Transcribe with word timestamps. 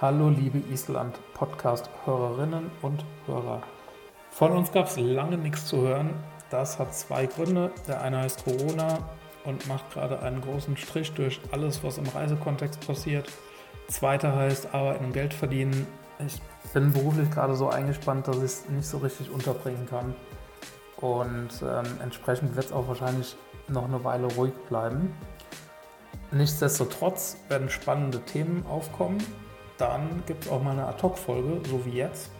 Hallo 0.00 0.28
liebe 0.28 0.58
Island-Podcast-Hörerinnen 0.72 2.70
und 2.82 3.04
Hörer. 3.26 3.62
Von 4.30 4.52
uns 4.52 4.70
gab 4.70 4.86
es 4.86 4.96
lange 4.96 5.36
nichts 5.36 5.66
zu 5.66 5.78
hören. 5.78 6.10
Das 6.50 6.78
hat 6.78 6.94
zwei 6.94 7.26
Gründe. 7.26 7.72
Der 7.88 8.00
eine 8.00 8.18
heißt 8.18 8.44
Corona 8.44 9.00
und 9.44 9.66
macht 9.66 9.92
gerade 9.92 10.20
einen 10.22 10.40
großen 10.40 10.76
Strich 10.76 11.12
durch 11.14 11.40
alles, 11.50 11.82
was 11.82 11.98
im 11.98 12.06
Reisekontext 12.06 12.86
passiert. 12.86 13.28
Zweiter 13.88 14.36
heißt 14.36 14.72
Arbeiten 14.72 15.06
und 15.06 15.14
Geld 15.14 15.34
verdienen. 15.34 15.84
Ich 16.24 16.40
bin 16.72 16.92
beruflich 16.92 17.28
gerade 17.32 17.56
so 17.56 17.68
eingespannt, 17.68 18.28
dass 18.28 18.36
ich 18.36 18.44
es 18.44 18.68
nicht 18.68 18.86
so 18.86 18.98
richtig 18.98 19.32
unterbringen 19.32 19.88
kann. 19.90 20.14
Und 20.98 21.50
ähm, 21.60 21.86
entsprechend 22.00 22.54
wird 22.54 22.66
es 22.66 22.72
auch 22.72 22.86
wahrscheinlich 22.86 23.34
noch 23.66 23.86
eine 23.86 24.04
Weile 24.04 24.28
ruhig 24.28 24.54
bleiben. 24.68 25.12
Nichtsdestotrotz 26.30 27.36
werden 27.48 27.68
spannende 27.68 28.20
Themen 28.20 28.64
aufkommen 28.68 29.18
dann 29.78 30.22
gibt 30.26 30.44
es 30.44 30.50
auch 30.50 30.62
mal 30.62 30.72
eine 30.72 30.86
Ad-Hoc-Folge, 30.86 31.60
so 31.68 31.84
wie 31.86 31.92
jetzt. 31.92 32.30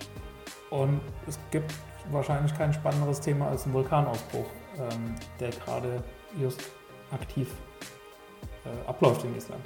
Und 0.70 1.00
es 1.26 1.38
gibt 1.50 1.72
wahrscheinlich 2.10 2.56
kein 2.56 2.72
spannenderes 2.72 3.20
Thema 3.20 3.48
als 3.48 3.66
ein 3.66 3.72
Vulkanausbruch, 3.72 4.46
ähm, 4.78 5.14
der 5.40 5.50
gerade 5.50 6.02
just 6.38 6.62
aktiv 7.10 7.48
äh, 8.64 8.88
abläuft 8.88 9.24
in 9.24 9.36
Island. 9.36 9.64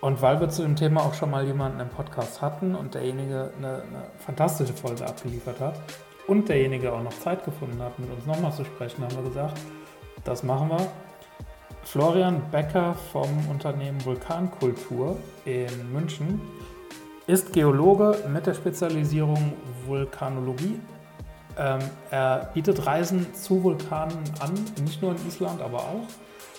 Und 0.00 0.22
weil 0.22 0.40
wir 0.40 0.48
zu 0.48 0.62
dem 0.62 0.76
Thema 0.76 1.02
auch 1.02 1.14
schon 1.14 1.30
mal 1.30 1.44
jemanden 1.44 1.80
im 1.80 1.88
Podcast 1.88 2.40
hatten 2.40 2.74
und 2.74 2.94
derjenige 2.94 3.52
eine, 3.58 3.82
eine 3.82 4.04
fantastische 4.18 4.72
Folge 4.72 5.04
abgeliefert 5.04 5.58
hat 5.60 5.80
und 6.28 6.48
derjenige 6.48 6.92
auch 6.92 7.02
noch 7.02 7.12
Zeit 7.18 7.44
gefunden 7.44 7.82
hat, 7.82 7.98
mit 7.98 8.10
uns 8.10 8.24
nochmal 8.24 8.52
zu 8.52 8.64
sprechen, 8.64 9.02
haben 9.02 9.16
wir 9.16 9.24
gesagt, 9.24 9.58
das 10.24 10.42
machen 10.42 10.68
wir. 10.68 10.86
Florian 11.82 12.42
Becker 12.50 12.94
vom 13.12 13.48
Unternehmen 13.48 14.04
Vulkankultur 14.04 15.16
in 15.44 15.92
München 15.92 16.40
ist 17.28 17.52
Geologe 17.52 18.24
mit 18.32 18.46
der 18.46 18.54
Spezialisierung 18.54 19.52
Vulkanologie. 19.86 20.80
Ähm, 21.58 21.78
er 22.10 22.50
bietet 22.54 22.86
Reisen 22.86 23.34
zu 23.34 23.62
Vulkanen 23.62 24.18
an, 24.40 24.54
nicht 24.82 25.02
nur 25.02 25.10
in 25.10 25.28
Island, 25.28 25.60
aber 25.60 25.78
auch. 25.78 26.06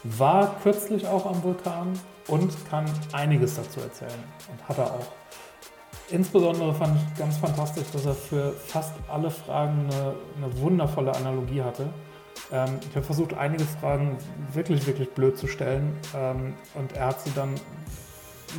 War 0.03 0.57
kürzlich 0.61 1.07
auch 1.07 1.25
am 1.25 1.41
Vulkan 1.41 1.99
und 2.27 2.53
kann 2.69 2.85
einiges 3.13 3.55
dazu 3.55 3.79
erzählen. 3.79 4.23
Und 4.51 4.69
hat 4.69 4.77
er 4.77 4.93
auch. 4.93 5.07
Insbesondere 6.11 6.73
fand 6.75 6.97
ich 6.97 7.17
ganz 7.17 7.37
fantastisch, 7.37 7.87
dass 7.91 8.05
er 8.05 8.13
für 8.13 8.51
fast 8.51 8.93
alle 9.11 9.31
Fragen 9.31 9.89
eine, 9.91 10.13
eine 10.37 10.59
wundervolle 10.59 11.15
Analogie 11.15 11.63
hatte. 11.63 11.87
Ähm, 12.51 12.77
ich 12.87 12.95
habe 12.95 13.05
versucht, 13.05 13.33
einige 13.33 13.63
Fragen 13.63 14.17
wirklich, 14.53 14.85
wirklich 14.85 15.09
blöd 15.09 15.35
zu 15.35 15.47
stellen. 15.47 15.97
Ähm, 16.15 16.53
und 16.75 16.93
er 16.95 17.07
hat 17.07 17.21
sie 17.21 17.31
dann 17.33 17.55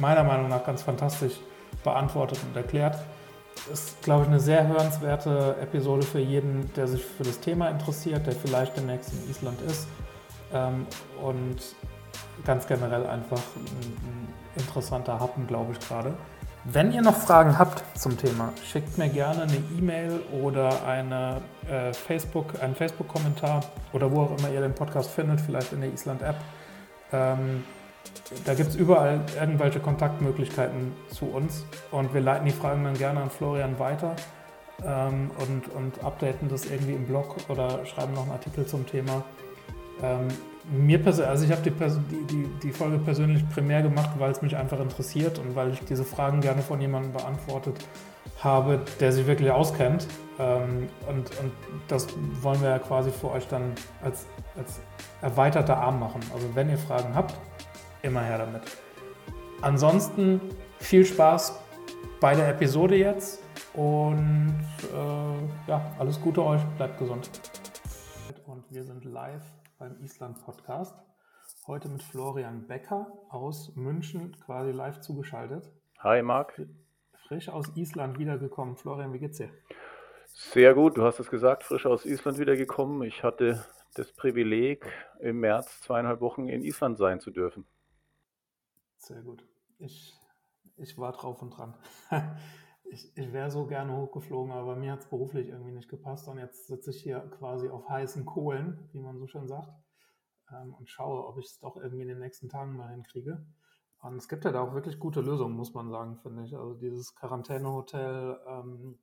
meiner 0.01 0.25
Meinung 0.25 0.49
nach 0.49 0.65
ganz 0.65 0.83
fantastisch 0.83 1.35
beantwortet 1.85 2.39
und 2.47 2.57
erklärt. 2.57 2.99
Ist, 3.73 4.01
glaube 4.03 4.23
ich, 4.23 4.29
eine 4.29 4.41
sehr 4.41 4.67
hörenswerte 4.67 5.57
Episode 5.61 6.07
für 6.07 6.19
jeden, 6.19 6.73
der 6.75 6.89
sich 6.89 7.05
für 7.05 7.25
das 7.25 7.41
Thema 7.41 7.69
interessiert, 7.69 8.27
der 8.27 8.35
vielleicht 8.35 8.77
demnächst 8.77 9.13
in 9.13 9.31
Island 9.31 9.61
ist 9.63 9.87
ähm, 10.53 10.87
und 11.23 11.59
ganz 12.45 12.67
generell 12.67 13.07
einfach 13.07 13.43
ein, 13.57 13.67
ein 13.67 14.29
interessanter 14.57 15.21
Happen, 15.21 15.47
glaube 15.47 15.73
ich, 15.73 15.89
gerade. 15.89 16.15
Wenn 16.65 16.93
ihr 16.93 17.01
noch 17.01 17.17
Fragen 17.17 17.59
habt 17.59 17.83
zum 17.99 18.19
Thema, 18.19 18.53
schickt 18.71 18.99
mir 18.99 19.09
gerne 19.09 19.43
eine 19.43 19.57
E-Mail 19.79 20.21
oder 20.43 20.85
eine, 20.87 21.41
äh, 21.71 21.95
Facebook, 21.95 22.63
einen 22.63 22.75
Facebook-Kommentar 22.75 23.63
oder 23.95 24.11
wo 24.13 24.23
auch 24.23 24.39
immer 24.39 24.51
ihr 24.51 24.61
den 24.61 24.75
Podcast 24.75 25.11
findet, 25.11 25.41
vielleicht 25.41 25.73
in 25.73 25.81
der 25.81 25.91
Island-App. 25.91 26.37
Ähm, 27.13 27.65
da 28.45 28.55
gibt 28.55 28.71
es 28.71 28.77
überall 28.77 29.21
irgendwelche 29.39 29.81
Kontaktmöglichkeiten 29.81 30.93
zu 31.11 31.27
uns 31.27 31.65
und 31.91 32.15
wir 32.15 32.21
leiten 32.21 32.47
die 32.47 32.53
Fragen 32.53 32.85
dann 32.85 32.95
gerne 32.95 33.21
an 33.23 33.31
Florian 33.31 33.79
weiter 33.79 34.15
ähm, 34.85 35.31
und, 35.39 35.69
und 35.75 36.05
updaten 36.05 36.49
das 36.49 36.65
irgendwie 36.65 36.93
im 36.93 37.07
Blog 37.07 37.37
oder 37.49 37.85
schreiben 37.87 38.15
noch 38.15 38.23
einen 38.23 38.33
Artikel 38.33 38.67
zum 38.67 38.87
Thema. 38.87 39.25
Ähm, 40.03 40.29
mir 40.71 41.03
persönlich, 41.03 41.31
also 41.31 41.45
ich 41.45 41.51
habe 41.51 41.63
die, 41.63 41.73
die, 42.27 42.47
die, 42.63 42.71
Folge 42.71 42.99
persönlich 42.99 43.49
primär 43.51 43.83
gemacht, 43.83 44.11
weil 44.19 44.31
es 44.31 44.41
mich 44.43 44.57
einfach 44.57 44.79
interessiert 44.79 45.39
und 45.39 45.57
weil 45.57 45.73
ich 45.73 45.81
diese 45.85 46.05
Fragen 46.05 46.41
gerne 46.41 46.63
von 46.63 46.81
jemandem 46.81 47.13
beantwortet 47.13 47.77
habe, 48.43 48.81
der 49.01 49.13
sich 49.13 49.27
wirklich 49.27 49.51
auskennt. 49.51 50.07
Ähm, 50.39 50.89
und, 51.09 51.31
und 51.41 51.53
das 51.89 52.07
wollen 52.41 52.61
wir 52.63 52.71
ja 52.71 52.79
quasi 52.79 53.11
für 53.11 53.31
euch 53.33 53.49
dann 53.49 53.73
als, 54.03 54.27
als 54.57 54.81
erweiterter 55.21 55.79
Arm 55.79 55.99
machen. 55.99 56.21
Also 56.33 56.47
wenn 56.55 56.71
ihr 56.71 56.79
Fragen 56.79 57.15
habt, 57.15 57.35
immer 58.03 58.23
her 58.23 58.39
damit. 58.39 58.63
Ansonsten 59.63 60.41
viel 60.79 61.05
Spaß 61.05 61.61
bei 62.21 62.35
der 62.35 62.49
Episode 62.49 62.97
jetzt 62.97 63.43
und 63.75 64.59
äh, 64.93 65.71
ja, 65.71 65.95
alles 65.99 66.21
Gute 66.21 66.45
euch, 66.45 66.63
bleibt 66.77 66.99
gesund. 66.99 67.31
Und 68.47 68.65
wir 68.71 68.85
sind 68.85 69.05
live 69.05 69.45
beim 69.79 69.97
Island 70.03 70.43
Podcast. 70.45 70.95
Heute 71.67 71.89
mit 71.89 72.03
Florian 72.03 72.67
Becker 72.67 73.07
aus 73.29 73.75
München, 73.77 74.37
quasi 74.45 74.73
live 74.73 75.01
zugeschaltet. 75.01 75.71
Hi 75.99 76.23
Marc. 76.23 76.61
Frisch 77.29 77.49
aus 77.49 77.77
Island 77.77 78.19
wiedergekommen. 78.19 78.77
Florian, 78.77 79.13
wie 79.13 79.19
geht's 79.19 79.37
dir? 79.37 79.51
Sehr 80.33 80.75
gut, 80.75 80.97
du 80.97 81.05
hast 81.05 81.21
es 81.21 81.31
gesagt, 81.31 81.65
frisch 81.65 81.87
aus 81.87 82.07
Island 82.07 82.39
wiedergekommen. 82.39 83.03
Ich 83.03 83.23
hatte 83.23 83.65
das 83.95 84.13
Privileg, 84.13 84.87
im 85.21 85.41
März 85.41 85.83
zweieinhalb 85.83 86.21
Wochen 86.21 86.49
in 86.49 86.63
Island 86.63 86.97
sein 86.99 87.21
zu 87.21 87.31
dürfen. 87.31 87.67
Sehr 89.01 89.23
gut. 89.23 89.43
Ich, 89.79 90.15
ich 90.77 90.99
war 90.99 91.13
drauf 91.13 91.41
und 91.41 91.51
dran. 91.51 91.75
ich, 92.85 93.17
ich 93.17 93.33
wäre 93.33 93.51
so 93.51 93.67
gerne 93.67 93.97
hochgeflogen, 93.97 94.53
aber 94.53 94.77
mir 94.77 94.93
hat 94.93 95.01
es 95.01 95.09
beruflich 95.09 95.49
irgendwie 95.49 95.73
nicht 95.73 95.89
gepasst. 95.89 96.29
Und 96.29 96.39
jetzt 96.39 96.67
sitze 96.67 96.91
ich 96.91 97.03
hier 97.03 97.21
quasi 97.39 97.71
auf 97.71 97.89
heißen 97.89 98.27
Kohlen, 98.27 98.91
wie 98.93 99.01
man 99.01 99.19
so 99.19 99.27
schön 99.27 99.49
sagt, 99.49 99.73
ähm, 100.53 100.75
und 100.75 100.91
schaue, 100.91 101.27
ob 101.27 101.39
ich 101.39 101.47
es 101.47 101.59
doch 101.61 101.77
irgendwie 101.77 102.03
in 102.03 102.09
den 102.09 102.19
nächsten 102.19 102.51
Tagen 102.51 102.77
mal 102.77 102.91
hinkriege. 102.91 103.45
Und 104.03 104.17
es 104.17 104.29
gibt 104.29 104.45
ja 104.45 104.53
da 104.53 104.61
auch 104.61 104.75
wirklich 104.75 104.99
gute 104.99 105.23
Lösungen, 105.23 105.57
muss 105.57 105.73
man 105.73 105.91
sagen, 105.91 106.19
finde 106.19 106.45
ich. 106.45 106.55
Also 106.55 106.75
dieses 106.75 107.15
Quarantänehotel, 107.15 108.39
ähm, 108.47 108.99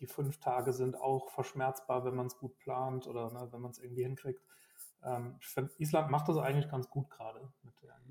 die 0.00 0.06
fünf 0.06 0.38
Tage 0.38 0.74
sind 0.74 1.00
auch 1.00 1.30
verschmerzbar, 1.30 2.04
wenn 2.04 2.14
man 2.14 2.26
es 2.26 2.38
gut 2.38 2.58
plant 2.58 3.06
oder 3.06 3.30
ne, 3.32 3.48
wenn 3.52 3.60
man 3.62 3.70
es 3.70 3.78
irgendwie 3.78 4.02
hinkriegt. 4.04 4.42
Ähm, 5.04 5.36
ich 5.40 5.46
finde, 5.48 5.70
Island 5.78 6.10
macht 6.10 6.28
das 6.28 6.38
eigentlich 6.38 6.70
ganz 6.70 6.88
gut 6.88 7.10
gerade. 7.10 7.40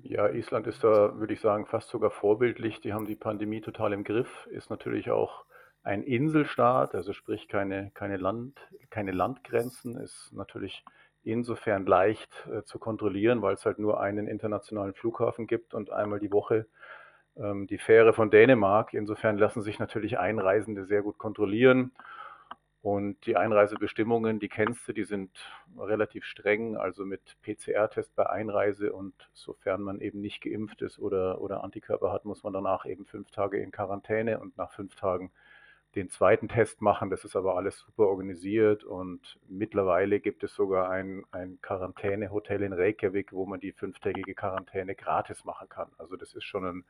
Ja, 0.02 0.28
Island 0.28 0.66
ist 0.66 0.82
da, 0.82 1.18
würde 1.18 1.34
ich 1.34 1.40
sagen, 1.40 1.66
fast 1.66 1.88
sogar 1.88 2.10
vorbildlich. 2.10 2.80
Die 2.80 2.92
haben 2.92 3.06
die 3.06 3.16
Pandemie 3.16 3.60
total 3.60 3.92
im 3.92 4.02
Griff. 4.02 4.46
Ist 4.50 4.70
natürlich 4.70 5.10
auch 5.10 5.44
ein 5.82 6.02
Inselstaat, 6.02 6.94
also 6.94 7.12
sprich 7.12 7.48
keine, 7.48 7.90
keine, 7.92 8.16
Land, 8.16 8.58
keine 8.90 9.12
Landgrenzen, 9.12 9.96
ist 9.96 10.30
natürlich 10.32 10.84
insofern 11.22 11.86
leicht 11.86 12.46
äh, 12.50 12.62
zu 12.64 12.78
kontrollieren, 12.78 13.42
weil 13.42 13.54
es 13.54 13.64
halt 13.64 13.78
nur 13.78 14.00
einen 14.00 14.26
internationalen 14.26 14.94
Flughafen 14.94 15.46
gibt 15.46 15.74
und 15.74 15.90
einmal 15.90 16.18
die 16.18 16.32
Woche 16.32 16.66
ähm, 17.36 17.66
die 17.66 17.78
Fähre 17.78 18.12
von 18.12 18.30
Dänemark. 18.30 18.94
Insofern 18.94 19.38
lassen 19.38 19.62
sich 19.62 19.78
natürlich 19.78 20.18
Einreisende 20.18 20.84
sehr 20.84 21.02
gut 21.02 21.18
kontrollieren. 21.18 21.92
Und 22.82 23.26
die 23.26 23.36
Einreisebestimmungen, 23.36 24.40
die 24.40 24.48
kennst 24.48 24.88
du, 24.88 24.94
die 24.94 25.04
sind 25.04 25.30
relativ 25.78 26.24
streng, 26.24 26.76
also 26.76 27.04
mit 27.04 27.36
PCR-Test 27.42 28.14
bei 28.16 28.28
Einreise 28.30 28.94
und 28.94 29.14
sofern 29.34 29.82
man 29.82 30.00
eben 30.00 30.22
nicht 30.22 30.40
geimpft 30.40 30.80
ist 30.80 30.98
oder, 30.98 31.42
oder 31.42 31.62
Antikörper 31.62 32.10
hat, 32.10 32.24
muss 32.24 32.42
man 32.42 32.54
danach 32.54 32.86
eben 32.86 33.04
fünf 33.04 33.30
Tage 33.32 33.58
in 33.58 33.70
Quarantäne 33.70 34.40
und 34.40 34.56
nach 34.56 34.72
fünf 34.72 34.94
Tagen 34.96 35.30
den 35.94 36.08
zweiten 36.08 36.48
Test 36.48 36.80
machen. 36.80 37.10
Das 37.10 37.24
ist 37.24 37.36
aber 37.36 37.56
alles 37.56 37.78
super 37.80 38.06
organisiert 38.06 38.82
und 38.84 39.38
mittlerweile 39.46 40.18
gibt 40.20 40.42
es 40.42 40.54
sogar 40.54 40.88
ein, 40.88 41.24
ein 41.32 41.58
Quarantänehotel 41.60 42.62
in 42.62 42.72
Reykjavik, 42.72 43.32
wo 43.32 43.44
man 43.44 43.60
die 43.60 43.72
fünftägige 43.72 44.34
Quarantäne 44.34 44.94
gratis 44.94 45.44
machen 45.44 45.68
kann. 45.68 45.90
Also 45.98 46.16
das 46.16 46.32
ist 46.32 46.44
schon 46.44 46.64
ein, 46.64 46.84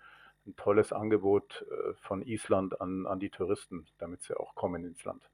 ein 0.46 0.54
tolles 0.54 0.92
Angebot 0.92 1.66
äh, 1.68 1.94
von 1.94 2.22
Island 2.22 2.80
an, 2.80 3.06
an 3.06 3.18
die 3.18 3.30
Touristen, 3.30 3.86
damit 3.98 4.22
sie 4.22 4.38
auch 4.38 4.54
kommen 4.54 4.84
ins 4.84 5.02
Land. 5.02 5.28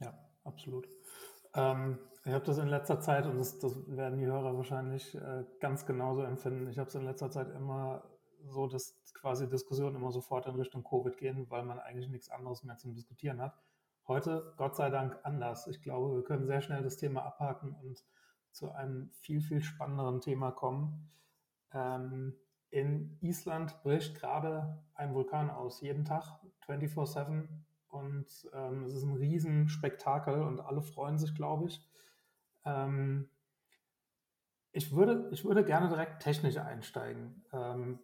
Ja, 0.00 0.14
absolut. 0.44 0.88
Ähm, 1.54 1.98
ich 2.24 2.32
habe 2.32 2.44
das 2.44 2.58
in 2.58 2.68
letzter 2.68 3.00
Zeit, 3.00 3.26
und 3.26 3.38
das, 3.38 3.58
das 3.58 3.74
werden 3.86 4.18
die 4.18 4.26
Hörer 4.26 4.56
wahrscheinlich 4.56 5.14
äh, 5.14 5.44
ganz 5.60 5.86
genauso 5.86 6.22
empfinden, 6.22 6.68
ich 6.68 6.78
habe 6.78 6.88
es 6.88 6.94
in 6.94 7.04
letzter 7.04 7.30
Zeit 7.30 7.50
immer 7.54 8.02
so, 8.48 8.66
dass 8.66 8.94
quasi 9.14 9.48
Diskussionen 9.48 9.96
immer 9.96 10.12
sofort 10.12 10.46
in 10.46 10.54
Richtung 10.54 10.84
Covid 10.84 11.16
gehen, 11.16 11.50
weil 11.50 11.64
man 11.64 11.78
eigentlich 11.78 12.08
nichts 12.08 12.28
anderes 12.28 12.62
mehr 12.62 12.76
zum 12.76 12.94
Diskutieren 12.94 13.40
hat. 13.40 13.58
Heute, 14.06 14.54
Gott 14.56 14.76
sei 14.76 14.90
Dank, 14.90 15.18
anders. 15.24 15.66
Ich 15.66 15.82
glaube, 15.82 16.14
wir 16.14 16.22
können 16.22 16.46
sehr 16.46 16.60
schnell 16.60 16.82
das 16.82 16.96
Thema 16.96 17.24
abhaken 17.24 17.74
und 17.74 18.04
zu 18.52 18.70
einem 18.70 19.10
viel, 19.20 19.40
viel 19.40 19.62
spannenderen 19.62 20.20
Thema 20.20 20.52
kommen. 20.52 21.10
Ähm, 21.72 22.36
in 22.70 23.18
Island 23.20 23.82
bricht 23.82 24.14
gerade 24.14 24.82
ein 24.94 25.14
Vulkan 25.14 25.50
aus, 25.50 25.80
jeden 25.80 26.04
Tag, 26.04 26.40
24-7 26.66 27.48
und 27.96 28.26
ähm, 28.52 28.84
es 28.84 28.94
ist 28.94 29.04
ein 29.04 29.16
Riesenspektakel 29.16 30.42
und 30.42 30.60
alle 30.60 30.82
freuen 30.82 31.18
sich, 31.18 31.34
glaube 31.34 31.66
ich. 31.66 31.86
Ähm, 32.64 33.28
ich, 34.72 34.94
würde, 34.94 35.28
ich 35.32 35.44
würde 35.44 35.64
gerne 35.64 35.88
direkt 35.88 36.22
technisch 36.22 36.58
einsteigen. 36.58 37.44
Ähm, 37.52 37.98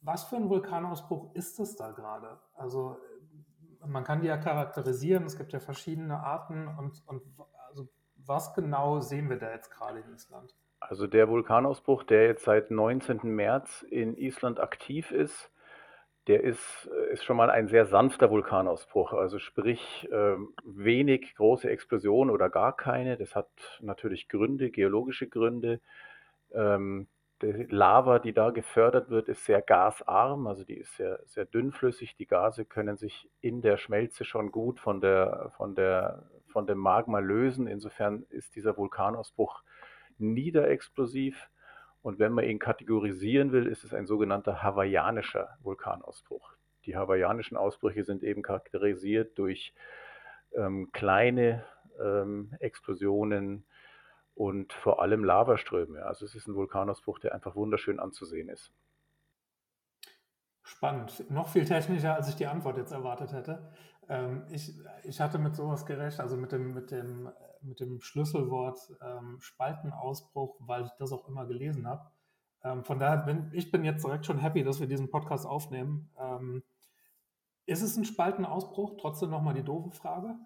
was 0.00 0.24
für 0.24 0.36
ein 0.36 0.48
Vulkanausbruch 0.48 1.34
ist 1.34 1.58
es 1.60 1.76
da 1.76 1.90
gerade? 1.92 2.38
Also 2.54 2.98
man 3.86 4.04
kann 4.04 4.20
die 4.20 4.28
ja 4.28 4.36
charakterisieren, 4.36 5.24
es 5.24 5.36
gibt 5.36 5.52
ja 5.52 5.60
verschiedene 5.60 6.20
Arten 6.20 6.68
und, 6.68 7.02
und 7.06 7.22
also 7.68 7.88
was 8.16 8.54
genau 8.54 9.00
sehen 9.00 9.28
wir 9.28 9.38
da 9.38 9.50
jetzt 9.50 9.70
gerade 9.70 10.00
in 10.00 10.12
Island? 10.14 10.54
Also 10.80 11.06
der 11.06 11.28
Vulkanausbruch, 11.28 12.02
der 12.04 12.26
jetzt 12.26 12.44
seit 12.44 12.70
19. 12.70 13.20
März 13.22 13.82
in 13.82 14.16
Island 14.16 14.60
aktiv 14.60 15.12
ist, 15.12 15.52
der 16.28 16.44
ist, 16.44 16.88
ist 17.10 17.24
schon 17.24 17.36
mal 17.36 17.50
ein 17.50 17.68
sehr 17.68 17.86
sanfter 17.86 18.30
Vulkanausbruch. 18.30 19.12
Also 19.12 19.38
sprich 19.38 20.08
äh, 20.10 20.36
wenig 20.64 21.34
große 21.34 21.68
Explosionen 21.68 22.32
oder 22.32 22.48
gar 22.48 22.76
keine. 22.76 23.16
Das 23.16 23.34
hat 23.34 23.48
natürlich 23.80 24.28
Gründe, 24.28 24.70
geologische 24.70 25.28
Gründe. 25.28 25.80
Ähm, 26.52 27.08
die 27.42 27.66
Lava, 27.70 28.20
die 28.20 28.32
da 28.32 28.50
gefördert 28.50 29.10
wird, 29.10 29.28
ist 29.28 29.44
sehr 29.44 29.62
gasarm, 29.62 30.46
also 30.46 30.64
die 30.64 30.76
ist 30.76 30.96
sehr, 30.96 31.18
sehr 31.26 31.44
dünnflüssig. 31.44 32.14
Die 32.16 32.26
Gase 32.26 32.64
können 32.64 32.96
sich 32.96 33.28
in 33.40 33.62
der 33.62 33.78
Schmelze 33.78 34.24
schon 34.24 34.52
gut 34.52 34.78
von, 34.78 35.00
der, 35.00 35.50
von, 35.56 35.74
der, 35.74 36.28
von 36.46 36.68
dem 36.68 36.78
Magma 36.78 37.18
lösen. 37.18 37.66
Insofern 37.66 38.24
ist 38.28 38.54
dieser 38.54 38.76
Vulkanausbruch 38.76 39.62
niederexplosiv. 40.18 41.50
Und 42.02 42.18
wenn 42.18 42.32
man 42.32 42.44
ihn 42.44 42.58
kategorisieren 42.58 43.52
will, 43.52 43.66
ist 43.66 43.84
es 43.84 43.94
ein 43.94 44.06
sogenannter 44.06 44.62
hawaiianischer 44.62 45.56
Vulkanausbruch. 45.60 46.54
Die 46.84 46.96
hawaiianischen 46.96 47.56
Ausbrüche 47.56 48.04
sind 48.04 48.24
eben 48.24 48.42
charakterisiert 48.42 49.38
durch 49.38 49.72
ähm, 50.52 50.90
kleine 50.92 51.64
ähm, 52.00 52.54
Explosionen, 52.58 53.64
und 54.34 54.72
vor 54.72 55.02
allem 55.02 55.24
Lavaströme. 55.24 56.04
Also 56.04 56.24
es 56.24 56.34
ist 56.34 56.46
ein 56.46 56.54
Vulkanausbruch, 56.54 57.18
der 57.18 57.34
einfach 57.34 57.54
wunderschön 57.54 58.00
anzusehen 58.00 58.48
ist. 58.48 58.72
Spannend. 60.62 61.30
Noch 61.30 61.48
viel 61.48 61.64
technischer, 61.64 62.14
als 62.14 62.28
ich 62.28 62.36
die 62.36 62.46
Antwort 62.46 62.76
jetzt 62.76 62.92
erwartet 62.92 63.32
hätte. 63.32 63.72
Ähm, 64.08 64.44
ich, 64.50 64.74
ich 65.04 65.20
hatte 65.20 65.38
mit 65.38 65.54
sowas 65.54 65.84
gerecht, 65.86 66.20
also 66.20 66.36
mit 66.36 66.52
dem, 66.52 66.72
mit 66.72 66.90
dem, 66.90 67.28
mit 67.64 67.80
dem 67.80 68.00
Schlüsselwort 68.00 68.78
ähm, 69.00 69.38
Spaltenausbruch, 69.40 70.56
weil 70.60 70.84
ich 70.84 70.92
das 70.98 71.12
auch 71.12 71.28
immer 71.28 71.46
gelesen 71.46 71.86
habe. 71.86 72.10
Ähm, 72.64 72.84
von 72.84 72.98
daher 72.98 73.18
bin 73.18 73.50
ich 73.52 73.70
bin 73.70 73.84
jetzt 73.84 74.04
direkt 74.04 74.26
schon 74.26 74.38
happy, 74.38 74.64
dass 74.64 74.80
wir 74.80 74.86
diesen 74.86 75.10
Podcast 75.10 75.46
aufnehmen. 75.46 76.10
Ähm, 76.18 76.62
ist 77.66 77.82
es 77.82 77.96
ein 77.96 78.04
Spaltenausbruch? 78.04 78.96
Trotzdem 79.00 79.30
nochmal 79.30 79.54
die 79.54 79.64
doofe 79.64 79.90
Frage. 79.90 80.36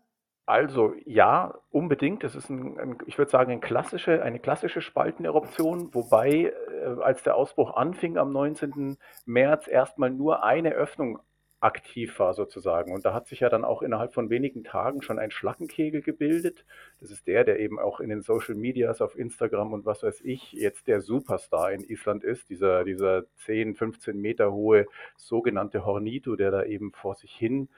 Also 0.47 0.95
ja, 1.05 1.55
unbedingt. 1.71 2.23
Das 2.23 2.37
ist 2.37 2.49
ein, 2.51 2.79
ein 2.79 2.99
ich 3.07 3.19
würde 3.19 3.31
sagen, 3.31 3.51
ein 3.51 3.61
klassische, 3.61 4.23
eine 4.23 4.39
klassische 4.39 4.81
Spalteneruption, 4.81 5.93
wobei 5.93 6.53
äh, 6.53 7.03
als 7.03 7.25
der 7.25 7.35
Ausbruch 7.35 7.75
anfing 7.75 8.17
am 8.17 8.31
19. 8.31 8.97
März 9.25 9.67
erstmal 9.67 10.11
nur 10.11 10.45
eine 10.45 10.71
Öffnung 10.71 11.19
aktiv 11.61 12.19
war 12.19 12.35
sozusagen. 12.35 12.93
Und 12.93 13.05
da 13.05 13.15
hat 13.15 13.27
sich 13.27 13.41
ja 13.41 13.49
dann 13.49 13.65
auch 13.65 13.83
innerhalb 13.83 14.13
von 14.13 14.31
wenigen 14.31 14.63
Tagen 14.63 15.03
schon 15.03 15.19
ein 15.19 15.31
Schlackenkegel 15.31 16.03
gebildet. 16.03 16.65
Das 17.01 17.11
ist 17.11 17.27
der, 17.27 17.45
der 17.45 17.59
eben 17.61 17.79
auch 17.79 18.01
in 18.01 18.11
den 18.11 18.23
Social 18.23 18.55
Medias 18.55 19.01
auf 19.01 19.17
Instagram 19.19 19.73
und 19.73 19.87
was 19.87 20.03
weiß 20.03 20.21
ich 20.23 20.53
jetzt 20.53 20.87
der 20.87 21.01
Superstar 21.01 21.73
in 21.73 21.83
Island 21.83 22.25
ist. 22.25 22.51
Dieser, 22.51 22.85
dieser 22.85 23.25
10, 23.37 23.75
15 23.75 24.21
Meter 24.21 24.53
hohe 24.53 24.87
sogenannte 25.17 25.85
Hornito, 25.85 26.37
der 26.37 26.51
da 26.51 26.65
eben 26.65 26.93
vor 26.93 27.15
sich 27.15 27.33
hin 27.35 27.69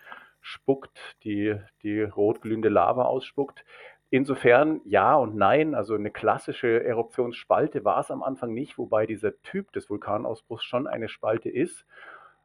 spuckt, 0.40 1.16
die, 1.24 1.54
die 1.82 2.02
rotglühende 2.02 2.68
Lava 2.68 3.04
ausspuckt. 3.04 3.64
Insofern 4.10 4.80
ja 4.86 5.14
und 5.16 5.36
nein, 5.36 5.74
also 5.74 5.94
eine 5.94 6.10
klassische 6.10 6.82
Eruptionsspalte 6.82 7.84
war 7.84 8.00
es 8.00 8.10
am 8.10 8.22
Anfang 8.22 8.54
nicht, 8.54 8.78
wobei 8.78 9.06
dieser 9.06 9.40
Typ 9.42 9.70
des 9.72 9.90
Vulkanausbruchs 9.90 10.64
schon 10.64 10.86
eine 10.86 11.08
Spalte 11.08 11.50
ist. 11.50 11.84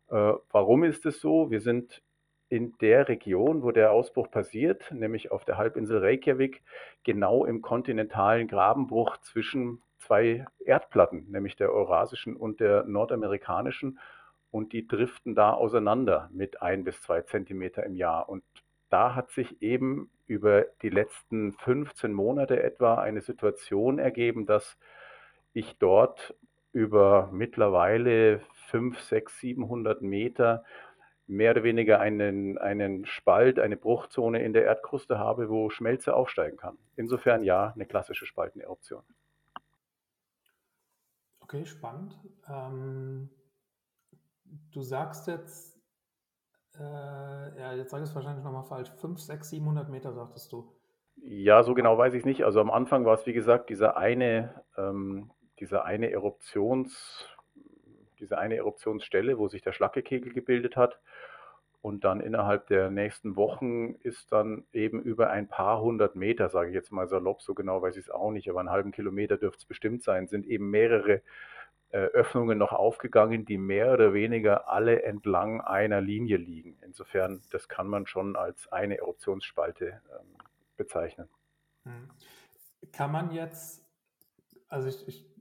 Äh, 0.10 0.34
warum 0.52 0.84
ist 0.84 1.06
es 1.06 1.20
so? 1.20 1.52
Wir 1.52 1.62
sind 1.62 2.02
in 2.50 2.78
der 2.82 3.08
Region, 3.08 3.64
wo 3.64 3.72
der 3.72 3.92
Ausbruch 3.92 4.30
passiert, 4.30 4.92
nämlich 4.92 5.32
auf 5.32 5.44
der 5.44 5.58
Halbinsel 5.58 5.98
Reykjavik, 5.98 6.62
genau 7.04 7.46
im 7.46 7.62
kontinentalen 7.62 8.48
Grabenbruch 8.48 9.18
zwischen 9.18 9.82
zwei 9.98 10.46
Erdplatten, 10.64 11.32
nämlich 11.32 11.56
der 11.56 11.72
eurasischen 11.72 12.36
und 12.36 12.60
der 12.60 12.84
nordamerikanischen 12.84 14.00
und 14.52 14.72
die 14.72 14.88
driften 14.88 15.34
da 15.34 15.54
auseinander 15.54 16.30
mit 16.32 16.62
ein 16.62 16.84
bis 16.84 17.02
zwei 17.02 17.22
Zentimeter 17.22 17.84
im 17.84 17.96
Jahr. 17.96 18.30
Und 18.30 18.44
da 18.90 19.16
hat 19.16 19.32
sich 19.32 19.62
eben 19.64 20.12
über 20.28 20.66
die 20.84 20.90
letzten 20.90 21.54
15 21.54 22.14
Monate 22.14 22.62
etwa 22.62 22.96
eine 22.96 23.22
Situation 23.22 23.98
ergeben, 23.98 24.46
dass 24.46 24.78
ich 25.54 25.78
dort 25.80 26.36
über 26.74 27.30
mittlerweile 27.32 28.42
5, 28.68 29.00
6, 29.00 29.40
700 29.40 30.02
Meter 30.02 30.64
mehr 31.26 31.52
oder 31.52 31.64
weniger 31.64 32.00
einen, 32.00 32.58
einen 32.58 33.06
Spalt, 33.06 33.60
eine 33.60 33.78
Bruchzone 33.78 34.44
in 34.44 34.52
der 34.52 34.66
Erdkruste 34.66 35.18
habe, 35.18 35.50
wo 35.50 35.70
Schmelze 35.70 36.14
aufsteigen 36.16 36.58
kann. 36.58 36.78
Insofern 36.98 37.44
ja, 37.44 37.72
eine 37.74 37.86
klassische 37.86 38.26
Spalteneruption. 38.26 39.04
Okay, 41.40 41.66
spannend. 41.66 42.20
Ähm 42.50 43.30
du 44.72 44.82
sagst 44.82 45.28
jetzt, 45.28 45.80
äh, 46.78 47.60
ja, 47.60 47.74
jetzt 47.74 47.92
sage 47.92 48.04
ich 48.04 48.10
es 48.10 48.16
wahrscheinlich 48.16 48.44
nochmal 48.44 48.64
falsch, 48.64 48.90
5, 48.98 49.20
6, 49.20 49.50
700 49.50 49.90
Meter 49.90 50.14
sagtest 50.14 50.52
du. 50.52 50.74
Ja, 51.18 51.64
so 51.64 51.74
genau 51.74 51.98
weiß 51.98 52.16
ich 52.16 52.26
nicht. 52.26 52.44
Also 52.44 52.60
am 52.60 52.72
Anfang 52.72 53.06
war 53.06 53.14
es, 53.14 53.26
wie 53.26 53.34
gesagt, 53.34 53.70
dieser 53.70 53.98
eine, 53.98 54.64
ähm, 54.78 55.32
dieser 55.64 55.86
eine 55.86 56.12
Eruptions, 56.12 57.26
diese 58.20 58.38
eine 58.38 58.58
Eruptionsstelle, 58.58 59.38
wo 59.38 59.48
sich 59.48 59.62
der 59.62 59.72
Schlackekegel 59.72 60.34
gebildet 60.34 60.76
hat. 60.76 61.00
Und 61.82 62.04
dann 62.04 62.20
innerhalb 62.20 62.68
der 62.68 62.92
nächsten 62.92 63.38
Wochen 63.38 63.96
ist 64.02 64.34
dann 64.34 64.66
eben 64.74 65.02
über 65.02 65.30
ein 65.30 65.48
paar 65.48 65.80
hundert 65.80 66.18
Meter, 66.18 66.50
sage 66.50 66.70
ich 66.70 66.76
jetzt 66.76 66.92
mal 66.92 67.08
salopp, 67.08 67.42
so 67.42 67.54
genau 67.54 67.82
weiß 67.82 67.96
ich 67.96 68.08
es 68.08 68.10
auch 68.10 68.32
nicht, 68.32 68.50
aber 68.50 68.60
einen 68.60 68.72
halben 68.72 68.92
Kilometer 68.92 69.38
dürfte 69.38 69.60
es 69.60 69.66
bestimmt 69.66 70.04
sein, 70.04 70.28
sind 70.28 70.46
eben 70.46 70.70
mehrere 70.70 71.22
äh, 71.92 71.98
Öffnungen 71.98 72.58
noch 72.58 72.74
aufgegangen, 72.74 73.46
die 73.46 73.58
mehr 73.58 73.94
oder 73.94 74.14
weniger 74.14 74.68
alle 74.68 75.04
entlang 75.04 75.62
einer 75.62 76.02
Linie 76.02 76.36
liegen. 76.36 76.78
Insofern, 76.82 77.42
das 77.52 77.70
kann 77.70 77.88
man 77.88 78.06
schon 78.06 78.36
als 78.36 78.70
eine 78.70 78.98
Eruptionsspalte 78.98 80.02
ähm, 80.12 80.28
bezeichnen. 80.76 81.30
Hm. 81.84 82.10
Kann 82.92 83.14
man 83.14 83.32
jetzt, 83.32 83.86
also 84.68 84.90
ich, 84.90 85.08
ich 85.08 85.33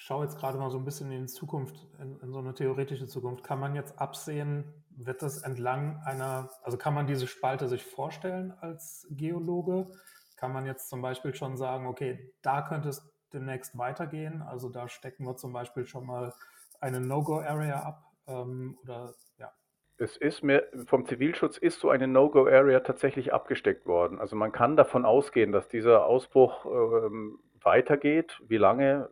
schaue 0.00 0.24
jetzt 0.24 0.38
gerade 0.38 0.56
mal 0.56 0.70
so 0.70 0.78
ein 0.78 0.84
bisschen 0.84 1.12
in 1.12 1.26
die 1.26 1.32
Zukunft, 1.32 1.86
in, 2.00 2.18
in, 2.20 2.32
so 2.32 2.38
eine 2.38 2.54
theoretische 2.54 3.06
Zukunft, 3.06 3.44
kann 3.44 3.60
man 3.60 3.74
jetzt 3.74 4.00
absehen, 4.00 4.64
wird 4.96 5.20
das 5.20 5.42
entlang 5.42 6.00
einer, 6.06 6.48
also 6.62 6.78
kann 6.78 6.94
man 6.94 7.06
diese 7.06 7.26
Spalte 7.26 7.68
sich 7.68 7.84
vorstellen 7.84 8.52
als 8.60 9.06
Geologe? 9.10 9.88
Kann 10.36 10.52
man 10.52 10.64
jetzt 10.64 10.88
zum 10.88 11.02
Beispiel 11.02 11.34
schon 11.34 11.58
sagen, 11.58 11.86
okay, 11.86 12.32
da 12.40 12.62
könnte 12.62 12.88
es 12.88 13.12
demnächst 13.34 13.76
weitergehen. 13.76 14.40
Also 14.40 14.70
da 14.70 14.88
stecken 14.88 15.26
wir 15.26 15.36
zum 15.36 15.52
Beispiel 15.52 15.84
schon 15.84 16.06
mal 16.06 16.32
eine 16.80 17.00
No-Go-Area 17.00 17.80
ab 17.80 18.04
ähm, 18.26 18.78
oder 18.82 19.12
ja. 19.38 19.52
Es 19.98 20.16
ist 20.16 20.42
mir, 20.42 20.66
vom 20.86 21.04
Zivilschutz 21.04 21.58
ist 21.58 21.78
so 21.78 21.90
eine 21.90 22.08
No-Go-Area 22.08 22.80
tatsächlich 22.80 23.34
abgesteckt 23.34 23.84
worden. 23.84 24.18
Also 24.18 24.34
man 24.34 24.50
kann 24.50 24.78
davon 24.78 25.04
ausgehen, 25.04 25.52
dass 25.52 25.68
dieser 25.68 26.06
Ausbruch 26.06 26.64
ähm, 26.64 27.38
weitergeht. 27.60 28.40
Wie 28.48 28.56
lange, 28.56 29.10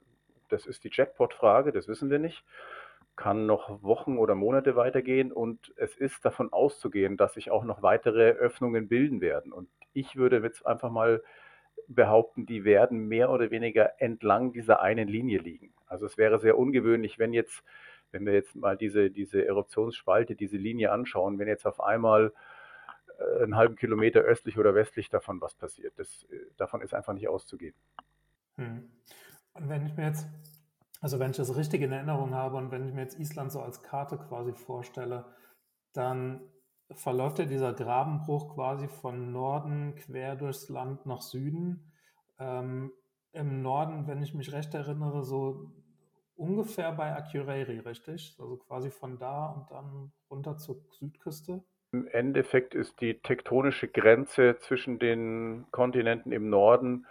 das 0.48 0.66
ist 0.66 0.84
die 0.84 0.90
Jackpot-Frage, 0.92 1.72
das 1.72 1.88
wissen 1.88 2.10
wir 2.10 2.18
nicht. 2.18 2.44
Kann 3.16 3.46
noch 3.46 3.82
Wochen 3.82 4.16
oder 4.16 4.34
Monate 4.34 4.76
weitergehen 4.76 5.32
und 5.32 5.72
es 5.76 5.96
ist 5.96 6.24
davon 6.24 6.52
auszugehen, 6.52 7.16
dass 7.16 7.34
sich 7.34 7.50
auch 7.50 7.64
noch 7.64 7.82
weitere 7.82 8.30
Öffnungen 8.30 8.88
bilden 8.88 9.20
werden. 9.20 9.52
Und 9.52 9.68
ich 9.92 10.16
würde 10.16 10.38
jetzt 10.38 10.64
einfach 10.66 10.90
mal 10.90 11.22
behaupten, 11.88 12.46
die 12.46 12.64
werden 12.64 13.08
mehr 13.08 13.30
oder 13.30 13.50
weniger 13.50 14.00
entlang 14.00 14.52
dieser 14.52 14.80
einen 14.80 15.08
Linie 15.08 15.38
liegen. 15.38 15.72
Also 15.86 16.06
es 16.06 16.18
wäre 16.18 16.38
sehr 16.38 16.58
ungewöhnlich, 16.58 17.18
wenn 17.18 17.32
jetzt, 17.32 17.64
wenn 18.12 18.26
wir 18.26 18.34
jetzt 18.34 18.54
mal 18.54 18.76
diese, 18.76 19.10
diese 19.10 19.44
Eruptionsspalte, 19.44 20.36
diese 20.36 20.56
Linie 20.56 20.92
anschauen, 20.92 21.38
wenn 21.38 21.48
jetzt 21.48 21.66
auf 21.66 21.80
einmal 21.80 22.32
äh, 23.18 23.42
einen 23.42 23.56
halben 23.56 23.76
Kilometer 23.76 24.20
östlich 24.20 24.58
oder 24.58 24.74
westlich 24.74 25.08
davon 25.08 25.40
was 25.40 25.54
passiert. 25.54 25.94
Das, 25.96 26.24
äh, 26.30 26.36
davon 26.56 26.82
ist 26.82 26.94
einfach 26.94 27.14
nicht 27.14 27.28
auszugehen. 27.28 27.74
Hm. 28.56 28.90
Und 29.58 29.68
wenn 29.68 29.86
ich 29.86 29.96
mir 29.96 30.06
jetzt, 30.06 30.26
also 31.00 31.18
wenn 31.18 31.30
ich 31.30 31.36
das 31.36 31.56
richtig 31.56 31.82
in 31.82 31.92
Erinnerung 31.92 32.34
habe 32.34 32.56
und 32.56 32.70
wenn 32.70 32.86
ich 32.86 32.94
mir 32.94 33.02
jetzt 33.02 33.18
Island 33.18 33.52
so 33.52 33.60
als 33.60 33.82
Karte 33.82 34.16
quasi 34.16 34.52
vorstelle, 34.52 35.24
dann 35.92 36.40
verläuft 36.92 37.38
ja 37.38 37.44
dieser 37.44 37.74
Grabenbruch 37.74 38.54
quasi 38.54 38.88
von 38.88 39.32
Norden 39.32 39.94
quer 39.96 40.36
durchs 40.36 40.68
Land 40.68 41.06
nach 41.06 41.20
Süden. 41.20 41.92
Ähm, 42.38 42.92
Im 43.32 43.62
Norden, 43.62 44.06
wenn 44.06 44.22
ich 44.22 44.34
mich 44.34 44.52
recht 44.52 44.74
erinnere, 44.74 45.24
so 45.24 45.70
ungefähr 46.36 46.92
bei 46.92 47.14
Akureyri, 47.14 47.80
richtig? 47.80 48.36
Also 48.38 48.56
quasi 48.56 48.90
von 48.90 49.18
da 49.18 49.46
und 49.48 49.70
dann 49.70 50.12
runter 50.30 50.56
zur 50.56 50.80
Südküste. 50.90 51.62
Im 51.92 52.06
Endeffekt 52.06 52.74
ist 52.74 53.00
die 53.00 53.20
tektonische 53.20 53.88
Grenze 53.88 54.56
zwischen 54.60 54.98
den 54.98 55.66
Kontinenten 55.70 56.32
im 56.32 56.48
Norden 56.48 57.06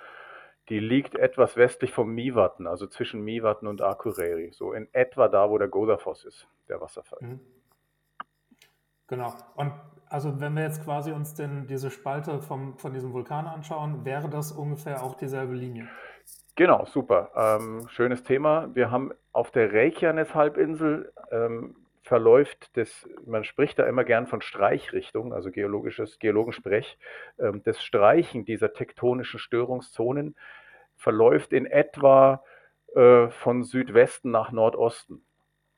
Die 0.69 0.79
liegt 0.79 1.15
etwas 1.15 1.55
westlich 1.55 1.93
vom 1.93 2.13
Miwatten, 2.13 2.67
also 2.67 2.87
zwischen 2.87 3.21
Miwatten 3.21 3.67
und 3.67 3.81
Akureyri, 3.81 4.51
so 4.51 4.73
in 4.73 4.87
etwa 4.93 5.29
da, 5.29 5.49
wo 5.49 5.57
der 5.57 5.69
Godafoss 5.69 6.25
ist, 6.25 6.47
der 6.67 6.81
Wasserfall. 6.81 7.19
Mhm. 7.21 7.39
Genau. 9.07 9.33
Und 9.55 9.71
also 10.09 10.39
wenn 10.39 10.53
wir 10.55 10.63
jetzt 10.63 10.83
quasi 10.83 11.11
uns 11.11 11.33
denn 11.33 11.67
diese 11.67 11.89
Spalte 11.89 12.41
vom, 12.41 12.77
von 12.77 12.93
diesem 12.93 13.13
Vulkan 13.13 13.47
anschauen, 13.47 14.05
wäre 14.05 14.29
das 14.29 14.51
ungefähr 14.51 15.03
auch 15.03 15.15
dieselbe 15.15 15.53
Linie? 15.53 15.87
Genau, 16.55 16.85
super. 16.85 17.31
Ähm, 17.35 17.87
schönes 17.89 18.23
Thema. 18.23 18.73
Wir 18.73 18.91
haben 18.91 19.11
auf 19.31 19.51
der 19.51 19.71
Reykjanes-Halbinsel 19.71 21.13
ähm, 21.31 21.75
verläuft 22.07 22.75
das, 22.77 23.07
man 23.25 23.43
spricht 23.43 23.79
da 23.79 23.85
immer 23.85 24.05
gern 24.05 24.27
von 24.27 24.41
Streichrichtung, 24.41 25.33
also 25.33 25.51
geologisches, 25.51 26.19
Geologensprech. 26.19 26.97
Ähm, 27.37 27.61
das 27.63 27.83
Streichen 27.83 28.45
dieser 28.45 28.73
tektonischen 28.73 29.39
Störungszonen 29.39 30.35
verläuft 30.95 31.51
in 31.51 31.65
etwa 31.65 32.43
äh, 32.95 33.27
von 33.27 33.63
Südwesten 33.63 34.31
nach 34.31 34.51
Nordosten. 34.51 35.21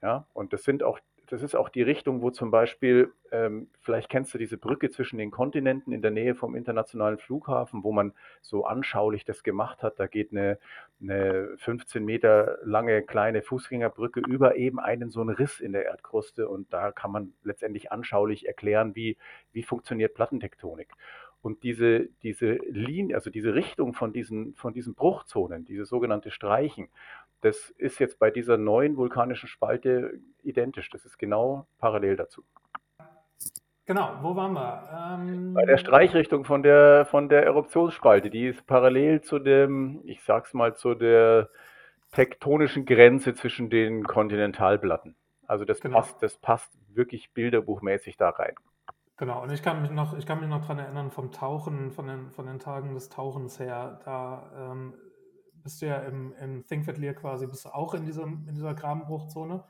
Ja, 0.01 0.27
und 0.33 0.53
das 0.53 0.63
sind 0.63 0.83
auch 0.83 0.99
das 1.29 1.43
ist 1.43 1.55
auch 1.55 1.69
die 1.69 1.83
Richtung, 1.83 2.23
wo 2.23 2.31
zum 2.31 2.49
Beispiel, 2.49 3.13
ähm, 3.31 3.69
vielleicht 3.81 4.09
kennst 4.09 4.33
du 4.33 4.39
diese 4.39 4.57
Brücke 4.57 4.89
zwischen 4.89 5.19
den 5.19 5.29
Kontinenten 5.29 5.93
in 5.93 6.01
der 6.01 6.09
Nähe 6.09 6.33
vom 6.33 6.55
internationalen 6.55 7.19
Flughafen, 7.19 7.83
wo 7.83 7.91
man 7.91 8.13
so 8.41 8.65
anschaulich 8.65 9.25
das 9.25 9.43
gemacht 9.43 9.83
hat. 9.83 9.99
Da 9.99 10.07
geht 10.07 10.31
eine, 10.31 10.57
eine 10.99 11.49
15 11.57 12.03
Meter 12.03 12.57
lange 12.63 13.03
kleine 13.03 13.43
Fußgängerbrücke 13.43 14.21
über 14.21 14.55
eben 14.55 14.79
einen 14.79 15.11
so 15.11 15.21
einen 15.21 15.29
Riss 15.29 15.59
in 15.59 15.71
der 15.71 15.85
Erdkruste 15.85 16.49
und 16.49 16.73
da 16.73 16.91
kann 16.91 17.11
man 17.11 17.33
letztendlich 17.43 17.91
anschaulich 17.91 18.47
erklären, 18.47 18.95
wie, 18.95 19.15
wie 19.51 19.61
funktioniert 19.61 20.15
Plattentektonik. 20.15 20.89
Und 21.41 21.63
diese, 21.63 22.07
diese 22.21 22.53
Linie, 22.67 23.15
also 23.15 23.29
diese 23.29 23.53
Richtung 23.53 23.93
von 23.93 24.11
diesen, 24.11 24.55
von 24.55 24.73
diesen 24.73 24.93
Bruchzonen, 24.93 25.63
diese 25.63 25.85
sogenannte 25.85 26.31
Streichen, 26.31 26.89
das 27.41 27.69
ist 27.77 27.99
jetzt 27.99 28.19
bei 28.19 28.31
dieser 28.31 28.57
neuen 28.57 28.97
vulkanischen 28.97 29.47
Spalte 29.47 30.19
identisch. 30.43 30.89
Das 30.89 31.05
ist 31.05 31.17
genau 31.17 31.67
parallel 31.77 32.15
dazu. 32.15 32.43
Genau, 33.85 34.19
wo 34.21 34.35
waren 34.35 34.53
wir? 34.53 35.17
Ähm 35.17 35.53
bei 35.55 35.65
der 35.65 35.77
Streichrichtung 35.77 36.45
von 36.45 36.61
der, 36.61 37.05
von 37.05 37.27
der 37.27 37.43
Eruptionsspalte. 37.43 38.29
Die 38.29 38.47
ist 38.47 38.67
parallel 38.67 39.21
zu 39.21 39.39
dem, 39.39 40.01
ich 40.03 40.21
sag's 40.23 40.53
mal, 40.53 40.75
zu 40.75 40.93
der 40.93 41.49
tektonischen 42.11 42.85
Grenze 42.85 43.33
zwischen 43.33 43.69
den 43.69 44.03
Kontinentalplatten. 44.03 45.15
Also 45.47 45.65
das, 45.65 45.81
genau. 45.81 45.97
passt, 45.97 46.21
das 46.21 46.37
passt 46.37 46.71
wirklich 46.93 47.33
bilderbuchmäßig 47.33 48.17
da 48.17 48.29
rein. 48.29 48.53
Genau, 49.17 49.41
und 49.41 49.51
ich 49.51 49.63
kann 49.63 49.81
mich 49.81 49.91
noch, 49.91 50.17
ich 50.17 50.25
kann 50.25 50.39
mich 50.39 50.49
noch 50.49 50.61
daran 50.61 50.79
erinnern 50.79 51.11
vom 51.11 51.31
Tauchen, 51.31 51.91
von 51.91 52.07
den, 52.07 52.29
von 52.29 52.45
den 52.45 52.59
Tagen 52.59 52.93
des 52.93 53.09
Tauchens 53.09 53.59
her, 53.59 53.99
da 54.05 54.51
ähm, 54.55 54.93
bist 55.69 55.83
du 55.83 55.85
ja 55.85 55.97
im, 55.97 56.33
im 56.41 56.65
Thinkfat 56.65 56.95
quasi, 57.15 57.45
bist 57.45 57.65
du 57.65 57.69
auch 57.69 57.93
in, 57.93 58.03
diesem, 58.03 58.43
in 58.47 58.55
dieser 58.55 58.73
Grabenbruchzone. 58.73 59.63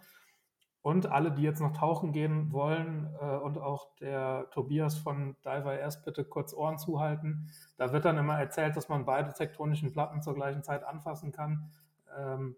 Und 0.81 1.11
alle, 1.11 1.33
die 1.33 1.41
jetzt 1.41 1.59
noch 1.59 1.75
tauchen 1.75 2.13
gehen 2.13 2.53
wollen 2.53 3.13
äh, 3.19 3.35
und 3.35 3.57
auch 3.57 3.93
der 3.97 4.49
Tobias 4.51 4.97
von 4.97 5.35
Diver 5.43 5.77
erst 5.77 6.05
bitte 6.05 6.23
kurz 6.23 6.53
Ohren 6.53 6.77
zuhalten, 6.77 7.51
da 7.75 7.91
wird 7.91 8.05
dann 8.05 8.17
immer 8.17 8.39
erzählt, 8.39 8.77
dass 8.77 8.87
man 8.87 9.03
beide 9.03 9.33
tektonischen 9.33 9.91
Platten 9.91 10.21
zur 10.21 10.35
gleichen 10.35 10.63
Zeit 10.63 10.85
anfassen 10.85 11.33
kann. 11.33 11.69
Ähm, 12.17 12.55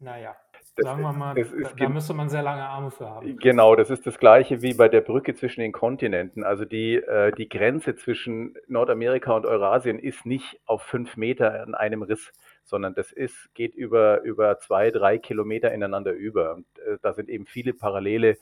naja, 0.00 0.36
sagen 0.76 1.00
wir 1.00 1.12
mal, 1.12 1.34
da, 1.34 1.70
da 1.78 1.88
müsste 1.88 2.12
man 2.12 2.28
sehr 2.28 2.42
lange 2.42 2.64
Arme 2.64 2.90
für 2.90 3.08
haben. 3.08 3.38
Genau, 3.38 3.76
das 3.76 3.88
ist 3.88 4.06
das 4.06 4.18
gleiche 4.18 4.60
wie 4.60 4.74
bei 4.74 4.88
der 4.88 5.00
Brücke 5.00 5.34
zwischen 5.34 5.60
den 5.60 5.72
Kontinenten. 5.72 6.44
Also 6.44 6.66
die, 6.66 6.96
äh, 6.96 7.32
die 7.32 7.48
Grenze 7.48 7.94
zwischen 7.96 8.56
Nordamerika 8.66 9.34
und 9.34 9.46
Eurasien 9.46 9.98
ist 9.98 10.26
nicht 10.26 10.60
auf 10.66 10.82
fünf 10.82 11.16
Meter 11.16 11.62
in 11.64 11.74
einem 11.74 12.02
Riss, 12.02 12.32
sondern 12.66 12.94
das 12.94 13.12
ist, 13.12 13.54
geht 13.54 13.74
über, 13.74 14.22
über 14.22 14.58
zwei, 14.58 14.90
drei 14.90 15.18
Kilometer 15.18 15.72
ineinander 15.72 16.12
über. 16.12 16.54
Und 16.54 16.66
äh, 16.80 16.98
da 17.00 17.14
sind 17.14 17.28
eben 17.28 17.46
viele 17.46 17.72
parallele 17.72 18.36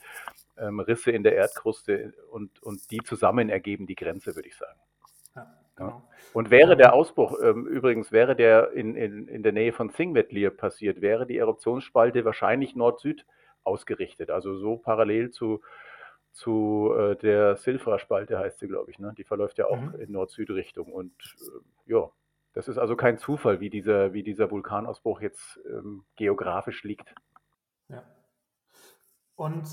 ähm, 0.58 0.80
Risse 0.80 1.10
in 1.10 1.22
der 1.22 1.36
Erdkruste 1.36 2.14
und, 2.30 2.62
und 2.62 2.90
die 2.90 2.98
zusammen 2.98 3.50
ergeben 3.50 3.86
die 3.86 3.94
Grenze, 3.94 4.34
würde 4.34 4.48
ich 4.48 4.56
sagen. 4.56 4.80
Ja, 5.36 5.54
genau. 5.76 6.02
Und 6.32 6.50
wäre 6.50 6.76
der 6.76 6.94
Ausbruch, 6.94 7.38
ähm, 7.42 7.66
übrigens, 7.66 8.12
wäre 8.12 8.34
der 8.34 8.72
in, 8.72 8.96
in, 8.96 9.28
in 9.28 9.42
der 9.42 9.52
Nähe 9.52 9.72
von 9.72 9.92
Thingvellir 9.92 10.50
passiert, 10.50 11.00
wäre 11.00 11.26
die 11.26 11.38
Eruptionsspalte 11.38 12.24
wahrscheinlich 12.24 12.74
Nord-Süd 12.74 13.26
ausgerichtet, 13.62 14.30
also 14.30 14.56
so 14.56 14.76
parallel 14.76 15.30
zu, 15.30 15.60
zu 16.32 16.92
äh, 16.98 17.16
der 17.16 17.56
Silfra-Spalte 17.56 18.38
heißt 18.38 18.58
sie, 18.58 18.68
glaube 18.68 18.90
ich. 18.90 18.98
Ne? 18.98 19.14
Die 19.16 19.24
verläuft 19.24 19.58
ja 19.58 19.66
auch 19.66 19.80
mhm. 19.80 20.00
in 20.00 20.12
Nord-Süd-Richtung. 20.12 20.92
Und 20.92 21.12
äh, 21.40 21.92
ja, 21.92 22.10
das 22.54 22.68
ist 22.68 22.78
also 22.78 22.94
kein 22.96 23.18
Zufall, 23.18 23.60
wie 23.60 23.68
dieser, 23.68 24.12
wie 24.12 24.22
dieser 24.22 24.50
Vulkanausbruch 24.50 25.20
jetzt 25.20 25.60
ähm, 25.68 26.04
geografisch 26.14 26.84
liegt. 26.84 27.12
Ja. 27.88 28.04
Und 29.34 29.66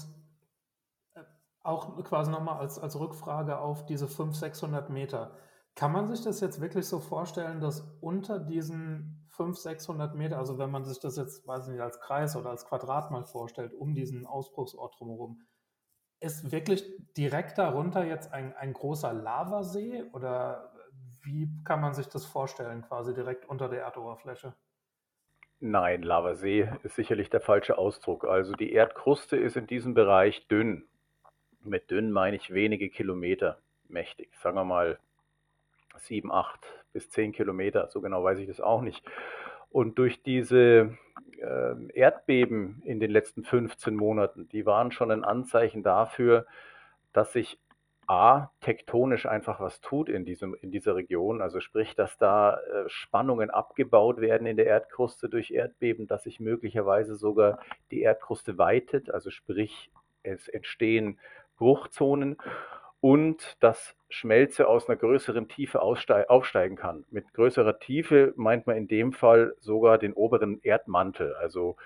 äh, 1.13 1.21
auch 1.61 2.03
quasi 2.03 2.31
nochmal 2.31 2.57
als, 2.59 2.79
als 2.79 3.00
Rückfrage 3.00 3.59
auf 3.59 3.85
diese 3.85 4.07
500, 4.07 4.35
600 4.35 4.89
Meter. 4.89 5.38
Kann 5.75 5.91
man 5.91 6.07
sich 6.07 6.21
das 6.21 6.41
jetzt 6.41 6.59
wirklich 6.59 6.88
so 6.88 7.00
vorstellen, 7.00 7.61
dass 7.61 7.81
unter 8.01 8.39
diesen 8.39 9.27
500, 9.29 9.61
600 9.61 10.15
Meter, 10.15 10.39
also 10.39 10.57
wenn 10.57 10.71
man 10.71 10.83
sich 10.83 11.00
das 11.00 11.15
jetzt, 11.17 11.47
weiß 11.47 11.67
ich 11.67 11.73
nicht, 11.73 11.81
als 11.81 12.00
Kreis 12.00 12.35
oder 12.35 12.50
als 12.50 12.65
Quadrat 12.65 13.11
mal 13.11 13.23
vorstellt, 13.23 13.73
um 13.73 13.93
diesen 13.93 14.25
Ausbruchsort 14.25 15.00
drumherum, 15.00 15.39
ist 16.19 16.51
wirklich 16.51 16.83
direkt 17.17 17.57
darunter 17.57 18.05
jetzt 18.05 18.33
ein, 18.33 18.53
ein 18.55 18.73
großer 18.73 19.13
Lavasee 19.13 20.03
oder 20.13 20.70
wie 21.23 21.49
kann 21.63 21.81
man 21.81 21.93
sich 21.93 22.07
das 22.07 22.25
vorstellen, 22.25 22.83
quasi 22.83 23.13
direkt 23.13 23.47
unter 23.47 23.69
der 23.69 23.81
Erdoberfläche? 23.81 24.53
Nein, 25.59 26.01
Lavasee 26.01 26.71
ist 26.83 26.95
sicherlich 26.95 27.29
der 27.29 27.41
falsche 27.41 27.77
Ausdruck. 27.77 28.25
Also 28.25 28.53
die 28.53 28.73
Erdkruste 28.73 29.37
ist 29.37 29.55
in 29.55 29.67
diesem 29.67 29.93
Bereich 29.93 30.47
dünn. 30.47 30.85
Mit 31.63 31.91
dünn 31.91 32.11
meine 32.11 32.35
ich 32.35 32.51
wenige 32.51 32.89
Kilometer 32.89 33.59
mächtig. 33.87 34.35
Sagen 34.37 34.55
wir 34.55 34.63
mal 34.63 34.97
sieben, 35.97 36.31
acht 36.31 36.59
bis 36.93 37.11
zehn 37.11 37.31
Kilometer. 37.31 37.87
So 37.89 38.01
genau 38.01 38.23
weiß 38.23 38.39
ich 38.39 38.47
das 38.47 38.59
auch 38.59 38.81
nicht. 38.81 39.03
Und 39.69 39.99
durch 39.99 40.23
diese 40.23 40.97
äh, 41.37 41.93
Erdbeben 41.93 42.81
in 42.83 42.99
den 42.99 43.11
letzten 43.11 43.43
15 43.43 43.95
Monaten, 43.95 44.49
die 44.49 44.65
waren 44.65 44.91
schon 44.91 45.11
ein 45.11 45.23
Anzeichen 45.23 45.83
dafür, 45.83 46.45
dass 47.13 47.33
sich 47.33 47.59
A, 48.12 48.51
tektonisch 48.60 49.25
einfach 49.25 49.62
was 49.62 49.80
tut 49.80 50.10
in, 50.10 50.25
diesem, 50.25 50.53
in 50.53 50.70
dieser 50.70 50.98
Region, 50.98 51.41
also 51.41 51.62
sprich, 51.62 51.96
dass 51.96 52.18
da 52.18 52.58
äh, 52.58 52.89
Spannungen 52.89 53.50
abgebaut 53.50 54.20
werden 54.20 54.46
in 54.48 54.58
der 54.58 54.65
Erdkruste 54.65 55.30
durch 55.30 55.51
Erdbeben, 55.51 56.08
dass 56.08 56.24
sich 56.24 56.41
möglicherweise 56.41 57.15
sogar 57.15 57.60
die 57.89 58.01
Erdkruste 58.01 58.58
weitet, 58.58 59.10
also 59.10 59.30
sprich, 59.30 59.91
es 60.24 60.50
entstehen 60.50 61.20
Bruchzonen 61.56 62.36
und 63.00 63.56
dass 63.62 63.96
Schmelze 64.10 64.68
aus 64.68 64.89
einer 64.89 64.98
größeren 64.98 65.48
Tiefe 65.48 65.82
aufsteigen 65.82 66.75
kann. 66.75 67.06
Mit 67.12 67.34
größerer 67.34 67.80
Tiefe 67.80 68.34
meint 68.36 68.68
man 68.68 68.75
in 68.75 68.89
dem 68.89 69.13
Fall 69.13 69.56
sogar 69.62 69.98
den 69.98 70.12
oberen 70.12 70.60
Erdmantel, 70.63 71.34
also 71.36 71.77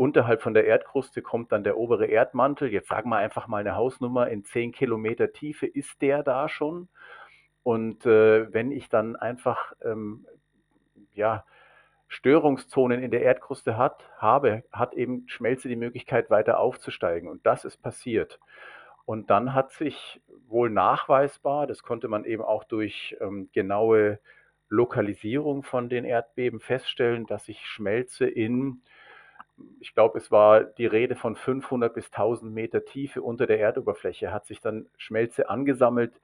Unterhalb 0.00 0.40
von 0.40 0.54
der 0.54 0.64
Erdkruste 0.64 1.20
kommt 1.20 1.52
dann 1.52 1.62
der 1.62 1.76
obere 1.76 2.06
Erdmantel. 2.06 2.72
Jetzt 2.72 2.88
sagen 2.88 3.10
wir 3.10 3.18
einfach 3.18 3.48
mal 3.48 3.58
eine 3.58 3.76
Hausnummer 3.76 4.28
in 4.28 4.44
10 4.44 4.72
Kilometer 4.72 5.30
Tiefe. 5.30 5.66
Ist 5.66 6.00
der 6.00 6.22
da 6.22 6.48
schon? 6.48 6.88
Und 7.64 8.06
äh, 8.06 8.50
wenn 8.50 8.72
ich 8.72 8.88
dann 8.88 9.14
einfach 9.14 9.74
ähm, 9.84 10.26
ja, 11.12 11.44
Störungszonen 12.08 13.02
in 13.02 13.10
der 13.10 13.20
Erdkruste 13.20 13.76
hat, 13.76 14.08
habe, 14.16 14.64
hat 14.72 14.94
eben 14.94 15.28
Schmelze 15.28 15.68
die 15.68 15.76
Möglichkeit, 15.76 16.30
weiter 16.30 16.60
aufzusteigen. 16.60 17.28
Und 17.28 17.44
das 17.44 17.66
ist 17.66 17.82
passiert. 17.82 18.40
Und 19.04 19.28
dann 19.28 19.52
hat 19.52 19.70
sich 19.72 20.22
wohl 20.48 20.70
nachweisbar, 20.70 21.66
das 21.66 21.82
konnte 21.82 22.08
man 22.08 22.24
eben 22.24 22.42
auch 22.42 22.64
durch 22.64 23.18
ähm, 23.20 23.50
genaue 23.52 24.18
Lokalisierung 24.70 25.62
von 25.62 25.90
den 25.90 26.06
Erdbeben 26.06 26.58
feststellen, 26.58 27.26
dass 27.26 27.44
sich 27.44 27.66
Schmelze 27.66 28.24
in 28.26 28.80
ich 29.80 29.94
glaube, 29.94 30.18
es 30.18 30.30
war 30.30 30.64
die 30.64 30.86
Rede 30.86 31.16
von 31.16 31.36
500 31.36 31.94
bis 31.94 32.06
1000 32.06 32.52
Meter 32.52 32.84
Tiefe 32.84 33.22
unter 33.22 33.46
der 33.46 33.60
Erdoberfläche, 33.60 34.32
hat 34.32 34.46
sich 34.46 34.60
dann 34.60 34.86
Schmelze 34.96 35.48
angesammelt 35.48 36.20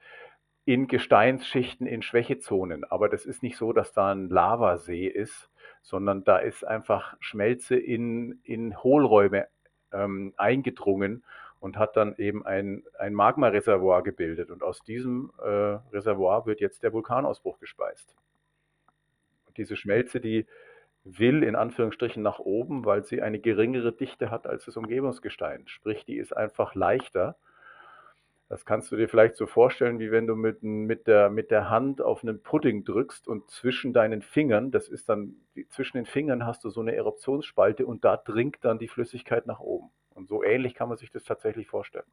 in 0.65 0.89
Gesteinsschichten, 0.89 1.87
in 1.87 2.03
Schwächezonen. 2.03 2.85
Aber 2.85 3.09
das 3.09 3.25
ist 3.25 3.43
nicht 3.43 3.57
so, 3.57 3.73
dass 3.73 3.93
da 3.93 4.13
ein 4.13 4.29
Lavasee 4.29 5.07
ist, 5.07 5.49
sondern 5.83 6.25
da 6.25 6.39
ist 6.39 6.65
einfach 6.65 7.17
Schmelze 7.21 7.77
in, 7.77 8.41
in 8.43 8.83
Hohlräume 8.83 9.47
ähm, 9.93 10.35
eingedrungen 10.37 11.23
und 11.61 11.79
hat 11.79 11.97
dann 11.97 12.17
eben 12.17 12.45
ein, 12.45 12.83
ein 12.99 13.15
Magmareservoir 13.15 14.03
gebildet. 14.03 14.51
Und 14.51 14.63
aus 14.63 14.83
diesem 14.83 15.33
äh, 15.39 15.79
Reservoir 15.93 16.47
wird 16.47 16.61
jetzt 16.61 16.83
der 16.83 16.93
Vulkanausbruch 16.93 17.61
gespeist. 17.61 18.17
Und 19.47 19.57
diese 19.57 19.77
Schmelze, 19.77 20.21
die 20.21 20.47
will 21.07 21.45
in 21.45 21.55
Anführungsstrichen 21.55 22.23
nach 22.23 22.41
oben, 22.41 22.85
weil 22.85 23.05
sie 23.05 23.23
eine 23.23 23.39
geringere 23.39 23.93
Dichte 23.93 24.31
hat 24.31 24.47
als 24.47 24.65
das 24.65 24.77
Umgebungsgestein. 24.77 25.67
Sprich, 25.69 26.05
die 26.05 26.17
ist 26.17 26.37
einfach 26.37 26.75
leichter. 26.75 27.37
Das 28.49 28.65
kannst 28.65 28.91
du 28.91 28.97
dir 28.97 29.09
vielleicht 29.09 29.37
so 29.37 29.47
vorstellen, 29.47 29.99
wie 29.99 30.11
wenn 30.11 30.27
du 30.27 30.35
mit, 30.37 30.63
mit, 30.63 31.07
der, 31.07 31.31
mit 31.31 31.51
der 31.51 31.71
Hand 31.71 32.01
auf 32.01 32.23
einen 32.23 32.43
Pudding 32.43 32.85
drückst 32.85 33.27
und 33.27 33.49
zwischen 33.51 33.93
deinen 33.93 34.23
Fingern, 34.23 34.71
das 34.71 34.89
ist 34.89 35.09
dann, 35.09 35.37
zwischen 35.69 35.97
den 35.97 36.07
Fingern 36.07 36.45
hast 36.45 36.65
du 36.65 36.71
so 36.71 36.81
eine 36.81 36.95
Eruptionsspalte 36.95 37.87
und 37.87 38.05
da 38.05 38.17
dringt 38.17 38.59
dann 38.63 38.79
die 38.79 38.89
Flüssigkeit 38.89 39.47
nach 39.47 39.61
oben. 39.61 39.91
Und 40.15 40.29
so 40.29 40.43
ähnlich 40.43 40.75
kann 40.75 40.89
man 40.89 40.99
sich 40.99 41.11
das 41.11 41.25
tatsächlich 41.25 41.67
vorstellen. 41.67 42.07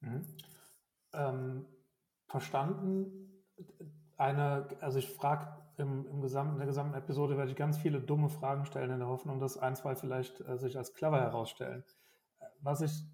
Mhm. 0.00 0.24
Ähm, 1.12 1.66
verstanden. 2.26 3.42
Eine, 4.16 4.68
also 4.80 4.98
ich 4.98 5.08
frage 5.08 5.46
im, 5.76 6.06
im 6.06 6.20
gesamten, 6.20 6.54
in 6.54 6.58
der 6.58 6.66
gesamten 6.66 6.94
Episode 6.94 7.36
werde 7.36 7.50
ich 7.50 7.56
ganz 7.56 7.78
viele 7.78 8.00
dumme 8.00 8.28
Fragen 8.28 8.64
stellen 8.64 8.90
in 8.90 8.98
der 8.98 9.08
Hoffnung, 9.08 9.40
dass 9.40 9.58
ein, 9.58 9.76
zwei 9.76 9.94
vielleicht 9.94 10.40
äh, 10.40 10.58
sich 10.58 10.76
als 10.76 10.94
clever 10.94 11.20
herausstellen. 11.20 11.84
Was 12.60 12.80
ich 12.80 13.04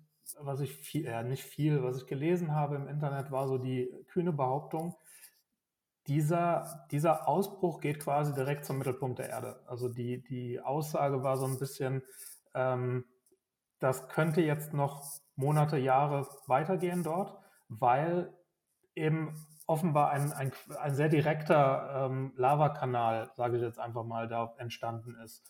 was 0.41 0.61
ich 0.61 0.75
viel, 0.75 1.05
ja 1.05 1.23
nicht 1.23 1.43
viel, 1.43 1.83
was 1.83 1.97
ich 1.97 2.07
gelesen 2.07 2.55
habe 2.55 2.77
im 2.77 2.89
Internet, 2.89 3.31
war 3.31 3.49
so 3.49 3.59
die 3.59 3.91
kühne 4.09 4.33
Behauptung, 4.33 4.95
dieser, 6.07 6.87
dieser 6.91 7.29
Ausbruch 7.29 7.81
geht 7.81 8.01
quasi 8.01 8.33
direkt 8.33 8.65
zum 8.65 8.79
Mittelpunkt 8.79 9.19
der 9.19 9.29
Erde. 9.29 9.61
Also 9.67 9.89
die, 9.89 10.23
die 10.23 10.61
Aussage 10.61 11.23
war 11.23 11.37
so 11.37 11.47
ein 11.47 11.59
bisschen, 11.59 12.03
ähm, 12.55 13.05
das 13.79 14.09
könnte 14.09 14.41
jetzt 14.41 14.73
noch 14.73 15.05
Monate, 15.37 15.77
Jahre 15.77 16.27
weitergehen 16.47 17.03
dort, 17.03 17.39
weil 17.69 18.33
eben 18.95 19.35
offenbar 19.69 20.11
ein, 20.11 20.33
ein, 20.33 20.51
ein 20.81 20.95
sehr 20.95 21.09
direkter 21.09 22.07
ähm, 22.07 22.33
Lavakanal, 22.37 23.31
sage 23.35 23.57
ich 23.57 23.63
jetzt 23.63 23.79
einfach 23.79 24.03
mal, 24.03 24.27
da 24.27 24.55
entstanden 24.57 25.15
ist. 25.23 25.45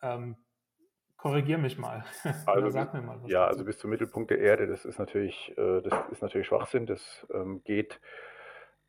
Ähm, 0.00 0.36
Korrigier 1.16 1.58
mich 1.58 1.76
mal. 1.76 2.04
Also, 2.46 2.70
sag 2.70 2.94
mir 2.94 3.02
mal 3.02 3.20
was. 3.20 3.30
Ja, 3.30 3.40
dazu. 3.40 3.52
also 3.52 3.64
bis 3.64 3.78
zum 3.78 3.90
Mittelpunkt 3.90 4.30
der 4.30 4.38
Erde, 4.38 4.68
das 4.68 4.84
ist 4.84 5.00
natürlich, 5.00 5.52
äh, 5.58 5.82
das 5.82 5.92
ist 6.12 6.22
natürlich 6.22 6.46
Schwachsinn. 6.46 6.86
Das 6.86 7.26
ähm, 7.34 7.62
geht 7.64 8.00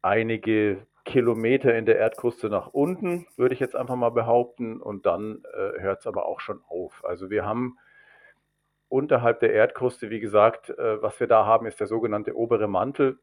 einige 0.03 0.85
Kilometer 1.03 1.73
in 1.75 1.87
der 1.87 1.97
Erdkruste 1.97 2.49
nach 2.49 2.67
unten, 2.67 3.25
würde 3.35 3.55
ich 3.55 3.59
jetzt 3.59 3.75
einfach 3.75 3.95
mal 3.95 4.11
behaupten, 4.11 4.79
und 4.79 5.07
dann 5.07 5.43
äh, 5.51 5.81
hört 5.81 6.01
es 6.01 6.07
aber 6.07 6.27
auch 6.27 6.39
schon 6.39 6.61
auf. 6.69 7.03
Also 7.03 7.31
wir 7.31 7.43
haben 7.43 7.79
unterhalb 8.87 9.39
der 9.39 9.51
Erdkruste, 9.51 10.11
wie 10.11 10.19
gesagt, 10.19 10.69
äh, 10.69 11.01
was 11.01 11.19
wir 11.19 11.25
da 11.25 11.47
haben, 11.47 11.65
ist 11.65 11.79
der 11.79 11.87
sogenannte 11.87 12.37
obere 12.37 12.67
Mantel. 12.67 13.17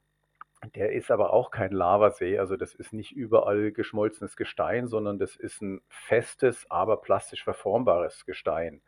Der 0.75 0.93
ist 0.93 1.11
aber 1.11 1.33
auch 1.33 1.51
kein 1.51 1.71
Lavasee, 1.73 2.39
also 2.39 2.57
das 2.57 2.75
ist 2.75 2.93
nicht 2.93 3.13
überall 3.13 3.73
geschmolzenes 3.73 4.37
Gestein, 4.37 4.89
sondern 4.89 5.19
das 5.19 5.37
ist 5.37 5.61
ein 5.61 5.83
festes, 5.89 6.67
aber 6.71 6.97
plastisch 7.03 7.45
verformbares 7.45 8.25
Gestein. 8.25 8.81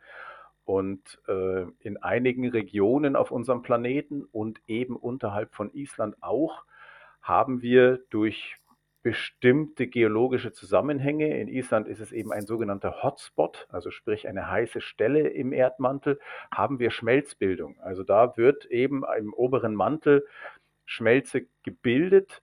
Und 0.65 1.21
äh, 1.27 1.65
in 1.79 1.97
einigen 1.97 2.49
Regionen 2.49 3.15
auf 3.15 3.31
unserem 3.31 3.61
Planeten 3.61 4.25
und 4.25 4.61
eben 4.67 4.95
unterhalb 4.95 5.53
von 5.55 5.71
Island 5.73 6.15
auch 6.21 6.63
haben 7.21 7.61
wir 7.61 7.99
durch 8.09 8.57
bestimmte 9.01 9.87
geologische 9.87 10.51
Zusammenhänge. 10.51 11.39
In 11.39 11.47
Island 11.47 11.87
ist 11.87 12.01
es 12.01 12.11
eben 12.11 12.33
ein 12.33 12.45
sogenannter 12.45 13.01
Hotspot, 13.01 13.67
also 13.71 13.91
sprich 13.91 14.27
eine 14.27 14.49
heiße 14.49 14.81
Stelle 14.81 15.29
im 15.29 15.53
Erdmantel, 15.53 16.19
haben 16.53 16.79
wir 16.79 16.91
Schmelzbildung. 16.91 17.79
Also 17.79 18.03
da 18.03 18.35
wird 18.35 18.65
eben 18.65 19.03
im 19.17 19.33
oberen 19.33 19.73
Mantel 19.73 20.25
Schmelze 20.89 21.45
gebildet 21.63 22.41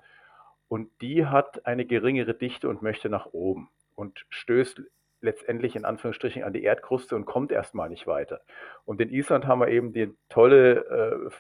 und 0.69 0.88
die 1.00 1.26
hat 1.26 1.67
eine 1.67 1.85
geringere 1.85 2.35
Dichte 2.35 2.69
und 2.69 2.81
möchte 2.81 3.09
nach 3.09 3.26
oben 3.26 3.69
und 3.97 4.25
stößt 4.29 4.83
letztendlich 5.21 5.75
in 5.75 5.85
Anführungsstrichen 5.85 6.45
an 6.45 6.53
die 6.53 6.62
Erdkruste 6.62 7.17
und 7.17 7.25
kommt 7.25 7.50
erstmal 7.50 7.88
nicht 7.88 8.07
weiter. 8.07 8.41
Und 8.85 9.00
in 9.00 9.11
Island 9.11 9.47
haben 9.47 9.61
wir 9.61 9.69
eben 9.69 9.93
die 9.93 10.15
tolle 10.29 10.85
äh, 10.87 11.31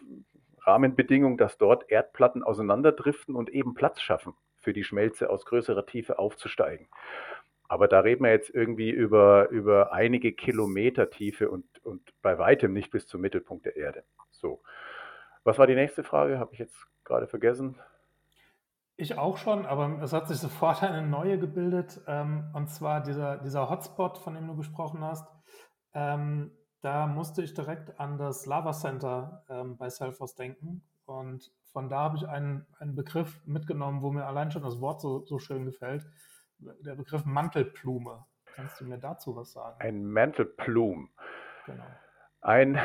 Rahmenbedingung, 0.62 1.38
dass 1.38 1.58
dort 1.58 1.88
Erdplatten 1.90 2.42
auseinanderdriften 2.42 3.36
und 3.36 3.50
eben 3.50 3.74
Platz 3.74 4.00
schaffen 4.00 4.34
für 4.56 4.72
die 4.72 4.82
Schmelze 4.82 5.30
aus 5.30 5.46
größerer 5.46 5.86
Tiefe 5.86 6.18
aufzusteigen. 6.18 6.88
Aber 7.68 7.86
da 7.86 8.00
reden 8.00 8.24
wir 8.24 8.32
jetzt 8.32 8.50
irgendwie 8.50 8.90
über, 8.90 9.48
über 9.50 9.92
einige 9.92 10.32
Kilometer 10.32 11.08
Tiefe 11.10 11.50
und, 11.50 11.64
und 11.84 12.02
bei 12.22 12.38
weitem 12.38 12.72
nicht 12.72 12.90
bis 12.90 13.06
zum 13.06 13.20
Mittelpunkt 13.20 13.64
der 13.64 13.76
Erde. 13.76 14.02
So. 14.30 14.60
Was 15.44 15.58
war 15.58 15.68
die 15.68 15.76
nächste 15.76 16.02
Frage? 16.02 16.40
Habe 16.40 16.52
ich 16.54 16.58
jetzt 16.58 16.88
gerade 17.06 17.26
vergessen. 17.26 17.76
Ich 18.96 19.18
auch 19.18 19.36
schon, 19.36 19.66
aber 19.66 20.02
es 20.02 20.12
hat 20.12 20.28
sich 20.28 20.38
sofort 20.38 20.82
eine 20.82 21.06
neue 21.06 21.38
gebildet. 21.38 22.00
Ähm, 22.06 22.50
und 22.54 22.68
zwar 22.68 23.02
dieser, 23.02 23.38
dieser 23.38 23.68
Hotspot, 23.70 24.18
von 24.18 24.34
dem 24.34 24.46
du 24.46 24.56
gesprochen 24.56 25.02
hast. 25.02 25.26
Ähm, 25.94 26.50
da 26.80 27.06
musste 27.06 27.42
ich 27.42 27.54
direkt 27.54 27.98
an 27.98 28.18
das 28.18 28.46
Lava 28.46 28.72
Center 28.72 29.44
ähm, 29.48 29.76
bei 29.76 29.88
Selfos 29.90 30.34
denken. 30.34 30.82
Und 31.04 31.52
von 31.72 31.88
da 31.88 32.00
habe 32.00 32.16
ich 32.16 32.28
einen, 32.28 32.66
einen 32.78 32.94
Begriff 32.94 33.40
mitgenommen, 33.46 34.02
wo 34.02 34.10
mir 34.10 34.26
allein 34.26 34.50
schon 34.50 34.62
das 34.62 34.80
Wort 34.80 35.00
so, 35.00 35.24
so 35.26 35.38
schön 35.38 35.64
gefällt. 35.64 36.06
Der 36.58 36.94
Begriff 36.94 37.24
Mantelplume. 37.24 38.24
Kannst 38.54 38.80
du 38.80 38.86
mir 38.86 38.98
dazu 38.98 39.36
was 39.36 39.52
sagen? 39.52 39.76
Ein 39.80 40.06
Mantelplum. 40.06 41.10
Genau. 41.66 41.84
Ein, 42.40 42.78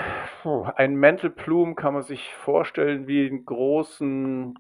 ein 0.76 0.96
Mental 0.96 1.30
Plume 1.30 1.76
kann 1.76 1.94
man 1.94 2.04
sich 2.04 2.34
vorstellen 2.34 3.08
wie 3.08 3.28
einen 3.28 3.46
großen 3.46 4.58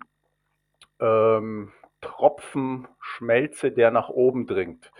ähm, 0.99 1.71
Tropfen 2.01 2.87
Schmelze, 2.99 3.71
der 3.71 3.91
nach 3.91 4.09
oben 4.09 4.47
dringt. 4.47 4.91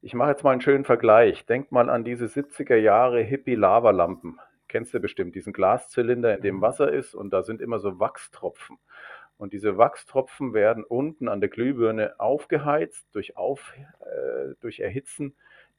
Ich 0.00 0.14
mache 0.14 0.30
jetzt 0.30 0.44
mal 0.44 0.52
einen 0.52 0.60
schönen 0.60 0.84
Vergleich. 0.84 1.46
Denk 1.46 1.72
mal 1.72 1.88
an 1.88 2.04
diese 2.04 2.26
70er 2.26 2.76
Jahre 2.76 3.22
Hippie-Lavalampen. 3.22 4.38
Kennst 4.68 4.92
du 4.92 5.00
bestimmt, 5.00 5.34
diesen 5.34 5.52
Glaszylinder, 5.52 6.34
in 6.36 6.42
dem 6.42 6.56
mhm. 6.56 6.62
Wasser 6.62 6.92
ist 6.92 7.14
und 7.14 7.30
da 7.30 7.42
sind 7.42 7.60
immer 7.60 7.78
so 7.78 7.98
Wachstropfen. 8.00 8.78
Und 9.36 9.52
diese 9.52 9.78
Wachstropfen 9.78 10.52
werden 10.52 10.84
unten 10.84 11.28
an 11.28 11.40
der 11.40 11.48
Glühbirne 11.48 12.18
aufgeheizt 12.18 13.06
durch, 13.14 13.36
Auf, 13.36 13.74
äh, 14.00 14.54
durch 14.60 14.80
Erhitzen 14.80 15.36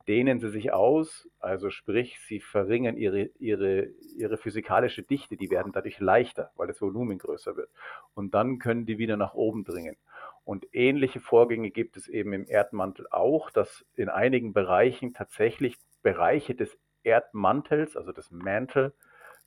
dehnen 0.07 0.39
sie 0.39 0.49
sich 0.49 0.71
aus, 0.71 1.27
also 1.39 1.69
sprich, 1.69 2.19
sie 2.19 2.39
verringern 2.39 2.97
ihre, 2.97 3.29
ihre, 3.39 3.87
ihre 4.15 4.37
physikalische 4.37 5.03
Dichte, 5.03 5.37
die 5.37 5.49
werden 5.49 5.71
dadurch 5.71 5.99
leichter, 5.99 6.51
weil 6.55 6.67
das 6.67 6.81
Volumen 6.81 7.17
größer 7.17 7.55
wird. 7.55 7.69
Und 8.13 8.33
dann 8.33 8.59
können 8.59 8.85
die 8.85 8.97
wieder 8.97 9.17
nach 9.17 9.33
oben 9.33 9.63
dringen. 9.63 9.97
Und 10.43 10.67
ähnliche 10.73 11.19
Vorgänge 11.19 11.71
gibt 11.71 11.97
es 11.97 12.07
eben 12.07 12.33
im 12.33 12.47
Erdmantel 12.47 13.07
auch, 13.09 13.49
dass 13.49 13.85
in 13.95 14.09
einigen 14.09 14.53
Bereichen 14.53 15.13
tatsächlich 15.13 15.77
Bereiche 16.03 16.53
des 16.53 16.77
Erdmantels, 17.03 17.97
also 17.97 18.11
des 18.11 18.29
Mantel 18.31 18.93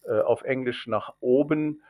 äh, 0.05 0.21
auf 0.21 0.43
Englisch 0.43 0.87
nach 0.89 1.15
oben 1.21 1.83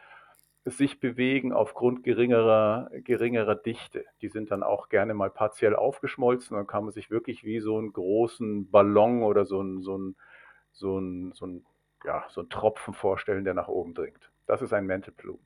sich 0.70 1.00
bewegen 1.00 1.52
aufgrund 1.52 2.02
geringerer, 2.02 2.90
geringerer 3.04 3.54
Dichte. 3.54 4.04
Die 4.22 4.28
sind 4.28 4.50
dann 4.50 4.62
auch 4.62 4.88
gerne 4.88 5.14
mal 5.14 5.30
partiell 5.30 5.76
aufgeschmolzen. 5.76 6.56
Dann 6.56 6.66
kann 6.66 6.84
man 6.84 6.92
sich 6.92 7.10
wirklich 7.10 7.44
wie 7.44 7.60
so 7.60 7.78
einen 7.78 7.92
großen 7.92 8.70
Ballon 8.70 9.22
oder 9.22 9.44
so 9.44 9.60
einen, 9.60 9.82
so 9.82 9.94
einen, 9.94 10.16
so 10.72 10.96
einen, 10.98 11.32
so 11.32 11.44
einen, 11.44 11.66
ja, 12.04 12.24
so 12.28 12.40
einen 12.40 12.50
Tropfen 12.50 12.94
vorstellen, 12.94 13.44
der 13.44 13.54
nach 13.54 13.68
oben 13.68 13.94
dringt. 13.94 14.30
Das 14.46 14.62
ist 14.62 14.72
ein 14.72 14.86
Mantle 14.86 15.12
Plume. 15.12 15.40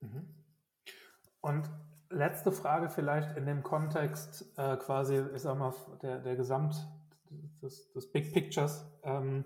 Mhm. 0.00 0.28
Und 1.40 1.70
letzte 2.10 2.52
Frage 2.52 2.88
vielleicht 2.88 3.36
in 3.36 3.46
dem 3.46 3.62
Kontext 3.62 4.52
äh, 4.58 4.76
quasi, 4.76 5.22
ich 5.34 5.42
sag 5.42 5.58
mal, 5.58 5.74
der, 6.02 6.18
der 6.18 6.36
Gesamt, 6.36 6.74
des, 7.62 7.90
des 7.92 8.10
Big 8.10 8.32
Pictures. 8.32 8.86
Ähm, 9.02 9.44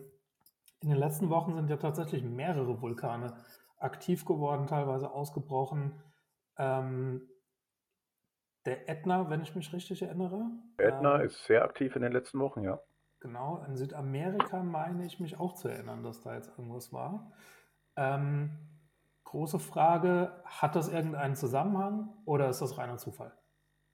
in 0.81 0.91
den 0.91 0.99
letzten 0.99 1.31
Wochen 1.31 1.55
sind 1.55 1.71
ja 1.71 1.77
tatsächlich 1.77 2.23
mehrere 2.23 2.81
Vulkane 2.81 3.37
aktiv 3.79 4.25
geworden, 4.25 4.67
teilweise 4.67 5.11
ausgebrochen. 5.11 6.01
Ähm, 6.59 7.29
der 8.65 8.89
Ätna, 8.89 9.31
wenn 9.31 9.43
ich 9.43 9.55
mich 9.55 9.73
richtig 9.73 10.03
erinnere. 10.03 10.51
Ätna 10.79 11.21
ähm, 11.21 11.27
ist 11.27 11.45
sehr 11.45 11.65
aktiv 11.65 11.95
in 11.97 12.03
den 12.03 12.13
letzten 12.13 12.41
Wochen, 12.41 12.63
ja. 12.63 12.81
Genau, 13.21 13.65
in 13.67 13.77
Südamerika 13.77 14.63
meine 14.63 15.07
ich 15.07 15.21
mich 15.21 15.41
auch 15.41 15.55
zu 15.55 15.69
erinnern, 15.69 16.03
dass 16.03 16.21
da 16.21 16.35
jetzt 16.35 16.51
irgendwas 16.51 16.93
war. 16.93 17.33
Ähm, 17.97 18.51
große 19.25 19.59
Frage, 19.59 20.33
hat 20.45 20.77
das 20.77 20.89
irgendeinen 20.93 21.35
Zusammenhang 21.35 22.13
oder 22.25 22.49
ist 22.49 22.61
das 22.61 22.77
reiner 22.77 22.99
Zufall? 22.99 23.33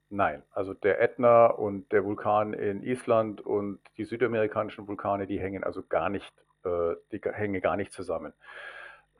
Nein, 0.09 0.43
also 0.51 0.73
der 0.73 1.01
Ätna 1.01 1.47
und 1.47 1.91
der 1.91 2.05
Vulkan 2.05 2.53
in 2.53 2.83
Island 2.83 3.41
und 3.41 3.79
die 3.97 4.05
südamerikanischen 4.05 4.87
Vulkane, 4.87 5.25
die 5.25 5.39
hängen 5.39 5.63
also 5.63 5.81
gar 5.81 6.09
nicht, 6.09 6.31
äh, 6.65 6.95
die 7.11 7.19
hängen 7.23 7.61
gar 7.61 7.77
nicht 7.77 7.93
zusammen. 7.93 8.33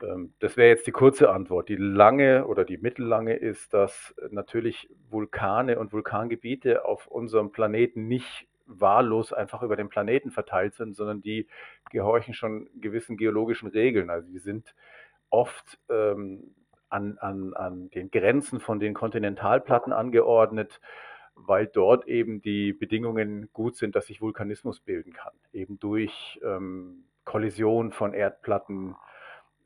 Ähm, 0.04 0.34
das 0.40 0.56
wäre 0.56 0.68
jetzt 0.68 0.86
die 0.86 0.92
kurze 0.92 1.30
Antwort. 1.30 1.68
Die 1.68 1.76
lange 1.76 2.46
oder 2.46 2.64
die 2.64 2.78
mittellange 2.78 3.34
ist, 3.34 3.74
dass 3.74 4.14
natürlich 4.30 4.88
Vulkane 5.10 5.78
und 5.78 5.92
Vulkangebiete 5.92 6.84
auf 6.84 7.06
unserem 7.06 7.52
Planeten 7.52 8.06
nicht 8.06 8.46
wahllos 8.66 9.32
einfach 9.32 9.62
über 9.62 9.76
den 9.76 9.88
Planeten 9.88 10.30
verteilt 10.30 10.74
sind, 10.74 10.94
sondern 10.96 11.20
die 11.20 11.46
gehorchen 11.90 12.34
schon 12.34 12.68
gewissen 12.80 13.16
geologischen 13.16 13.68
Regeln. 13.68 14.10
Also 14.10 14.30
die 14.30 14.38
sind 14.38 14.74
oft 15.30 15.78
ähm, 15.90 16.54
an, 16.88 17.18
an, 17.18 17.54
an 17.54 17.90
den 17.90 18.10
Grenzen 18.10 18.60
von 18.60 18.80
den 18.80 18.94
Kontinentalplatten 18.94 19.92
angeordnet, 19.92 20.80
weil 21.34 21.66
dort 21.66 22.06
eben 22.06 22.40
die 22.40 22.72
Bedingungen 22.72 23.50
gut 23.52 23.76
sind, 23.76 23.96
dass 23.96 24.06
sich 24.06 24.20
Vulkanismus 24.20 24.80
bilden 24.80 25.12
kann. 25.12 25.32
Eben 25.52 25.78
durch 25.78 26.40
ähm, 26.44 27.04
Kollision 27.24 27.90
von 27.90 28.14
Erdplatten, 28.14 28.94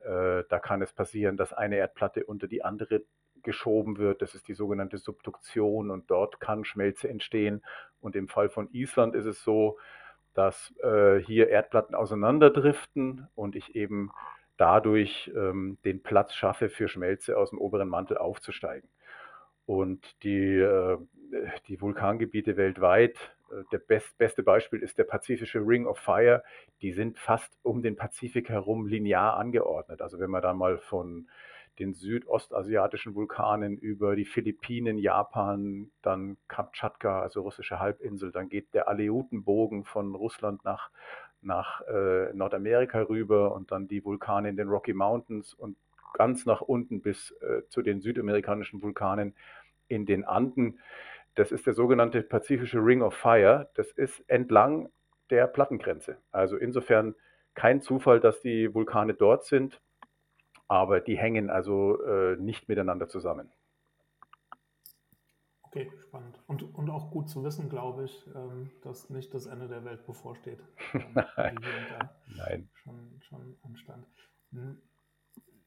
Äh, 0.09 0.45
da 0.49 0.59
kann 0.59 0.81
es 0.81 0.93
passieren, 0.93 1.37
dass 1.37 1.53
eine 1.53 1.77
Erdplatte 1.77 2.25
unter 2.25 2.49
die 2.49 2.65
andere 2.65 3.03
geschoben 3.43 3.99
wird. 3.99 4.23
Das 4.23 4.35
ist 4.35 4.49
die 4.49 4.55
sogenannte 4.55 4.97
Subduktion 4.97 5.91
und 5.91 6.11
dort 6.11 6.41
kann 6.41 6.65
Schmelze 6.65 7.09
entstehen. 7.09 7.63
Und 8.01 8.17
im 8.17 8.29
Fall 8.29 8.49
von 8.49 8.71
Island 8.73 9.15
ist 9.15 9.27
es 9.27 9.45
so, 9.45 9.79
dass 10.33 10.75
äh, 10.83 11.19
hier 11.19 11.49
Erdplatten 11.49 11.95
auseinanderdriften 11.95 13.29
und 13.35 13.55
ich 13.55 13.75
eben 13.75 14.11
dadurch 14.57 15.31
ähm, 15.37 15.79
den 15.85 16.03
Platz 16.03 16.35
schaffe 16.35 16.69
für 16.69 16.89
Schmelze 16.89 17.37
aus 17.37 17.51
dem 17.51 17.59
oberen 17.59 17.89
Mantel 17.89 18.17
aufzusteigen. 18.17 18.89
Und 19.67 20.23
die, 20.23 20.57
äh, 20.59 20.97
die 21.67 21.81
Vulkangebiete 21.81 22.57
weltweit, 22.57 23.19
äh, 23.51 23.65
der 23.73 23.79
best, 23.79 24.17
beste 24.19 24.43
Beispiel 24.43 24.81
ist 24.81 24.99
der 24.99 25.05
pazifische 25.05 25.61
Ring 25.61 25.87
of 25.87 25.99
Fire, 25.99 26.43
die 26.83 26.93
sind 26.93 27.19
fast 27.19 27.59
um 27.63 27.83
den 27.83 27.97
Pazifik 27.97 28.49
herum 28.49 28.87
linear 28.87 29.37
angeordnet. 29.37 30.03
Also 30.03 30.19
wenn 30.19 30.31
man 30.31 30.43
da 30.43 30.55
mal 30.55 30.79
von 30.79 31.29
den 31.79 31.95
südostasiatischen 31.95 33.15
Vulkanen 33.15 33.77
über 33.79 34.17
die 34.17 34.25
Philippinen, 34.25 34.99
Japan, 34.99 35.91
dann 36.03 36.37
Kamtschatka, 36.49 37.23
also 37.23 37.43
russische 37.43 37.79
Halbinsel, 37.79 38.33
dann 38.33 38.49
geht 38.49 38.75
der 38.75 38.89
Aleutenbogen 38.89 39.85
von 39.85 40.15
Russland 40.15 40.65
nach, 40.65 40.91
nach 41.41 41.83
äh, 41.83 42.33
Nordamerika 42.33 43.03
rüber 43.03 43.55
und 43.55 43.71
dann 43.71 43.87
die 43.87 44.05
Vulkane 44.05 44.49
in 44.49 44.57
den 44.57 44.69
Rocky 44.69 44.93
Mountains 44.93 45.55
und 45.55 45.77
ganz 46.15 46.47
nach 46.47 46.61
unten 46.61 47.01
bis 47.01 47.31
äh, 47.43 47.63
zu 47.69 47.83
den 47.83 48.01
südamerikanischen 48.01 48.83
Vulkanen 48.83 49.35
in 49.87 50.05
den 50.05 50.25
Anden. 50.25 50.81
Das 51.35 51.53
ist 51.53 51.67
der 51.67 51.75
sogenannte 51.75 52.23
pazifische 52.23 52.79
Ring 52.79 53.03
of 53.03 53.15
Fire. 53.15 53.71
Das 53.75 53.91
ist 53.93 54.23
entlang 54.29 54.91
der 55.31 55.47
Plattengrenze. 55.47 56.17
Also 56.33 56.57
insofern 56.57 57.15
kein 57.55 57.81
Zufall, 57.81 58.21
dass 58.21 58.41
die 58.41 58.73
Vulkane 58.75 59.15
dort 59.15 59.45
sind, 59.45 59.81
aber 60.69 61.01
die 61.01 61.19
hängen 61.19 61.51
also 61.51 62.03
äh, 62.03 62.37
nicht 62.37 62.69
miteinander 62.69 63.09
zusammen. 63.09 63.51
Okay, 65.63 65.93
spannend. 66.07 66.41
Und, 66.47 66.63
und 66.63 66.89
auch 66.89 67.11
gut 67.11 67.29
zu 67.29 67.45
wissen, 67.45 67.69
glaube 67.69 68.05
ich, 68.05 68.27
ähm, 68.35 68.71
dass 68.83 69.11
nicht 69.11 69.35
das 69.35 69.47
Ende 69.47 69.69
der 69.69 69.85
Welt 69.85 70.07
bevorsteht. 70.07 70.63
Ähm, 71.37 71.59
Nein. 72.37 72.69
Schon, 72.75 73.21
schon 73.21 73.57
anstand. 73.63 74.07
Hm. 74.53 74.81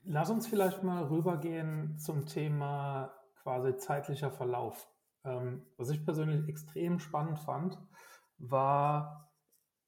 Lass 0.03 0.29
uns 0.29 0.47
vielleicht 0.47 0.83
mal 0.83 1.03
rübergehen 1.03 1.97
zum 1.97 2.25
Thema 2.25 3.13
quasi 3.43 3.77
zeitlicher 3.77 4.31
Verlauf. 4.31 4.87
Ähm, 5.23 5.65
was 5.77 5.89
ich 5.89 6.03
persönlich 6.03 6.47
extrem 6.47 6.99
spannend 6.99 7.39
fand, 7.39 7.77
war 8.37 9.31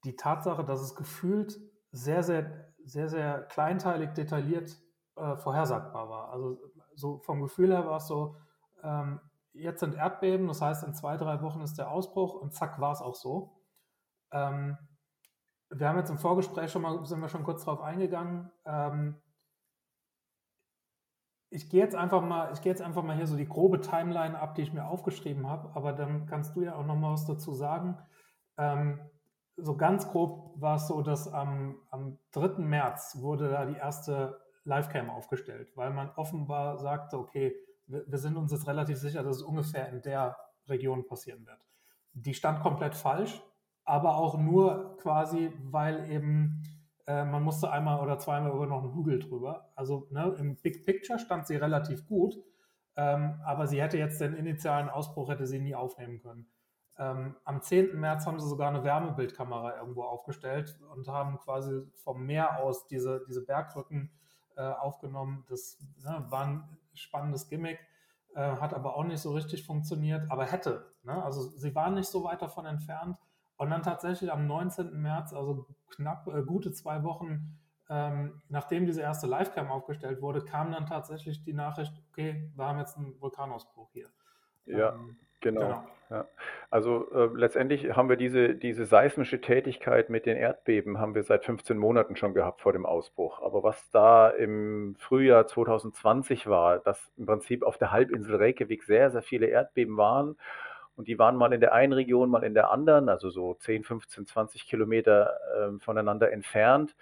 die 0.04 0.16
Tatsache, 0.16 0.64
dass 0.64 0.80
es 0.80 0.94
gefühlt 0.94 1.58
sehr, 1.90 2.22
sehr, 2.22 2.72
sehr, 2.84 3.08
sehr 3.08 3.42
kleinteilig 3.42 4.10
detailliert 4.12 4.78
äh, 5.16 5.36
vorhersagbar 5.36 6.08
war. 6.08 6.30
Also 6.30 6.58
so 6.94 7.18
vom 7.18 7.40
Gefühl 7.40 7.72
her 7.72 7.86
war 7.86 7.96
es 7.96 8.06
so, 8.06 8.36
ähm, 8.82 9.20
jetzt 9.52 9.80
sind 9.80 9.94
Erdbeben, 9.94 10.48
das 10.48 10.60
heißt 10.60 10.84
in 10.84 10.94
zwei, 10.94 11.16
drei 11.16 11.40
Wochen 11.42 11.60
ist 11.60 11.78
der 11.78 11.90
Ausbruch 11.90 12.34
und 12.34 12.52
zack 12.52 12.80
war 12.80 12.92
es 12.92 13.00
auch 13.00 13.14
so. 13.14 13.60
Ähm, 14.32 14.76
wir 15.70 15.88
haben 15.88 15.98
jetzt 15.98 16.10
im 16.10 16.18
Vorgespräch 16.18 16.70
schon 16.70 16.82
mal, 16.82 17.04
sind 17.06 17.20
wir 17.20 17.28
schon 17.28 17.44
kurz 17.44 17.64
drauf 17.64 17.80
eingegangen. 17.80 18.50
Ähm, 18.64 19.20
ich 21.54 21.70
gehe 21.70 21.80
jetzt 21.80 21.94
einfach 21.94 22.20
mal, 22.20 22.52
ich 22.52 22.60
gehe 22.62 22.72
jetzt 22.72 22.82
einfach 22.82 23.04
mal 23.04 23.14
hier 23.14 23.28
so 23.28 23.36
die 23.36 23.48
grobe 23.48 23.80
Timeline 23.80 24.38
ab, 24.38 24.56
die 24.56 24.62
ich 24.62 24.72
mir 24.72 24.86
aufgeschrieben 24.86 25.48
habe, 25.48 25.70
aber 25.74 25.92
dann 25.92 26.26
kannst 26.26 26.56
du 26.56 26.62
ja 26.62 26.74
auch 26.74 26.84
noch 26.84 26.96
mal 26.96 27.12
was 27.12 27.26
dazu 27.26 27.52
sagen. 27.52 27.96
Ähm, 28.58 28.98
so 29.56 29.76
ganz 29.76 30.08
grob 30.08 30.60
war 30.60 30.76
es 30.76 30.88
so, 30.88 31.00
dass 31.00 31.32
am, 31.32 31.76
am 31.90 32.18
3. 32.32 32.60
März 32.60 33.18
wurde 33.20 33.48
da 33.48 33.66
die 33.66 33.76
erste 33.76 34.40
Livecam 34.64 35.10
aufgestellt, 35.10 35.70
weil 35.76 35.92
man 35.92 36.10
offenbar 36.16 36.76
sagte, 36.78 37.18
okay, 37.18 37.54
wir, 37.86 38.04
wir 38.08 38.18
sind 38.18 38.36
uns 38.36 38.50
jetzt 38.50 38.66
relativ 38.66 38.98
sicher, 38.98 39.22
dass 39.22 39.36
es 39.36 39.42
ungefähr 39.42 39.88
in 39.90 40.02
der 40.02 40.36
Region 40.68 41.06
passieren 41.06 41.46
wird. 41.46 41.64
Die 42.14 42.34
stand 42.34 42.60
komplett 42.62 42.96
falsch, 42.96 43.40
aber 43.84 44.16
auch 44.16 44.36
nur 44.36 44.96
quasi, 44.96 45.52
weil 45.62 46.10
eben 46.10 46.64
äh, 47.06 47.24
man 47.24 47.42
musste 47.42 47.70
einmal 47.70 48.00
oder 48.00 48.18
zweimal 48.18 48.52
über 48.52 48.66
noch 48.66 48.82
einen 48.82 48.94
Hügel 48.94 49.18
drüber. 49.18 49.70
Also 49.74 50.06
ne, 50.10 50.34
im 50.38 50.56
Big 50.56 50.84
Picture 50.84 51.18
stand 51.18 51.46
sie 51.46 51.56
relativ 51.56 52.06
gut, 52.06 52.36
ähm, 52.96 53.40
aber 53.44 53.66
sie 53.66 53.82
hätte 53.82 53.98
jetzt 53.98 54.20
den 54.20 54.34
initialen 54.34 54.88
Ausbruch 54.88 55.28
hätte 55.30 55.46
sie 55.46 55.58
nie 55.58 55.74
aufnehmen 55.74 56.20
können. 56.20 56.46
Ähm, 56.96 57.34
am 57.44 57.60
10. 57.60 57.98
März 57.98 58.26
haben 58.26 58.38
sie 58.38 58.48
sogar 58.48 58.68
eine 58.68 58.84
Wärmebildkamera 58.84 59.76
irgendwo 59.78 60.04
aufgestellt 60.04 60.78
und 60.94 61.08
haben 61.08 61.38
quasi 61.38 61.82
vom 61.96 62.24
Meer 62.24 62.62
aus 62.62 62.86
diese, 62.86 63.24
diese 63.26 63.44
Bergrücken 63.44 64.12
äh, 64.56 64.62
aufgenommen. 64.62 65.44
Das 65.48 65.78
ne, 66.02 66.24
war 66.28 66.46
ein 66.46 66.78
spannendes 66.94 67.48
Gimmick, 67.48 67.80
äh, 68.34 68.40
hat 68.40 68.72
aber 68.72 68.96
auch 68.96 69.04
nicht 69.04 69.20
so 69.20 69.32
richtig 69.32 69.66
funktioniert, 69.66 70.30
aber 70.30 70.46
hätte. 70.46 70.86
Ne? 71.02 71.20
Also 71.22 71.42
sie 71.42 71.74
waren 71.74 71.94
nicht 71.94 72.08
so 72.08 72.22
weit 72.22 72.42
davon 72.42 72.64
entfernt. 72.64 73.18
Und 73.56 73.70
dann 73.70 73.82
tatsächlich 73.82 74.32
am 74.32 74.46
19. 74.46 75.00
März, 75.00 75.32
also 75.32 75.66
knapp 75.90 76.26
äh, 76.26 76.42
gute 76.42 76.72
zwei 76.72 77.02
Wochen, 77.04 77.58
ähm, 77.88 78.40
nachdem 78.48 78.86
diese 78.86 79.02
erste 79.02 79.26
Livecam 79.26 79.70
aufgestellt 79.70 80.22
wurde, 80.22 80.44
kam 80.44 80.72
dann 80.72 80.86
tatsächlich 80.86 81.44
die 81.44 81.52
Nachricht, 81.52 81.92
okay, 82.10 82.50
wir 82.54 82.64
haben 82.64 82.78
jetzt 82.78 82.96
einen 82.96 83.20
Vulkanausbruch 83.20 83.90
hier. 83.92 84.08
Ja, 84.66 84.94
ähm, 84.94 85.16
genau. 85.40 85.60
genau. 85.60 85.86
Ja. 86.10 86.26
Also 86.70 87.10
äh, 87.12 87.28
letztendlich 87.34 87.96
haben 87.96 88.08
wir 88.08 88.16
diese, 88.16 88.54
diese 88.54 88.84
seismische 88.84 89.40
Tätigkeit 89.40 90.10
mit 90.10 90.26
den 90.26 90.36
Erdbeben 90.36 90.98
haben 90.98 91.14
wir 91.14 91.22
seit 91.22 91.44
15 91.44 91.78
Monaten 91.78 92.16
schon 92.16 92.34
gehabt 92.34 92.60
vor 92.60 92.72
dem 92.72 92.86
Ausbruch. 92.86 93.42
Aber 93.42 93.62
was 93.62 93.90
da 93.90 94.28
im 94.30 94.96
Frühjahr 94.98 95.46
2020 95.46 96.46
war, 96.46 96.78
dass 96.78 97.12
im 97.16 97.26
Prinzip 97.26 97.62
auf 97.62 97.78
der 97.78 97.90
Halbinsel 97.90 98.36
Reykjavik 98.36 98.82
sehr, 98.82 99.10
sehr 99.10 99.22
viele 99.22 99.46
Erdbeben 99.46 99.96
waren 99.96 100.36
und 100.96 101.08
die 101.08 101.18
waren 101.18 101.36
mal 101.36 101.52
in 101.52 101.60
der 101.60 101.72
einen 101.72 101.92
Region, 101.92 102.30
mal 102.30 102.44
in 102.44 102.54
der 102.54 102.70
anderen, 102.70 103.08
also 103.08 103.30
so 103.30 103.54
10, 103.54 103.84
15, 103.84 104.26
20 104.26 104.66
Kilometer 104.66 105.34
äh, 105.56 105.78
voneinander 105.80 106.30
entfernt. 106.32 106.94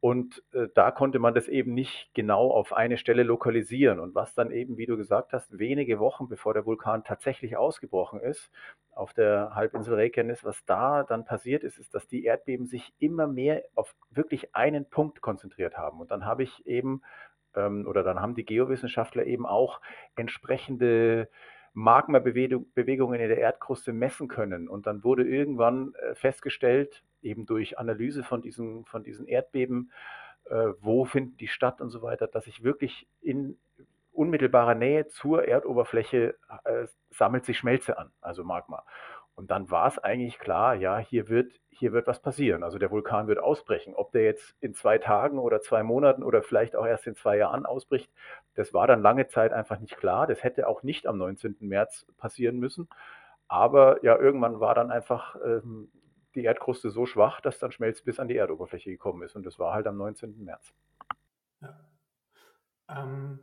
Und 0.00 0.42
äh, 0.52 0.66
da 0.74 0.90
konnte 0.90 1.20
man 1.20 1.32
das 1.32 1.46
eben 1.46 1.74
nicht 1.74 2.10
genau 2.12 2.50
auf 2.50 2.72
eine 2.72 2.98
Stelle 2.98 3.22
lokalisieren. 3.22 4.00
Und 4.00 4.16
was 4.16 4.34
dann 4.34 4.50
eben, 4.50 4.76
wie 4.76 4.86
du 4.86 4.96
gesagt 4.96 5.32
hast, 5.32 5.60
wenige 5.60 6.00
Wochen 6.00 6.28
bevor 6.28 6.54
der 6.54 6.66
Vulkan 6.66 7.04
tatsächlich 7.04 7.56
ausgebrochen 7.56 8.18
ist, 8.18 8.50
auf 8.90 9.12
der 9.12 9.54
Halbinsel 9.54 9.94
Reykjanes, 9.94 10.42
was 10.42 10.64
da 10.64 11.04
dann 11.04 11.24
passiert 11.24 11.62
ist, 11.62 11.78
ist, 11.78 11.94
dass 11.94 12.08
die 12.08 12.24
Erdbeben 12.24 12.66
sich 12.66 12.92
immer 12.98 13.28
mehr 13.28 13.62
auf 13.76 13.94
wirklich 14.10 14.56
einen 14.56 14.86
Punkt 14.90 15.20
konzentriert 15.20 15.78
haben. 15.78 16.00
Und 16.00 16.10
dann 16.10 16.24
habe 16.24 16.42
ich 16.42 16.66
eben, 16.66 17.02
ähm, 17.54 17.86
oder 17.86 18.02
dann 18.02 18.20
haben 18.20 18.34
die 18.34 18.44
Geowissenschaftler 18.44 19.24
eben 19.24 19.46
auch 19.46 19.80
entsprechende 20.16 21.28
Magma-Bewegungen 21.74 23.20
in 23.20 23.28
der 23.28 23.38
Erdkruste 23.38 23.92
messen 23.92 24.28
können. 24.28 24.68
Und 24.68 24.86
dann 24.86 25.04
wurde 25.04 25.26
irgendwann 25.26 25.94
äh, 25.94 26.14
festgestellt, 26.14 27.02
eben 27.22 27.46
durch 27.46 27.78
Analyse 27.78 28.24
von 28.24 28.42
diesen, 28.42 28.84
von 28.84 29.02
diesen 29.02 29.26
Erdbeben, 29.26 29.90
äh, 30.44 30.72
wo 30.80 31.04
finden 31.04 31.36
die 31.36 31.48
statt 31.48 31.80
und 31.80 31.90
so 31.90 32.02
weiter, 32.02 32.26
dass 32.26 32.44
sich 32.44 32.62
wirklich 32.62 33.06
in 33.20 33.58
unmittelbarer 34.12 34.74
Nähe 34.74 35.06
zur 35.06 35.46
Erdoberfläche 35.48 36.36
äh, 36.64 36.86
sammelt 37.10 37.44
sich 37.44 37.58
Schmelze 37.58 37.98
an, 37.98 38.10
also 38.20 38.44
Magma. 38.44 38.84
Und 39.34 39.50
dann 39.50 39.70
war 39.70 39.86
es 39.86 39.98
eigentlich 39.98 40.38
klar, 40.38 40.74
ja, 40.74 40.98
hier 40.98 41.28
wird, 41.28 41.58
hier 41.70 41.92
wird 41.92 42.06
was 42.06 42.20
passieren. 42.20 42.62
Also 42.62 42.78
der 42.78 42.90
Vulkan 42.90 43.28
wird 43.28 43.38
ausbrechen. 43.38 43.94
Ob 43.94 44.12
der 44.12 44.24
jetzt 44.24 44.54
in 44.60 44.74
zwei 44.74 44.98
Tagen 44.98 45.38
oder 45.38 45.60
zwei 45.60 45.82
Monaten 45.82 46.22
oder 46.22 46.42
vielleicht 46.42 46.76
auch 46.76 46.86
erst 46.86 47.06
in 47.06 47.14
zwei 47.14 47.38
Jahren 47.38 47.64
ausbricht, 47.64 48.10
das 48.54 48.74
war 48.74 48.86
dann 48.86 49.00
lange 49.00 49.26
Zeit 49.28 49.52
einfach 49.52 49.78
nicht 49.80 49.96
klar. 49.96 50.26
Das 50.26 50.42
hätte 50.42 50.68
auch 50.68 50.82
nicht 50.82 51.06
am 51.06 51.16
19. 51.16 51.56
März 51.60 52.06
passieren 52.18 52.58
müssen. 52.58 52.88
Aber 53.48 54.04
ja, 54.04 54.18
irgendwann 54.18 54.60
war 54.60 54.74
dann 54.74 54.90
einfach 54.90 55.36
ähm, 55.44 55.90
die 56.34 56.44
Erdkruste 56.44 56.90
so 56.90 57.06
schwach, 57.06 57.40
dass 57.40 57.58
dann 57.58 57.72
Schmelz 57.72 58.02
bis 58.02 58.20
an 58.20 58.28
die 58.28 58.36
Erdoberfläche 58.36 58.90
gekommen 58.90 59.22
ist. 59.22 59.34
Und 59.34 59.44
das 59.44 59.58
war 59.58 59.72
halt 59.72 59.86
am 59.86 59.96
19. 59.96 60.44
März. 60.44 60.74
Ja. 61.60 61.80
Ähm, 62.88 63.38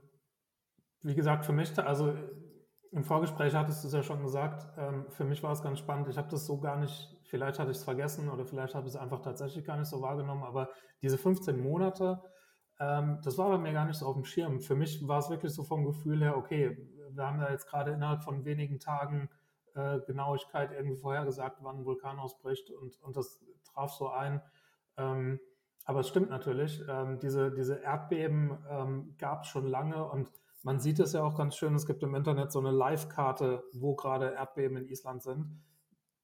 wie 1.01 1.15
gesagt, 1.15 1.45
für 1.45 1.53
mich, 1.53 1.77
also 1.79 2.15
im 2.91 3.03
Vorgespräch 3.03 3.53
hattest 3.53 3.83
du 3.83 3.87
es 3.87 3.93
ja 3.93 4.03
schon 4.03 4.23
gesagt, 4.23 4.67
ähm, 4.77 5.05
für 5.09 5.23
mich 5.23 5.43
war 5.43 5.51
es 5.51 5.61
ganz 5.61 5.79
spannend. 5.79 6.07
Ich 6.07 6.17
habe 6.17 6.29
das 6.29 6.45
so 6.45 6.59
gar 6.59 6.77
nicht, 6.77 7.15
vielleicht 7.23 7.59
hatte 7.59 7.71
ich 7.71 7.77
es 7.77 7.83
vergessen 7.83 8.29
oder 8.29 8.45
vielleicht 8.45 8.75
habe 8.75 8.87
ich 8.87 8.95
es 8.95 8.99
einfach 8.99 9.21
tatsächlich 9.21 9.65
gar 9.65 9.77
nicht 9.77 9.89
so 9.89 10.01
wahrgenommen, 10.01 10.43
aber 10.43 10.69
diese 11.01 11.17
15 11.17 11.61
Monate, 11.61 12.21
ähm, 12.79 13.19
das 13.23 13.37
war 13.37 13.49
bei 13.49 13.57
mir 13.57 13.73
gar 13.73 13.85
nicht 13.85 13.97
so 13.97 14.07
auf 14.07 14.15
dem 14.15 14.25
Schirm. 14.25 14.59
Für 14.59 14.75
mich 14.75 15.07
war 15.07 15.19
es 15.19 15.29
wirklich 15.29 15.53
so 15.53 15.63
vom 15.63 15.85
Gefühl 15.85 16.21
her, 16.21 16.37
okay, 16.37 16.77
wir 17.11 17.25
haben 17.25 17.39
da 17.39 17.51
jetzt 17.51 17.67
gerade 17.67 17.91
innerhalb 17.91 18.23
von 18.23 18.45
wenigen 18.45 18.79
Tagen 18.79 19.29
äh, 19.75 19.99
Genauigkeit 20.07 20.71
irgendwie 20.71 20.97
vorhergesagt, 20.97 21.57
wann 21.61 21.79
ein 21.79 21.85
Vulkan 21.85 22.19
ausbricht 22.19 22.71
und, 22.71 22.99
und 23.01 23.15
das 23.15 23.39
traf 23.65 23.91
so 23.91 24.09
ein. 24.09 24.41
Ähm, 24.97 25.39
aber 25.85 26.01
es 26.01 26.07
stimmt 26.07 26.29
natürlich, 26.29 26.83
ähm, 26.87 27.19
diese, 27.19 27.51
diese 27.51 27.75
Erdbeben 27.75 28.57
ähm, 28.69 29.15
gab 29.17 29.43
es 29.43 29.47
schon 29.47 29.65
lange 29.65 30.05
und 30.05 30.31
man 30.63 30.79
sieht 30.79 30.99
es 30.99 31.13
ja 31.13 31.23
auch 31.23 31.35
ganz 31.35 31.55
schön, 31.55 31.75
es 31.75 31.85
gibt 31.85 32.03
im 32.03 32.15
Internet 32.15 32.51
so 32.51 32.59
eine 32.59 32.71
Live-Karte, 32.71 33.63
wo 33.73 33.95
gerade 33.95 34.33
Erdbeben 34.33 34.77
in 34.77 34.87
Island 34.87 35.23
sind. 35.23 35.61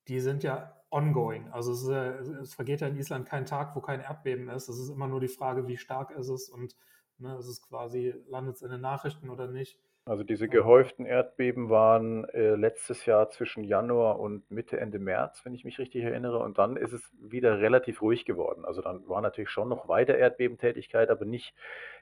Die 0.07 0.19
sind 0.19 0.43
ja 0.43 0.75
ongoing. 0.91 1.49
Also 1.49 1.71
es, 1.71 1.83
es, 1.83 2.53
vergeht 2.53 2.81
ja 2.81 2.87
in 2.87 2.97
Island 2.97 3.27
kein 3.27 3.45
Tag, 3.45 3.75
wo 3.75 3.81
kein 3.81 4.01
Erdbeben 4.01 4.49
ist. 4.49 4.69
Es 4.69 4.79
ist 4.79 4.89
immer 4.89 5.07
nur 5.07 5.19
die 5.19 5.27
Frage, 5.27 5.67
wie 5.67 5.77
stark 5.77 6.11
ist 6.11 6.29
es 6.29 6.49
und 6.49 6.75
Ne? 7.19 7.35
Es 7.37 7.47
ist 7.47 7.67
quasi, 7.67 8.13
landet 8.27 8.55
es 8.55 8.61
in 8.61 8.71
den 8.71 8.81
Nachrichten 8.81 9.29
oder 9.29 9.47
nicht. 9.47 9.79
Also 10.07 10.23
diese 10.23 10.47
gehäuften 10.47 11.07
Erdbeben 11.07 11.69
waren 11.69 12.25
äh, 12.29 12.55
letztes 12.55 13.07
Jahr 13.07 13.29
zwischen 13.31 13.63
Januar 13.63 14.19
und 14.19 14.51
Mitte, 14.51 14.79
Ende 14.79 14.99
März, 14.99 15.43
wenn 15.43 15.55
ich 15.55 15.65
mich 15.65 15.79
richtig 15.79 16.03
erinnere. 16.03 16.39
Und 16.39 16.59
dann 16.59 16.77
ist 16.77 16.93
es 16.93 17.01
wieder 17.19 17.59
relativ 17.59 18.03
ruhig 18.03 18.25
geworden. 18.25 18.65
Also 18.65 18.81
dann 18.81 19.07
war 19.07 19.21
natürlich 19.21 19.49
schon 19.49 19.67
noch 19.67 19.87
weiter 19.87 20.15
Erdbebentätigkeit, 20.15 21.09
aber 21.09 21.25
nicht, 21.25 21.55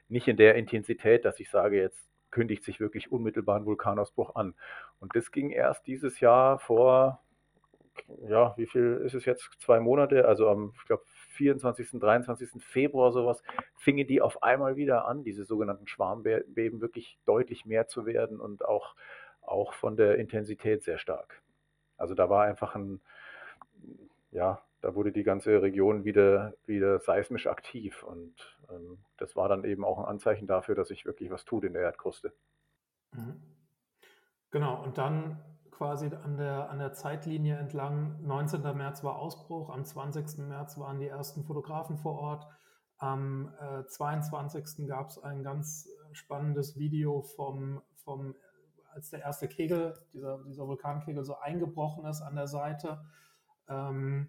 nicht 0.08 0.28
in 0.28 0.36
der 0.36 0.56
Intensität, 0.56 1.24
dass 1.24 1.40
ich 1.40 1.48
sage, 1.48 1.80
jetzt 1.80 2.10
kündigt 2.34 2.64
sich 2.64 2.80
wirklich 2.80 3.12
unmittelbar 3.12 3.56
ein 3.56 3.64
Vulkanausbruch 3.64 4.34
an. 4.34 4.54
Und 4.98 5.14
das 5.14 5.30
ging 5.30 5.50
erst 5.50 5.86
dieses 5.86 6.18
Jahr 6.18 6.58
vor, 6.58 7.22
ja, 8.26 8.54
wie 8.56 8.66
viel 8.66 9.00
ist 9.04 9.14
es 9.14 9.24
jetzt? 9.24 9.48
Zwei 9.60 9.78
Monate, 9.78 10.26
also 10.26 10.48
am, 10.48 10.72
ich 10.76 10.84
glaube, 10.86 11.04
24., 11.36 12.00
23. 12.00 12.60
Februar 12.60 13.12
sowas, 13.12 13.40
fingen 13.76 14.08
die 14.08 14.20
auf 14.20 14.42
einmal 14.42 14.74
wieder 14.74 15.06
an, 15.06 15.22
diese 15.22 15.44
sogenannten 15.44 15.86
Schwarmbeben 15.86 16.80
wirklich 16.80 17.18
deutlich 17.24 17.66
mehr 17.66 17.86
zu 17.86 18.04
werden 18.04 18.40
und 18.40 18.64
auch, 18.64 18.96
auch 19.40 19.72
von 19.72 19.96
der 19.96 20.16
Intensität 20.16 20.82
sehr 20.82 20.98
stark. 20.98 21.40
Also 21.96 22.14
da 22.14 22.28
war 22.28 22.44
einfach 22.44 22.74
ein, 22.74 23.00
ja, 24.32 24.60
da 24.84 24.94
wurde 24.94 25.12
die 25.12 25.22
ganze 25.22 25.62
Region 25.62 26.04
wieder, 26.04 26.52
wieder 26.66 27.00
seismisch 27.00 27.46
aktiv 27.46 28.02
und 28.02 28.34
ähm, 28.68 28.98
das 29.16 29.34
war 29.34 29.48
dann 29.48 29.64
eben 29.64 29.82
auch 29.82 29.98
ein 29.98 30.04
Anzeichen 30.04 30.46
dafür, 30.46 30.74
dass 30.74 30.88
sich 30.88 31.06
wirklich 31.06 31.30
was 31.30 31.46
tut 31.46 31.64
in 31.64 31.72
der 31.72 31.80
Erdkruste. 31.80 32.34
Mhm. 33.12 33.40
Genau, 34.50 34.84
und 34.84 34.98
dann 34.98 35.40
quasi 35.70 36.10
an 36.22 36.36
der, 36.36 36.68
an 36.68 36.80
der 36.80 36.92
Zeitlinie 36.92 37.56
entlang. 37.56 38.22
19. 38.26 38.60
März 38.76 39.02
war 39.02 39.16
Ausbruch, 39.16 39.70
am 39.70 39.86
20. 39.86 40.46
März 40.46 40.78
waren 40.78 41.00
die 41.00 41.08
ersten 41.08 41.44
Fotografen 41.44 41.96
vor 41.96 42.18
Ort. 42.18 42.46
Am 42.98 43.54
äh, 43.58 43.86
22. 43.86 44.86
gab 44.86 45.08
es 45.08 45.18
ein 45.18 45.42
ganz 45.42 45.88
spannendes 46.12 46.78
Video 46.78 47.22
vom, 47.22 47.80
vom, 48.04 48.34
als 48.92 49.08
der 49.08 49.20
erste 49.20 49.48
Kegel, 49.48 49.94
dieser, 50.12 50.44
dieser 50.44 50.68
Vulkankegel 50.68 51.24
so 51.24 51.38
eingebrochen 51.38 52.04
ist 52.04 52.20
an 52.20 52.36
der 52.36 52.48
Seite. 52.48 53.00
Ähm, 53.66 54.28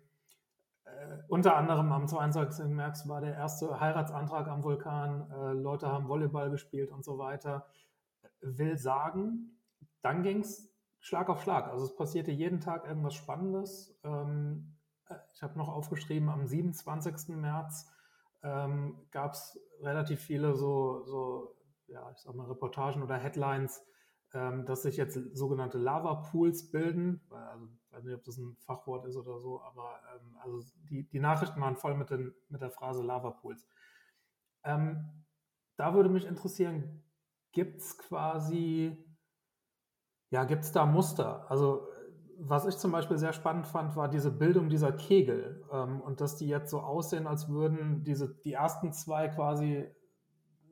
äh, 0.85 1.17
unter 1.27 1.55
anderem 1.57 1.91
am 1.91 2.07
22. 2.07 2.67
März 2.67 3.07
war 3.07 3.21
der 3.21 3.33
erste 3.33 3.79
Heiratsantrag 3.79 4.47
am 4.47 4.63
Vulkan. 4.63 5.29
Äh, 5.31 5.53
Leute 5.53 5.87
haben 5.87 6.07
Volleyball 6.07 6.49
gespielt 6.49 6.91
und 6.91 7.03
so 7.03 7.17
weiter. 7.17 7.67
Will 8.41 8.77
sagen, 8.77 9.59
dann 10.01 10.23
ging 10.23 10.41
es 10.41 10.71
Schlag 10.99 11.29
auf 11.29 11.41
Schlag. 11.41 11.67
Also 11.67 11.85
es 11.85 11.95
passierte 11.95 12.31
jeden 12.31 12.61
Tag 12.61 12.87
irgendwas 12.87 13.15
Spannendes. 13.15 13.99
Ähm, 14.03 14.75
äh, 15.07 15.15
ich 15.33 15.43
habe 15.43 15.57
noch 15.57 15.69
aufgeschrieben, 15.69 16.29
am 16.29 16.45
27. 16.45 17.35
März 17.35 17.91
ähm, 18.43 18.95
gab 19.11 19.33
es 19.33 19.59
relativ 19.81 20.21
viele 20.21 20.55
so, 20.55 21.03
so, 21.05 21.55
ja, 21.87 22.09
ich 22.11 22.19
sag 22.19 22.35
mal, 22.35 22.47
Reportagen 22.47 23.01
oder 23.01 23.17
Headlines, 23.17 23.83
ähm, 24.35 24.65
dass 24.65 24.83
sich 24.83 24.97
jetzt 24.97 25.17
sogenannte 25.35 25.79
Lava-Pools 25.79 26.69
bilden. 26.69 27.21
Also, 27.29 27.65
ich 27.65 27.91
weiß 27.91 28.03
nicht, 28.03 28.15
ob 28.15 28.23
das 28.23 28.37
ein 28.37 28.55
Fachwort 28.59 29.05
ist 29.05 29.15
oder 29.15 29.39
so, 29.39 29.61
aber 29.61 29.99
ähm, 30.13 30.37
also 30.43 30.61
die, 30.89 31.07
die 31.09 31.19
Nachrichten 31.19 31.61
waren 31.61 31.77
voll 31.77 31.95
mit, 31.95 32.11
den, 32.11 32.35
mit 32.49 32.61
der 32.61 32.69
Phrase 32.69 33.03
Lava-Pools. 33.03 33.67
Ähm, 34.63 35.25
da 35.77 35.93
würde 35.93 36.09
mich 36.09 36.25
interessieren, 36.25 37.03
gibt 37.51 37.81
es 37.81 37.97
quasi 37.97 39.05
ja, 40.35 40.43
gibt 40.43 40.63
es 40.63 40.71
da 40.71 40.85
Muster? 40.85 41.49
Also 41.49 41.87
was 42.37 42.65
ich 42.65 42.75
zum 42.77 42.91
Beispiel 42.91 43.17
sehr 43.17 43.31
spannend 43.31 43.65
fand, 43.67 43.95
war 43.95 44.09
diese 44.09 44.31
Bildung 44.31 44.67
dieser 44.67 44.91
Kegel 44.91 45.63
ähm, 45.71 46.01
und 46.01 46.19
dass 46.19 46.35
die 46.35 46.47
jetzt 46.47 46.69
so 46.69 46.81
aussehen, 46.81 47.27
als 47.27 47.47
würden 47.47 48.03
diese 48.03 48.35
die 48.43 48.51
ersten 48.51 48.91
zwei 48.91 49.29
quasi 49.29 49.87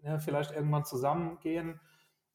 ja, 0.02 0.20
vielleicht 0.20 0.52
irgendwann 0.52 0.84
zusammengehen. 0.84 1.80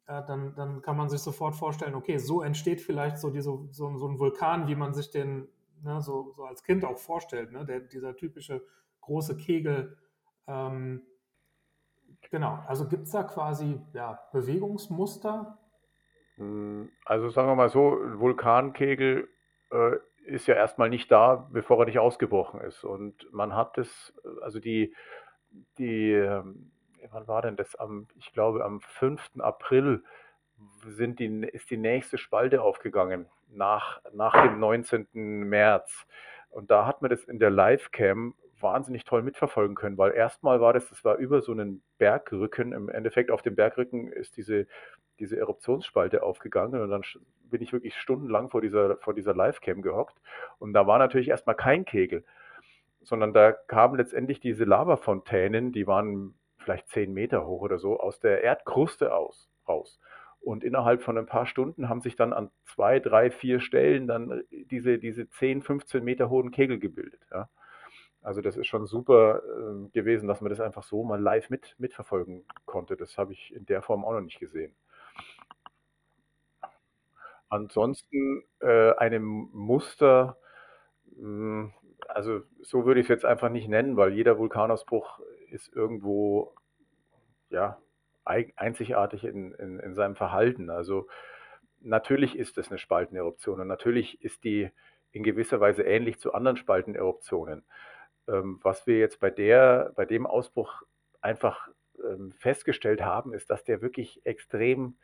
Dann, 0.09 0.55
dann 0.55 0.81
kann 0.81 0.97
man 0.97 1.11
sich 1.11 1.21
sofort 1.21 1.55
vorstellen, 1.55 1.94
okay, 1.94 2.16
so 2.16 2.40
entsteht 2.40 2.81
vielleicht 2.81 3.18
so, 3.18 3.29
diese, 3.31 3.51
so, 3.71 3.97
so 3.99 4.09
ein 4.09 4.18
Vulkan, 4.18 4.66
wie 4.66 4.75
man 4.75 4.94
sich 4.94 5.11
den 5.11 5.49
ne, 5.83 6.01
so, 6.01 6.33
so 6.35 6.44
als 6.44 6.62
Kind 6.64 6.85
auch 6.85 6.97
vorstellt, 6.97 7.53
ne? 7.53 7.64
Der, 7.66 7.81
dieser 7.81 8.16
typische 8.16 8.64
große 9.03 9.37
Kegel. 9.37 9.99
Ähm, 10.47 11.03
genau, 12.31 12.59
also 12.66 12.88
gibt 12.88 13.05
es 13.05 13.12
da 13.12 13.23
quasi 13.23 13.81
ja, 13.92 14.18
Bewegungsmuster, 14.33 15.59
hm, 16.38 16.90
also 17.05 17.29
sagen 17.29 17.49
wir 17.49 17.57
mal 17.57 17.68
so, 17.68 18.01
ein 18.01 18.21
Vulkankegel 18.21 19.29
äh, 19.71 19.97
ist 20.25 20.47
ja 20.47 20.55
erstmal 20.55 20.88
nicht 20.88 21.11
da, 21.11 21.49
bevor 21.53 21.81
er 21.81 21.87
nicht 21.87 21.99
ausgebrochen 21.99 22.61
ist. 22.61 22.85
Und 22.85 23.31
man 23.33 23.55
hat 23.55 23.77
es, 23.77 24.14
also 24.40 24.61
die, 24.61 24.94
die, 25.79 26.12
ähm, 26.12 26.71
wann 27.11 27.28
war 27.28 27.42
denn 27.42 27.56
das? 27.56 27.76
Am, 27.76 28.06
ich 28.16 28.32
glaube, 28.32 28.64
am 28.64 28.80
5. 28.80 29.38
April 29.38 30.02
sind 30.84 31.20
die, 31.20 31.26
ist 31.52 31.70
die 31.70 31.76
nächste 31.76 32.18
Spalte 32.18 32.62
aufgegangen 32.62 33.26
nach, 33.48 34.00
nach 34.12 34.42
dem 34.42 34.58
19. 34.58 35.06
März. 35.14 36.06
Und 36.50 36.70
da 36.70 36.87
hat 36.87 37.02
man 37.02 37.11
das 37.11 37.24
in 37.24 37.38
der 37.38 37.50
Livecam 37.50 38.34
wahnsinnig 38.61 39.04
toll 39.04 39.22
mitverfolgen 39.22 39.76
können, 39.76 39.98
weil 39.98 40.12
erstmal 40.12 40.61
war 40.61 40.72
das, 40.72 40.88
das 40.88 41.04
war 41.04 41.16
über 41.16 41.40
so 41.40 41.52
einen 41.52 41.82
Bergrücken. 41.98 42.72
Im 42.72 42.88
Endeffekt 42.88 43.30
auf 43.30 43.42
dem 43.42 43.54
Bergrücken 43.54 44.11
ist 44.11 44.37
diese 44.37 44.66
diese 45.18 45.38
Eruptionsspalte 45.38 46.22
aufgegangen 46.22 46.80
und 46.80 46.90
dann 46.90 47.02
bin 47.50 47.62
ich 47.62 47.72
wirklich 47.72 47.96
stundenlang 47.96 48.50
vor 48.50 48.61
dieser, 48.61 48.96
vor 48.98 49.14
dieser 49.14 49.34
Livecam 49.34 49.82
gehockt 49.82 50.16
und 50.58 50.72
da 50.72 50.87
war 50.87 50.98
natürlich 50.98 51.28
erstmal 51.28 51.56
kein 51.56 51.84
Kegel, 51.84 52.24
sondern 53.02 53.32
da 53.32 53.52
kamen 53.52 53.96
letztendlich 53.96 54.40
diese 54.40 54.64
Lavafontänen, 54.64 55.72
die 55.72 55.87
waren 55.87 56.34
vielleicht 56.68 56.88
zehn 56.88 57.14
Meter 57.14 57.46
hoch 57.46 57.62
oder 57.62 57.78
so, 57.78 57.98
aus 57.98 58.20
der 58.20 58.42
Erdkruste 58.42 59.14
aus, 59.14 59.48
raus. 59.66 59.98
Und 60.40 60.62
innerhalb 60.62 61.02
von 61.02 61.16
ein 61.16 61.24
paar 61.24 61.46
Stunden 61.46 61.88
haben 61.88 62.02
sich 62.02 62.14
dann 62.14 62.35
an 62.35 62.50
zwei, 62.64 63.00
drei, 63.00 63.31
vier 63.31 63.61
Stellen 63.61 64.07
dann 64.07 64.42
diese, 64.50 64.98
diese 64.98 65.31
10, 65.31 65.62
15 65.62 66.04
Meter 66.04 66.28
hohen 66.28 66.50
Kegel 66.50 66.78
gebildet. 66.78 67.22
Ja. 67.33 67.48
Also 68.20 68.42
das 68.42 68.59
ist 68.59 68.66
schon 68.66 68.87
super 68.87 69.40
äh, 69.42 69.88
gewesen, 69.94 70.28
dass 70.28 70.42
man 70.42 70.50
das 70.50 70.61
einfach 70.61 70.83
so 70.83 71.04
mal 71.04 71.20
live 71.20 71.48
mit, 71.48 71.74
mitverfolgen 71.78 72.44
konnte. 72.66 72.96
Das 72.96 73.16
habe 73.16 73.33
ich 73.33 73.54
in 73.54 73.64
der 73.64 73.81
Form 73.81 74.04
auch 74.04 74.12
noch 74.12 74.20
nicht 74.20 74.38
gesehen. 74.38 74.74
Ansonsten 77.48 78.44
äh, 78.61 78.92
einem 78.96 79.48
Muster, 79.54 80.37
mh, 81.16 81.22
hm, 81.22 81.72
also 82.09 82.42
so 82.61 82.85
würde 82.85 83.00
ich 83.00 83.07
es 83.07 83.11
jetzt 83.11 83.24
einfach 83.24 83.48
nicht 83.48 83.68
nennen, 83.68 83.96
weil 83.96 84.12
jeder 84.12 84.38
Vulkanausbruch 84.38 85.20
ist 85.50 85.74
irgendwo 85.74 86.54
ja, 87.50 87.80
einzigartig 88.24 89.24
in, 89.24 89.52
in, 89.52 89.78
in 89.80 89.94
seinem 89.94 90.16
Verhalten. 90.16 90.70
Also 90.70 91.08
natürlich 91.80 92.37
ist 92.37 92.58
es 92.58 92.68
eine 92.68 92.78
Spalteneruption 92.78 93.61
und 93.61 93.68
natürlich 93.68 94.22
ist 94.22 94.44
die 94.44 94.70
in 95.12 95.22
gewisser 95.22 95.61
Weise 95.61 95.82
ähnlich 95.82 96.18
zu 96.18 96.34
anderen 96.34 96.56
Spalteneruptionen. 96.56 97.64
Ähm, 98.28 98.61
was 98.62 98.87
wir 98.87 98.98
jetzt 98.98 99.20
bei, 99.20 99.30
der, 99.30 99.92
bei 99.96 100.04
dem 100.04 100.26
Ausbruch 100.26 100.82
einfach 101.20 101.68
ähm, 102.04 102.32
festgestellt 102.32 103.02
haben, 103.02 103.32
ist, 103.32 103.50
dass 103.50 103.64
der 103.64 103.80
wirklich 103.80 104.24
extrem 104.24 104.98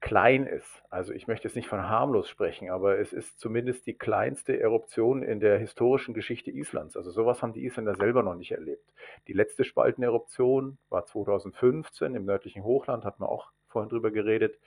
klein 0.00 0.46
ist. 0.46 0.82
Also 0.88 1.12
ich 1.12 1.28
möchte 1.28 1.46
jetzt 1.46 1.56
nicht 1.56 1.68
von 1.68 1.88
harmlos 1.88 2.28
sprechen, 2.28 2.70
aber 2.70 2.98
es 2.98 3.12
ist 3.12 3.38
zumindest 3.38 3.86
die 3.86 3.94
kleinste 3.94 4.58
Eruption 4.58 5.22
in 5.22 5.40
der 5.40 5.58
historischen 5.58 6.14
Geschichte 6.14 6.50
Islands. 6.50 6.96
Also 6.96 7.10
sowas 7.10 7.42
haben 7.42 7.52
die 7.52 7.64
Isländer 7.64 7.94
selber 7.94 8.22
noch 8.22 8.34
nicht 8.34 8.52
erlebt. 8.52 8.92
Die 9.28 9.34
letzte 9.34 9.64
Spalteneruption 9.64 10.78
war 10.88 11.04
2015 11.04 12.14
im 12.14 12.24
nördlichen 12.24 12.64
Hochland, 12.64 13.04
hat 13.04 13.20
man 13.20 13.28
auch 13.28 13.50
vorhin 13.68 13.90
drüber 13.90 14.10
geredet, 14.10 14.58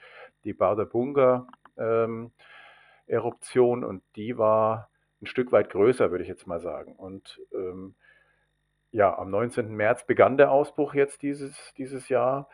die 0.44 0.52
Bardabunga 0.52 1.46
ähm, 1.76 2.30
Eruption 3.06 3.84
und 3.84 4.02
die 4.16 4.38
war 4.38 4.88
ein 5.20 5.26
Stück 5.26 5.52
weit 5.52 5.70
größer, 5.70 6.10
würde 6.10 6.22
ich 6.22 6.28
jetzt 6.28 6.46
mal 6.46 6.60
sagen. 6.60 6.94
Und 6.94 7.40
ähm, 7.52 7.94
ja, 8.92 9.18
am 9.18 9.30
19. 9.30 9.74
März 9.74 10.06
begann 10.06 10.36
der 10.36 10.52
Ausbruch 10.52 10.94
jetzt 10.94 11.22
dieses, 11.22 11.74
dieses 11.76 12.08
Jahr. 12.08 12.48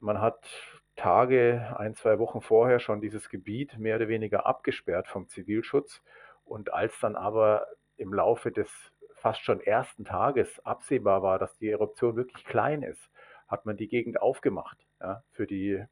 Man 0.00 0.20
hat 0.20 0.48
Tage, 0.96 1.74
ein, 1.78 1.94
zwei 1.94 2.18
Wochen 2.18 2.40
vorher 2.40 2.78
schon 2.78 3.00
dieses 3.00 3.28
Gebiet 3.28 3.78
mehr 3.78 3.96
oder 3.96 4.08
weniger 4.08 4.46
abgesperrt 4.46 5.08
vom 5.08 5.28
Zivilschutz. 5.28 6.02
Und 6.44 6.72
als 6.72 6.98
dann 7.00 7.16
aber 7.16 7.66
im 7.96 8.12
Laufe 8.12 8.52
des 8.52 8.70
fast 9.14 9.42
schon 9.44 9.60
ersten 9.60 10.04
Tages 10.04 10.64
absehbar 10.66 11.22
war, 11.22 11.38
dass 11.38 11.56
die 11.58 11.70
Eruption 11.70 12.16
wirklich 12.16 12.44
klein 12.44 12.82
ist, 12.82 13.10
hat 13.48 13.66
man 13.66 13.76
die 13.76 13.88
Gegend 13.88 14.20
aufgemacht 14.20 14.78
ja, 15.00 15.22
für 15.30 15.46
die 15.46 15.84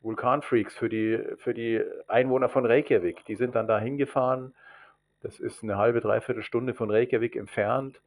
Vulkanfreaks, 0.00 0.76
für 0.76 0.88
die, 0.88 1.22
für 1.38 1.54
die 1.54 1.82
Einwohner 2.08 2.48
von 2.48 2.64
Reykjavik. 2.66 3.24
Die 3.26 3.36
sind 3.36 3.54
dann 3.54 3.66
da 3.66 3.78
hingefahren. 3.78 4.54
Das 5.20 5.40
ist 5.40 5.62
eine 5.62 5.78
halbe, 5.78 6.00
dreiviertel 6.00 6.42
Stunde 6.42 6.74
von 6.74 6.90
Reykjavik 6.90 7.36
entfernt. 7.36 8.00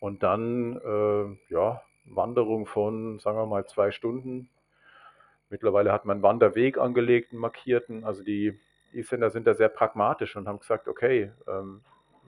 Und 0.00 0.22
dann, 0.22 0.76
äh, 0.76 1.52
ja, 1.52 1.82
Wanderung 2.04 2.66
von, 2.66 3.18
sagen 3.18 3.38
wir 3.38 3.46
mal, 3.46 3.66
zwei 3.66 3.90
Stunden 3.90 4.48
Mittlerweile 5.48 5.92
hat 5.92 6.04
man 6.04 6.16
einen 6.16 6.22
Wanderweg 6.22 6.78
angelegt, 6.78 7.32
einen 7.32 7.40
markierten. 7.40 8.04
Also 8.04 8.22
die 8.22 8.58
Isländer 8.92 9.30
sind 9.30 9.46
da 9.46 9.54
sehr 9.54 9.68
pragmatisch 9.68 10.36
und 10.36 10.48
haben 10.48 10.58
gesagt, 10.58 10.88
okay, 10.88 11.32
ähm, 11.46 11.82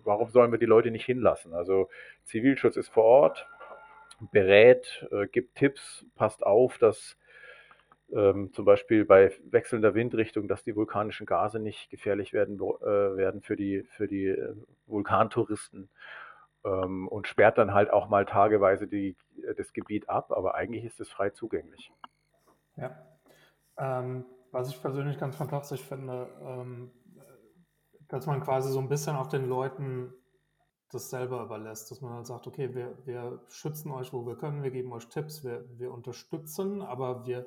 warum 0.04 0.30
sollen 0.30 0.52
wir 0.52 0.58
die 0.58 0.66
Leute 0.66 0.90
nicht 0.90 1.04
hinlassen? 1.04 1.54
Also 1.54 1.88
Zivilschutz 2.24 2.76
ist 2.76 2.88
vor 2.88 3.04
Ort. 3.04 3.46
berät, 4.32 5.06
äh, 5.12 5.26
gibt 5.28 5.54
Tipps, 5.56 6.04
passt 6.16 6.44
auf, 6.44 6.78
dass 6.78 7.16
ähm, 8.12 8.52
zum 8.52 8.64
Beispiel 8.64 9.04
bei 9.04 9.32
wechselnder 9.50 9.94
Windrichtung, 9.94 10.48
dass 10.48 10.64
die 10.64 10.74
vulkanischen 10.74 11.26
Gase 11.26 11.60
nicht 11.60 11.90
gefährlich 11.90 12.32
werden, 12.32 12.56
äh, 12.56 13.16
werden 13.16 13.42
für 13.42 13.54
die, 13.56 13.84
für 13.96 14.08
die 14.08 14.26
äh, 14.26 14.54
Vulkantouristen 14.86 15.88
ähm, 16.64 17.06
und 17.08 17.28
sperrt 17.28 17.58
dann 17.58 17.74
halt 17.74 17.90
auch 17.90 18.08
mal 18.08 18.24
tageweise 18.24 18.88
die, 18.88 19.14
das 19.56 19.72
Gebiet 19.72 20.08
ab, 20.08 20.32
aber 20.32 20.54
eigentlich 20.54 20.84
ist 20.84 21.00
es 21.00 21.10
frei 21.10 21.30
zugänglich. 21.30 21.92
Ja. 22.78 22.96
Ähm, 23.76 24.24
was 24.50 24.70
ich 24.70 24.80
persönlich 24.80 25.18
ganz 25.18 25.36
fantastisch 25.36 25.82
finde, 25.82 26.28
ähm, 26.40 26.90
dass 28.08 28.26
man 28.26 28.40
quasi 28.40 28.70
so 28.70 28.78
ein 28.78 28.88
bisschen 28.88 29.16
auf 29.16 29.28
den 29.28 29.46
Leuten 29.46 30.12
das 30.90 31.10
selber 31.10 31.42
überlässt, 31.42 31.90
dass 31.90 32.00
man 32.00 32.14
halt 32.14 32.26
sagt, 32.26 32.46
okay, 32.46 32.74
wir, 32.74 32.96
wir 33.04 33.42
schützen 33.48 33.90
euch, 33.90 34.12
wo 34.12 34.26
wir 34.26 34.36
können, 34.36 34.62
wir 34.62 34.70
geben 34.70 34.92
euch 34.92 35.08
Tipps, 35.08 35.44
wir, 35.44 35.66
wir 35.78 35.92
unterstützen, 35.92 36.80
aber 36.80 37.26
wir 37.26 37.46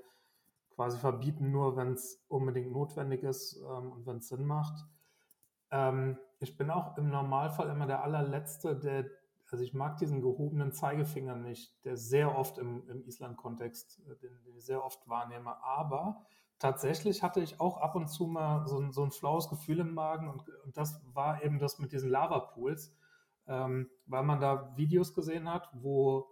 quasi 0.76 1.00
verbieten 1.00 1.52
nur, 1.52 1.76
wenn 1.76 1.94
es 1.94 2.24
unbedingt 2.28 2.72
notwendig 2.72 3.24
ist 3.24 3.58
ähm, 3.58 3.92
und 3.92 4.06
wenn 4.06 4.18
es 4.18 4.28
Sinn 4.28 4.46
macht. 4.46 4.86
Ähm, 5.72 6.20
ich 6.40 6.56
bin 6.56 6.70
auch 6.70 6.98
im 6.98 7.10
Normalfall 7.10 7.70
immer 7.70 7.88
der 7.88 8.04
allerletzte, 8.04 8.76
der, 8.78 9.10
also 9.52 9.64
ich 9.64 9.74
mag 9.74 9.98
diesen 9.98 10.22
gehobenen 10.22 10.72
Zeigefinger 10.72 11.36
nicht, 11.36 11.84
der 11.86 11.98
sehr 11.98 12.38
oft 12.38 12.58
im, 12.58 12.88
im 12.90 13.04
Island-Kontext, 13.04 14.02
äh, 14.08 14.16
den, 14.18 14.42
den, 14.44 14.56
ich 14.56 14.66
sehr 14.66 14.84
oft 14.84 15.08
wahrnehme, 15.08 15.62
aber 15.64 16.26
tatsächlich 16.58 17.24
hatte 17.24 17.42
ich 17.42 17.60
auch 17.60 17.78
ab 17.78 17.96
und 17.96 18.08
zu 18.08 18.28
mal 18.28 18.68
so 18.68 18.80
ein, 18.80 18.92
so 18.92 19.04
ein 19.04 19.12
flaues 19.12 19.50
Gefühl 19.50 19.80
im 19.80 19.94
Magen 19.94 20.30
und, 20.30 20.44
und 20.64 20.78
das 20.78 21.02
war 21.14 21.44
eben 21.44 21.60
das 21.60 21.80
mit 21.80 21.92
diesen 21.92 22.10
Lavapools, 22.10 22.96
ähm, 23.48 23.90
weil 24.06 24.24
man 24.24 24.40
da 24.40 24.76
Videos 24.78 25.14
gesehen 25.14 25.50
hat, 25.50 25.70
wo 25.74 26.28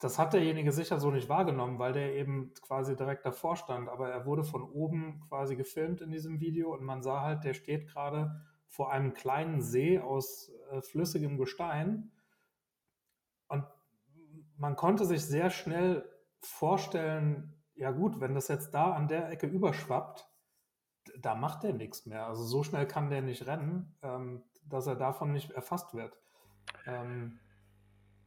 das 0.00 0.18
hat 0.18 0.32
derjenige 0.32 0.72
sicher 0.72 0.98
so 0.98 1.10
nicht 1.10 1.28
wahrgenommen, 1.28 1.78
weil 1.78 1.92
der 1.92 2.14
eben 2.14 2.54
quasi 2.62 2.96
direkt 2.96 3.26
davor 3.26 3.56
stand. 3.56 3.88
Aber 3.90 4.08
er 4.08 4.24
wurde 4.24 4.44
von 4.44 4.62
oben 4.62 5.20
quasi 5.28 5.56
gefilmt 5.56 6.00
in 6.00 6.10
diesem 6.10 6.40
Video 6.40 6.72
und 6.72 6.82
man 6.82 7.02
sah 7.02 7.20
halt, 7.20 7.44
der 7.44 7.52
steht 7.52 7.86
gerade 7.86 8.42
vor 8.66 8.90
einem 8.90 9.12
kleinen 9.12 9.60
See 9.60 9.98
aus 9.98 10.50
äh, 10.70 10.80
flüssigem 10.80 11.36
Gestein. 11.36 12.12
Man 14.60 14.76
konnte 14.76 15.06
sich 15.06 15.24
sehr 15.24 15.48
schnell 15.48 16.04
vorstellen, 16.42 17.54
ja 17.74 17.92
gut, 17.92 18.20
wenn 18.20 18.34
das 18.34 18.48
jetzt 18.48 18.74
da 18.74 18.92
an 18.92 19.08
der 19.08 19.30
Ecke 19.30 19.46
überschwappt, 19.46 20.28
da 21.18 21.34
macht 21.34 21.62
der 21.62 21.72
nichts 21.72 22.04
mehr. 22.04 22.26
Also 22.26 22.44
so 22.44 22.62
schnell 22.62 22.86
kann 22.86 23.08
der 23.08 23.22
nicht 23.22 23.46
rennen, 23.46 23.96
ähm, 24.02 24.44
dass 24.66 24.86
er 24.86 24.96
davon 24.96 25.32
nicht 25.32 25.50
erfasst 25.52 25.94
wird. 25.94 26.14
Ähm, 26.86 27.40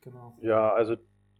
genau. 0.01 0.35
Ja, 0.41 0.73
also 0.73 0.95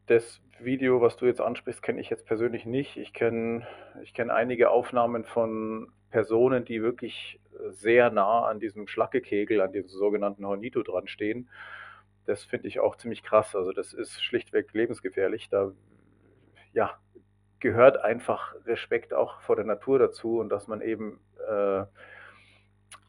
das 0.06 0.41
Video, 0.60 1.01
was 1.01 1.17
du 1.17 1.25
jetzt 1.25 1.41
ansprichst, 1.41 1.82
kenne 1.82 1.99
ich 1.99 2.12
jetzt 2.12 2.27
persönlich 2.27 2.67
nicht. 2.67 2.95
Ich 2.95 3.13
kenne 3.13 3.65
ich 4.03 4.13
kenn 4.13 4.29
einige 4.29 4.69
Aufnahmen 4.69 5.23
von 5.23 5.91
Personen, 6.12 6.65
die 6.65 6.84
wirklich 6.84 7.41
sehr 7.69 8.12
nah 8.12 8.45
an 8.45 8.60
diesem 8.60 8.86
Schlackekegel, 8.86 9.60
an 9.60 9.71
diesem 9.71 9.89
sogenannten 9.89 10.45
Hornito 10.45 10.84
dran 10.84 11.08
stehen. 11.08 11.49
Das 12.25 12.43
finde 12.43 12.67
ich 12.67 12.79
auch 12.79 12.95
ziemlich 12.95 13.23
krass. 13.23 13.55
Also 13.55 13.71
das 13.71 13.93
ist 13.93 14.23
schlichtweg 14.23 14.73
lebensgefährlich. 14.73 15.49
Da 15.49 15.71
ja, 16.73 16.97
gehört 17.59 17.97
einfach 17.97 18.55
Respekt 18.65 19.13
auch 19.13 19.41
vor 19.41 19.55
der 19.55 19.65
Natur 19.65 19.99
dazu 19.99 20.39
und 20.39 20.49
dass 20.49 20.67
man 20.67 20.81
eben 20.81 21.19
äh, 21.49 21.86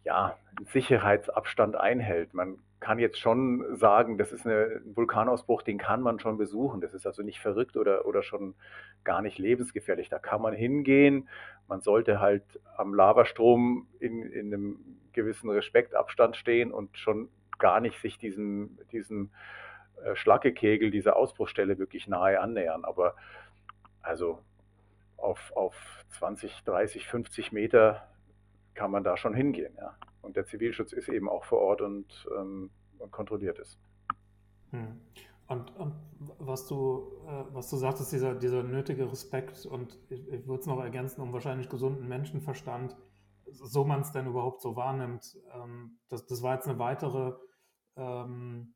ja, 0.05 0.37
Sicherheitsabstand 0.73 1.77
einhält. 1.77 2.35
Man 2.35 2.59
kann 2.81 2.99
jetzt 2.99 3.19
schon 3.19 3.77
sagen, 3.77 4.19
das 4.19 4.31
ist 4.31 4.47
eine, 4.47 4.83
ein 4.85 4.95
Vulkanausbruch, 4.95 5.63
den 5.63 5.79
kann 5.79 6.03
man 6.03 6.21
schon 6.21 6.37
besuchen. 6.37 6.83
Das 6.83 6.93
ist 6.93 7.07
also 7.07 7.23
nicht 7.23 7.41
verrückt 7.41 7.79
oder, 7.79 8.05
oder 8.05 8.23
schon 8.23 8.55
gar 9.05 9.23
nicht 9.23 9.39
lebensgefährlich. 9.39 10.11
Da 10.11 10.19
kann 10.19 10.43
man 10.43 10.53
hingehen. 10.53 11.29
Man 11.67 11.81
sollte 11.81 12.21
halt 12.21 12.45
am 12.77 12.93
Lavastrom 12.93 13.89
in, 14.01 14.23
in 14.23 14.53
einem 14.53 14.79
gewissen 15.13 15.49
Respektabstand 15.49 16.37
stehen 16.37 16.73
und 16.73 16.99
schon 16.99 17.31
gar 17.59 17.81
nicht 17.81 18.01
sich 18.01 18.19
diesem, 18.19 18.79
diesem 18.93 19.31
äh, 20.03 20.15
Schlackekegel, 20.17 20.91
dieser 20.91 21.17
Ausbruchstelle 21.17 21.79
wirklich 21.79 22.09
nahe 22.09 22.41
annähern. 22.41 22.85
Aber 22.85 23.15
also 24.03 24.39
auf, 25.17 25.53
auf 25.57 26.05
20, 26.19 26.65
30, 26.65 27.07
50 27.07 27.53
Meter 27.53 28.09
kann 28.75 28.91
man 28.91 29.05
da 29.05 29.17
schon 29.17 29.35
hingehen. 29.35 29.75
Ja. 29.79 29.97
Und 30.23 30.37
der 30.37 30.47
Zivilschutz 30.47 30.93
ist 30.93 31.09
eben 31.09 31.29
auch 31.29 31.45
vor 31.45 31.61
Ort 31.61 31.81
und, 31.81 32.27
ähm, 32.37 32.71
und 32.99 33.11
kontrolliert 33.11 33.59
ist. 33.59 33.79
Hm. 34.71 35.01
Und, 35.47 35.77
und, 35.77 35.95
was 36.39 36.67
du, 36.67 37.13
äh, 37.27 37.45
was 37.55 37.69
du 37.69 37.77
sagtest, 37.77 38.13
dieser, 38.13 38.35
dieser 38.35 38.63
nötige 38.63 39.11
Respekt 39.11 39.67
und 39.67 39.99
ich, 40.09 40.27
ich 40.33 40.47
würde 40.47 40.61
es 40.61 40.67
noch 40.67 40.83
ergänzen, 40.83 41.21
um 41.21 41.33
wahrscheinlich 41.33 41.69
gesunden 41.69 42.09
Menschenverstand, 42.09 42.97
so 43.51 43.85
man 43.85 44.01
es 44.01 44.13
denn 44.13 44.27
überhaupt 44.27 44.61
so 44.61 44.77
wahrnimmt. 44.77 45.37
Ähm, 45.53 45.99
das, 46.09 46.27
das 46.27 46.43
war 46.43 46.55
jetzt 46.55 46.69
eine 46.69 46.79
weitere 46.79 47.35
ähm, 47.97 48.75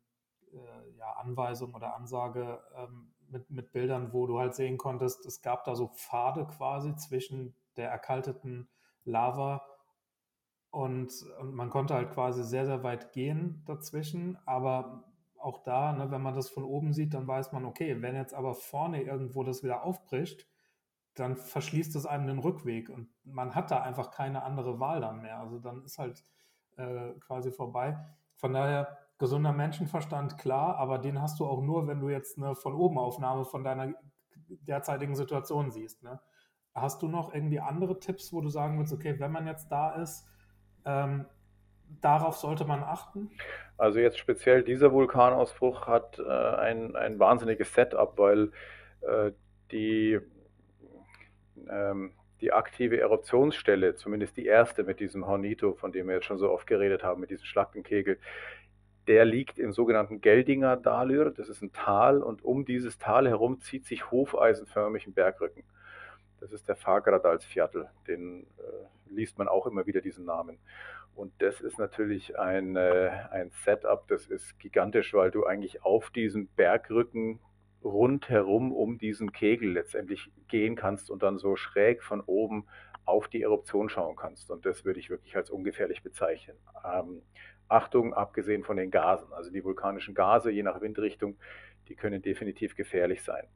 äh, 0.52 0.96
ja, 0.96 1.12
Anweisung 1.14 1.74
oder 1.74 1.94
Ansage 1.94 2.60
ähm, 2.76 3.12
mit, 3.28 3.50
mit 3.50 3.72
Bildern, 3.72 4.12
wo 4.12 4.26
du 4.26 4.38
halt 4.38 4.54
sehen 4.54 4.78
konntest, 4.78 5.26
es 5.26 5.42
gab 5.42 5.64
da 5.64 5.74
so 5.74 5.88
Pfade 5.88 6.46
quasi 6.46 6.94
zwischen 6.96 7.54
der 7.76 7.90
erkalteten 7.90 8.68
Lava 9.04 9.62
und, 10.70 11.10
und, 11.40 11.54
man 11.54 11.70
konnte 11.70 11.94
halt 11.94 12.10
quasi 12.10 12.44
sehr, 12.44 12.66
sehr 12.66 12.82
weit 12.82 13.12
gehen 13.12 13.62
dazwischen. 13.66 14.38
Aber 14.44 15.04
auch 15.38 15.62
da, 15.62 15.92
ne, 15.92 16.10
wenn 16.10 16.22
man 16.22 16.34
das 16.34 16.50
von 16.50 16.64
oben 16.64 16.92
sieht, 16.92 17.14
dann 17.14 17.26
weiß 17.26 17.52
man, 17.52 17.64
okay, 17.64 18.02
wenn 18.02 18.14
jetzt 18.14 18.34
aber 18.34 18.54
vorne 18.54 19.02
irgendwo 19.02 19.44
das 19.44 19.62
wieder 19.62 19.82
aufbricht, 19.82 20.46
dann 21.18 21.36
verschließt 21.36 21.96
es 21.96 22.06
einem 22.06 22.26
den 22.26 22.38
Rückweg 22.38 22.90
und 22.90 23.08
man 23.24 23.54
hat 23.54 23.70
da 23.70 23.82
einfach 23.82 24.10
keine 24.10 24.42
andere 24.42 24.80
Wahl 24.80 25.00
dann 25.00 25.22
mehr. 25.22 25.38
Also 25.38 25.58
dann 25.58 25.84
ist 25.84 25.98
halt 25.98 26.22
äh, 26.76 27.12
quasi 27.20 27.50
vorbei. 27.50 27.98
Von 28.36 28.52
daher, 28.52 28.98
gesunder 29.18 29.52
Menschenverstand, 29.52 30.38
klar, 30.38 30.76
aber 30.76 30.98
den 30.98 31.20
hast 31.20 31.40
du 31.40 31.46
auch 31.46 31.60
nur, 31.60 31.86
wenn 31.88 32.00
du 32.00 32.08
jetzt 32.08 32.38
eine 32.38 32.54
von 32.54 32.74
oben 32.74 32.98
Aufnahme 32.98 33.44
von 33.44 33.64
deiner 33.64 33.94
derzeitigen 34.48 35.16
Situation 35.16 35.70
siehst. 35.70 36.02
Ne? 36.02 36.20
Hast 36.74 37.02
du 37.02 37.08
noch 37.08 37.34
irgendwie 37.34 37.60
andere 37.60 37.98
Tipps, 37.98 38.32
wo 38.32 38.40
du 38.40 38.48
sagen 38.48 38.78
würdest, 38.78 38.94
okay, 38.94 39.18
wenn 39.18 39.32
man 39.32 39.46
jetzt 39.46 39.70
da 39.72 39.90
ist, 39.94 40.26
ähm, 40.84 41.26
darauf 42.00 42.36
sollte 42.36 42.64
man 42.64 42.82
achten? 42.82 43.30
Also 43.76 43.98
jetzt 43.98 44.18
speziell 44.18 44.62
dieser 44.62 44.92
Vulkanausbruch 44.92 45.86
hat 45.86 46.18
äh, 46.18 46.22
ein, 46.22 46.96
ein 46.96 47.18
wahnsinniges 47.18 47.72
Setup, 47.74 48.18
weil 48.18 48.52
äh, 49.00 49.32
die, 49.70 50.20
ähm, 51.70 52.12
die 52.40 52.52
aktive 52.52 53.00
Eruptionsstelle, 53.00 53.96
zumindest 53.96 54.36
die 54.36 54.46
erste 54.46 54.84
mit 54.84 55.00
diesem 55.00 55.26
Hornito, 55.26 55.74
von 55.74 55.92
dem 55.92 56.06
wir 56.06 56.14
jetzt 56.14 56.26
schon 56.26 56.38
so 56.38 56.50
oft 56.50 56.66
geredet 56.66 57.02
haben, 57.02 57.20
mit 57.20 57.30
diesem 57.30 57.46
Schlackenkegel, 57.46 58.18
der 59.08 59.24
liegt 59.24 59.58
im 59.58 59.72
sogenannten 59.72 60.20
Geldinger 60.20 60.76
Dalür. 60.76 61.30
Das 61.30 61.48
ist 61.48 61.62
ein 61.62 61.72
Tal 61.72 62.22
und 62.22 62.44
um 62.44 62.64
dieses 62.64 62.98
Tal 62.98 63.26
herum 63.26 63.60
zieht 63.60 63.86
sich 63.86 64.10
hufeisenförmig 64.10 65.06
ein 65.06 65.14
Bergrücken. 65.14 65.64
Das 66.40 66.52
ist 66.52 66.68
der 66.68 66.76
Fagradalsviertel. 66.76 67.88
Den 68.06 68.42
äh, 68.58 69.14
liest 69.14 69.38
man 69.38 69.48
auch 69.48 69.66
immer 69.66 69.86
wieder 69.86 70.00
diesen 70.00 70.24
Namen. 70.26 70.58
Und 71.16 71.32
das 71.38 71.60
ist 71.60 71.78
natürlich 71.78 72.38
ein, 72.38 72.76
äh, 72.76 73.10
ein 73.32 73.50
Setup, 73.64 74.06
das 74.06 74.26
ist 74.26 74.58
gigantisch, 74.60 75.14
weil 75.14 75.32
du 75.32 75.46
eigentlich 75.46 75.82
auf 75.82 76.10
diesem 76.10 76.46
Bergrücken 76.48 77.40
rundherum 77.84 78.72
um 78.72 78.98
diesen 78.98 79.32
Kegel 79.32 79.72
letztendlich 79.72 80.30
gehen 80.48 80.76
kannst 80.76 81.10
und 81.10 81.22
dann 81.22 81.38
so 81.38 81.56
schräg 81.56 82.02
von 82.02 82.20
oben 82.20 82.66
auf 83.04 83.28
die 83.28 83.42
Eruption 83.42 83.88
schauen 83.88 84.16
kannst. 84.16 84.50
Und 84.50 84.66
das 84.66 84.84
würde 84.84 85.00
ich 85.00 85.10
wirklich 85.10 85.36
als 85.36 85.50
ungefährlich 85.50 86.02
bezeichnen. 86.02 86.56
Ähm, 86.84 87.22
Achtung, 87.68 88.14
abgesehen 88.14 88.64
von 88.64 88.76
den 88.76 88.90
Gasen. 88.90 89.32
Also 89.32 89.50
die 89.50 89.64
vulkanischen 89.64 90.14
Gase, 90.14 90.50
je 90.50 90.62
nach 90.62 90.80
Windrichtung, 90.80 91.36
die 91.88 91.94
können 91.94 92.22
definitiv 92.22 92.76
gefährlich 92.76 93.22
sein. 93.22 93.46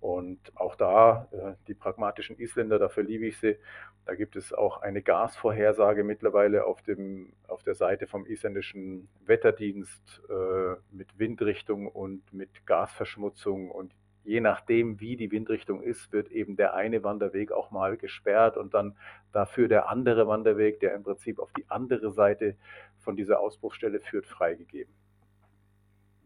Und 0.00 0.38
auch 0.54 0.76
da, 0.76 1.28
äh, 1.32 1.54
die 1.66 1.74
pragmatischen 1.74 2.38
Isländer, 2.38 2.78
dafür 2.78 3.02
liebe 3.02 3.26
ich 3.26 3.38
sie, 3.38 3.56
da 4.04 4.14
gibt 4.14 4.36
es 4.36 4.52
auch 4.52 4.80
eine 4.80 5.02
Gasvorhersage 5.02 6.04
mittlerweile 6.04 6.64
auf, 6.64 6.82
dem, 6.82 7.32
auf 7.48 7.62
der 7.62 7.74
Seite 7.74 8.06
vom 8.06 8.24
isländischen 8.24 9.08
Wetterdienst 9.26 10.22
äh, 10.30 10.76
mit 10.92 11.18
Windrichtung 11.18 11.88
und 11.88 12.32
mit 12.32 12.64
Gasverschmutzung. 12.64 13.70
Und 13.70 13.92
je 14.24 14.40
nachdem, 14.40 15.00
wie 15.00 15.16
die 15.16 15.32
Windrichtung 15.32 15.82
ist, 15.82 16.12
wird 16.12 16.30
eben 16.30 16.56
der 16.56 16.74
eine 16.74 17.02
Wanderweg 17.02 17.50
auch 17.50 17.72
mal 17.72 17.96
gesperrt 17.96 18.56
und 18.56 18.74
dann 18.74 18.96
dafür 19.32 19.66
der 19.66 19.88
andere 19.88 20.28
Wanderweg, 20.28 20.78
der 20.78 20.94
im 20.94 21.02
Prinzip 21.02 21.40
auf 21.40 21.52
die 21.52 21.68
andere 21.68 22.12
Seite 22.12 22.56
von 22.98 23.16
dieser 23.16 23.40
Ausbruchsstelle 23.40 23.98
führt, 23.98 24.26
freigegeben. 24.26 24.94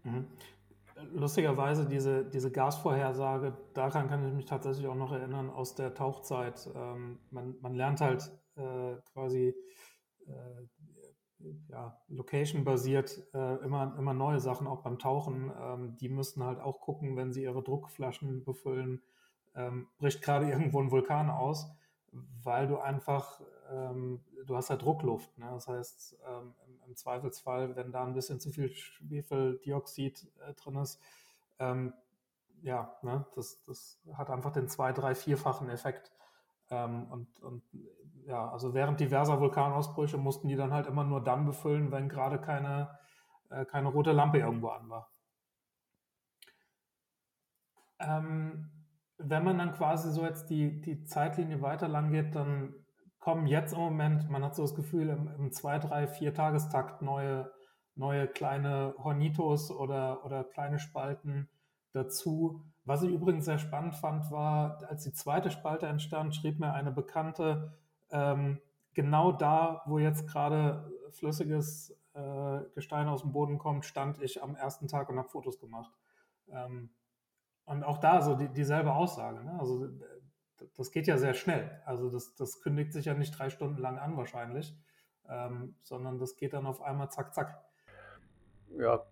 Mhm 0.05 0.27
lustigerweise 1.13 1.87
diese, 1.87 2.25
diese 2.25 2.51
Gasvorhersage, 2.51 3.57
daran 3.75 4.09
kann 4.09 4.27
ich 4.27 4.33
mich 4.35 4.47
tatsächlich 4.47 4.87
auch 4.87 4.95
noch 4.95 5.13
erinnern 5.13 5.51
aus 5.51 5.75
der 5.75 5.95
Tauchzeit. 5.95 6.69
Ähm, 6.75 7.19
man, 7.31 7.57
man 7.61 7.75
lernt 7.75 8.01
halt 8.01 8.31
äh, 8.57 8.97
quasi 9.13 9.55
äh, 10.27 10.67
ja, 11.69 12.01
location-basiert 12.09 13.27
äh, 13.35 13.57
immer, 13.65 13.97
immer 13.99 14.15
neue 14.15 14.41
Sachen, 14.41 14.67
auch 14.67 14.83
beim 14.83 14.99
Tauchen. 14.99 15.53
Ähm, 15.61 15.97
die 15.97 16.09
müssen 16.09 16.45
halt 16.45 16.61
auch 16.61 16.81
gucken, 16.81 17.17
wenn 17.17 17.33
sie 17.33 17.43
ihre 17.43 17.63
Druckflaschen 17.63 18.45
befüllen, 18.45 19.03
ähm, 19.55 19.89
bricht 19.99 20.23
gerade 20.23 20.49
irgendwo 20.51 20.81
ein 20.81 20.91
Vulkan 20.91 21.31
aus, 21.31 21.71
weil 22.43 22.67
du 22.67 22.79
einfach, 22.79 23.41
ähm, 23.73 24.21
du 24.47 24.57
hast 24.57 24.71
halt 24.71 24.83
Druckluft. 24.83 25.37
Ne? 25.39 25.49
Das 25.51 25.69
heißt, 25.69 26.19
ähm, 26.29 26.55
im, 26.67 26.81
im, 26.89 26.97
Zweifelsfall, 26.97 27.75
wenn 27.77 27.93
da 27.93 28.05
ein 28.05 28.15
bisschen 28.15 28.41
zu 28.41 28.51
viel 28.51 28.69
Schwefeldioxid 28.69 30.27
äh, 30.47 30.55
drin 30.55 30.77
ist, 30.77 31.01
ähm, 31.59 31.95
ja, 32.63 32.97
ne, 33.03 33.27
das, 33.35 33.63
das 33.65 34.01
hat 34.15 34.31
einfach 34.31 34.53
den 34.53 34.69
zwei-, 34.69 34.93
drei-, 34.93 35.15
vierfachen 35.15 35.69
Effekt. 35.69 36.13
Ähm, 36.71 37.11
und, 37.11 37.43
und 37.43 37.63
ja, 38.25 38.51
also 38.51 38.75
während 38.75 39.01
diverser 39.01 39.41
Vulkanausbrüche 39.41 40.17
mussten 40.17 40.49
die 40.49 40.57
dann 40.57 40.73
halt 40.73 40.87
immer 40.87 41.05
nur 41.05 41.23
dann 41.23 41.45
befüllen, 41.45 41.91
wenn 41.91 42.09
gerade 42.09 42.41
keine, 42.41 42.99
äh, 43.51 43.65
keine 43.65 43.89
rote 43.89 44.13
Lampe 44.13 44.39
irgendwo 44.39 44.69
an 44.69 44.89
war. 44.89 45.11
Ähm, 47.99 48.71
wenn 49.19 49.45
man 49.45 49.59
dann 49.59 49.73
quasi 49.73 50.11
so 50.11 50.25
jetzt 50.25 50.51
die, 50.51 50.81
die 50.81 51.05
Zeitlinie 51.05 51.63
weiter 51.63 51.89
lang 51.89 52.11
geht, 52.13 52.35
dann 52.35 52.75
kommen 53.23 53.47
jetzt 53.47 53.73
im 53.73 53.79
Moment, 53.79 54.29
man 54.29 54.45
hat 54.45 54.57
so 54.57 54.63
das 54.63 54.75
Gefühl, 54.75 55.09
im, 55.09 55.29
im 55.39 55.53
zwei, 55.53 55.79
drei, 55.79 56.09
vier 56.09 56.35
Tagestakt 56.35 57.03
neue, 57.03 57.51
neue 57.95 58.27
kleine 58.27 58.95
Hornitos 58.99 59.71
oder, 59.71 60.25
oder 60.25 60.43
kleine 60.43 60.81
Spalten 60.81 61.49
dazu. 61.93 62.65
Was 62.85 63.05
ich 63.05 63.13
übrigens 63.13 63.45
sehr 63.45 63.59
spannend 63.59 63.95
fand, 63.95 64.33
war, 64.33 64.83
als 64.89 65.05
die 65.05 65.13
zweite 65.13 65.53
Spalte 65.53 65.87
entstand, 65.87 66.35
schrieb 66.35 66.59
mir 66.59 66.73
eine 66.73 66.91
Bekannte, 66.91 67.79
ähm, 68.11 68.61
genau 68.93 69.31
da, 69.31 69.83
wo 69.87 70.01
jetzt 70.01 70.27
gerade 70.27 70.91
flüssiges 71.13 71.97
äh, 72.15 72.61
Gestein 72.75 73.07
aus 73.07 73.23
dem 73.23 73.31
Boden 73.31 73.59
kommt, 73.59 73.85
stand 73.85 74.21
ich 74.21 74.43
am 74.43 74.57
ersten 74.57 74.89
Tag 74.89 75.09
und 75.09 75.19
habe 75.19 75.29
Fotos 75.29 75.61
gemacht. 75.61 75.93
Ähm, 76.49 76.91
und 77.67 77.85
auch 77.85 77.99
da 77.99 78.21
so 78.21 78.35
die, 78.35 78.49
dieselbe 78.49 78.93
Aussage. 78.93 79.45
Ne? 79.45 79.57
Also 79.61 79.87
das 80.77 80.91
geht 80.91 81.07
ja 81.07 81.19
sehr 81.19 81.35
schnell. 81.35 81.83
Also 81.85 82.11
das, 82.11 82.35
das 82.35 82.61
kündigt 82.61 82.93
sich 82.93 83.07
ja 83.07 83.15
nicht 83.15 83.39
drei 83.39 83.51
Stunden 83.51 83.81
lang 83.81 83.99
an 83.99 84.17
wahrscheinlich, 84.17 84.77
ähm, 85.29 85.77
sondern 85.83 86.19
das 86.19 86.37
geht 86.37 86.53
dann 86.53 86.67
auf 86.67 86.83
einmal 86.83 87.11
zack, 87.11 87.35
zack. 87.35 87.65
Ja, 88.77 89.05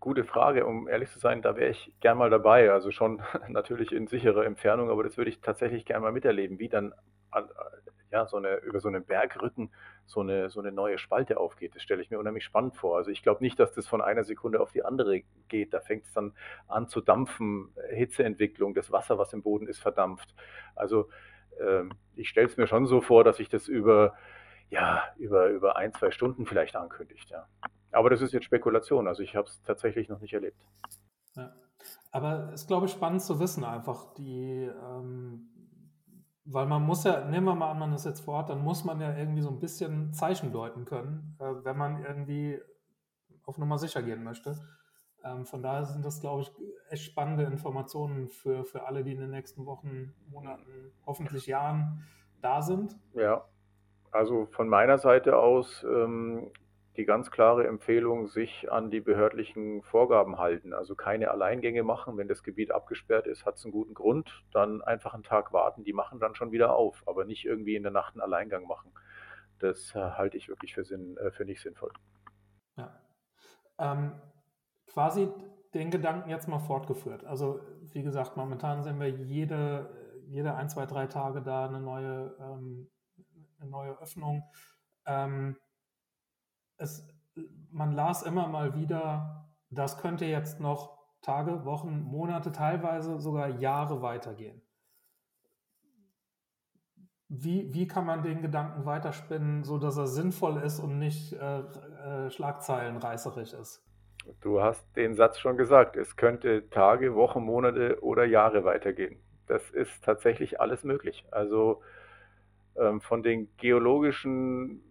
Gute 0.00 0.24
Frage, 0.24 0.66
um 0.66 0.88
ehrlich 0.88 1.10
zu 1.10 1.18
sein, 1.18 1.42
da 1.42 1.56
wäre 1.56 1.70
ich 1.70 1.94
gern 2.00 2.18
mal 2.18 2.30
dabei. 2.30 2.72
Also 2.72 2.90
schon 2.90 3.22
natürlich 3.48 3.92
in 3.92 4.06
sicherer 4.06 4.44
Entfernung, 4.44 4.90
aber 4.90 5.04
das 5.04 5.16
würde 5.16 5.30
ich 5.30 5.40
tatsächlich 5.40 5.84
gern 5.84 6.02
mal 6.02 6.12
miterleben, 6.12 6.58
wie 6.58 6.68
dann 6.68 6.92
ja, 8.12 8.26
so 8.26 8.36
eine, 8.36 8.56
über 8.58 8.80
so 8.80 8.88
einen 8.88 9.04
Bergrücken 9.04 9.70
so 10.06 10.20
eine, 10.20 10.50
so 10.50 10.60
eine 10.60 10.72
neue 10.72 10.98
Spalte 10.98 11.38
aufgeht. 11.38 11.74
Das 11.74 11.82
stelle 11.82 12.02
ich 12.02 12.10
mir 12.10 12.18
unheimlich 12.18 12.44
spannend 12.44 12.76
vor. 12.76 12.96
Also 12.96 13.10
ich 13.10 13.22
glaube 13.22 13.42
nicht, 13.42 13.58
dass 13.58 13.72
das 13.72 13.86
von 13.86 14.00
einer 14.00 14.24
Sekunde 14.24 14.60
auf 14.60 14.72
die 14.72 14.84
andere 14.84 15.22
geht. 15.48 15.72
Da 15.72 15.80
fängt 15.80 16.04
es 16.04 16.12
dann 16.12 16.32
an 16.68 16.88
zu 16.88 17.00
dampfen, 17.00 17.72
Hitzeentwicklung, 17.90 18.74
das 18.74 18.92
Wasser, 18.92 19.18
was 19.18 19.32
im 19.32 19.42
Boden 19.42 19.66
ist, 19.66 19.80
verdampft. 19.80 20.34
Also 20.74 21.08
ähm, 21.60 21.92
ich 22.14 22.28
stelle 22.28 22.46
es 22.46 22.56
mir 22.56 22.66
schon 22.66 22.86
so 22.86 23.00
vor, 23.00 23.24
dass 23.24 23.38
sich 23.38 23.48
das 23.48 23.68
über, 23.68 24.14
ja, 24.68 25.02
über, 25.16 25.48
über 25.48 25.76
ein, 25.76 25.92
zwei 25.94 26.10
Stunden 26.10 26.46
vielleicht 26.46 26.76
ankündigt. 26.76 27.30
Ja. 27.30 27.46
Aber 27.90 28.10
das 28.10 28.20
ist 28.20 28.32
jetzt 28.32 28.44
Spekulation. 28.44 29.08
Also 29.08 29.22
ich 29.22 29.34
habe 29.34 29.48
es 29.48 29.62
tatsächlich 29.62 30.08
noch 30.08 30.20
nicht 30.20 30.34
erlebt. 30.34 30.66
Ja. 31.34 31.54
Aber 32.10 32.50
es 32.52 32.62
ist, 32.62 32.68
glaube 32.68 32.86
ich, 32.86 32.92
spannend 32.92 33.22
zu 33.22 33.40
wissen, 33.40 33.64
einfach 33.64 34.14
die, 34.14 34.70
ähm, 34.70 35.48
weil 36.52 36.66
man 36.66 36.82
muss 36.82 37.04
ja, 37.04 37.24
nehmen 37.24 37.46
wir 37.46 37.54
mal 37.54 37.70
an, 37.70 37.78
man 37.78 37.92
ist 37.92 38.04
jetzt 38.04 38.20
vor 38.20 38.34
Ort, 38.34 38.50
dann 38.50 38.62
muss 38.62 38.84
man 38.84 39.00
ja 39.00 39.16
irgendwie 39.16 39.42
so 39.42 39.48
ein 39.48 39.58
bisschen 39.58 40.12
Zeichen 40.12 40.52
deuten 40.52 40.84
können, 40.84 41.36
äh, 41.40 41.64
wenn 41.64 41.76
man 41.76 42.04
irgendwie 42.04 42.60
auf 43.44 43.58
Nummer 43.58 43.78
sicher 43.78 44.02
gehen 44.02 44.22
möchte. 44.22 44.56
Ähm, 45.24 45.46
von 45.46 45.62
daher 45.62 45.84
sind 45.84 46.04
das, 46.04 46.20
glaube 46.20 46.42
ich, 46.42 46.52
echt 46.90 47.04
spannende 47.04 47.44
Informationen 47.44 48.28
für, 48.28 48.64
für 48.64 48.86
alle, 48.86 49.04
die 49.04 49.12
in 49.12 49.20
den 49.20 49.30
nächsten 49.30 49.66
Wochen, 49.66 50.14
Monaten, 50.28 50.92
hoffentlich 51.06 51.46
Jahren 51.46 52.04
da 52.40 52.60
sind. 52.60 52.98
Ja, 53.14 53.44
also 54.10 54.46
von 54.46 54.68
meiner 54.68 54.98
Seite 54.98 55.38
aus 55.38 55.84
ähm, 55.84 56.50
die 56.96 57.04
ganz 57.04 57.30
klare 57.30 57.66
Empfehlung, 57.66 58.26
sich 58.26 58.70
an 58.70 58.90
die 58.90 59.00
behördlichen 59.00 59.82
Vorgaben 59.82 60.38
halten. 60.38 60.74
Also 60.74 60.94
keine 60.94 61.30
Alleingänge 61.30 61.82
machen. 61.82 62.18
Wenn 62.18 62.28
das 62.28 62.42
Gebiet 62.42 62.70
abgesperrt 62.70 63.26
ist, 63.26 63.46
hat 63.46 63.56
es 63.56 63.64
einen 63.64 63.72
guten 63.72 63.94
Grund. 63.94 64.44
Dann 64.52 64.82
einfach 64.82 65.14
einen 65.14 65.22
Tag 65.22 65.52
warten. 65.52 65.84
Die 65.84 65.94
machen 65.94 66.20
dann 66.20 66.34
schon 66.34 66.52
wieder 66.52 66.74
auf, 66.74 67.02
aber 67.06 67.24
nicht 67.24 67.46
irgendwie 67.46 67.76
in 67.76 67.82
der 67.82 67.92
Nacht 67.92 68.14
einen 68.14 68.20
Alleingang 68.20 68.66
machen. 68.66 68.92
Das 69.58 69.94
äh, 69.94 70.00
halte 70.00 70.36
ich 70.36 70.48
wirklich 70.48 70.74
für, 70.74 70.84
Sinn, 70.84 71.16
äh, 71.16 71.30
für 71.30 71.46
nicht 71.46 71.62
sinnvoll. 71.62 71.92
Ja. 72.76 73.00
Ähm, 73.78 74.12
quasi 74.86 75.32
den 75.72 75.90
Gedanken 75.90 76.28
jetzt 76.28 76.48
mal 76.48 76.58
fortgeführt. 76.58 77.24
Also 77.24 77.60
wie 77.92 78.02
gesagt, 78.02 78.36
momentan 78.36 78.82
sehen 78.82 79.00
wir 79.00 79.08
jede, 79.08 79.88
jede 80.26 80.54
ein, 80.54 80.68
zwei, 80.68 80.84
drei 80.84 81.06
Tage 81.06 81.40
da 81.40 81.66
eine 81.66 81.80
neue, 81.80 82.36
ähm, 82.38 82.90
eine 83.58 83.70
neue 83.70 83.98
Öffnung. 83.98 84.42
Ähm, 85.06 85.56
es, 86.82 87.08
man 87.70 87.92
las 87.92 88.22
immer 88.22 88.48
mal 88.48 88.74
wieder, 88.74 89.46
das 89.70 89.98
könnte 89.98 90.26
jetzt 90.26 90.60
noch 90.60 90.98
Tage, 91.22 91.64
Wochen, 91.64 92.02
Monate, 92.02 92.52
teilweise 92.52 93.20
sogar 93.20 93.48
Jahre 93.48 94.02
weitergehen. 94.02 94.60
Wie, 97.28 97.72
wie 97.72 97.86
kann 97.86 98.04
man 98.04 98.22
den 98.22 98.42
Gedanken 98.42 98.84
weiterspinnen, 98.84 99.64
sodass 99.64 99.96
er 99.96 100.06
sinnvoll 100.06 100.58
ist 100.58 100.80
und 100.80 100.98
nicht 100.98 101.32
äh, 101.32 101.60
äh, 101.60 102.30
schlagzeilenreißerig 102.30 103.54
ist? 103.54 103.82
Du 104.40 104.60
hast 104.60 104.84
den 104.96 105.14
Satz 105.14 105.38
schon 105.38 105.56
gesagt, 105.56 105.96
es 105.96 106.16
könnte 106.16 106.68
Tage, 106.68 107.14
Wochen, 107.14 107.42
Monate 107.42 108.02
oder 108.02 108.24
Jahre 108.24 108.64
weitergehen. 108.64 109.18
Das 109.46 109.70
ist 109.70 110.04
tatsächlich 110.04 110.60
alles 110.60 110.84
möglich. 110.84 111.24
Also 111.30 111.80
ähm, 112.76 113.00
von 113.00 113.22
den 113.22 113.48
geologischen 113.56 114.82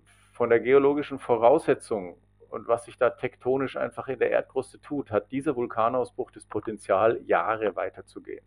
von 0.41 0.49
der 0.49 0.59
geologischen 0.59 1.19
Voraussetzung 1.19 2.17
und 2.49 2.67
was 2.67 2.85
sich 2.85 2.97
da 2.97 3.11
tektonisch 3.11 3.77
einfach 3.77 4.07
in 4.07 4.17
der 4.17 4.31
Erdkruste 4.31 4.81
tut, 4.81 5.11
hat 5.11 5.31
dieser 5.31 5.55
Vulkanausbruch 5.55 6.31
das 6.31 6.47
Potenzial, 6.47 7.21
Jahre 7.27 7.75
weiterzugehen. 7.75 8.43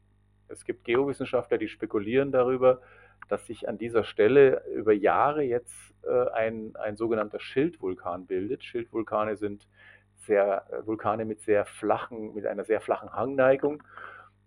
Es 0.48 0.64
gibt 0.64 0.82
Geowissenschaftler, 0.82 1.56
die 1.56 1.68
spekulieren 1.68 2.32
darüber, 2.32 2.80
dass 3.28 3.46
sich 3.46 3.68
an 3.68 3.78
dieser 3.78 4.02
Stelle 4.02 4.64
über 4.74 4.92
Jahre 4.92 5.44
jetzt 5.44 5.94
äh, 6.02 6.30
ein, 6.30 6.74
ein 6.74 6.96
sogenannter 6.96 7.38
Schildvulkan 7.38 8.26
bildet. 8.26 8.64
Schildvulkane 8.64 9.36
sind 9.36 9.68
sehr, 10.16 10.66
äh, 10.72 10.84
Vulkane 10.84 11.24
mit 11.24 11.42
sehr 11.42 11.64
flachen, 11.64 12.34
mit 12.34 12.44
einer 12.44 12.64
sehr 12.64 12.80
flachen 12.80 13.12
Hangneigung. 13.12 13.84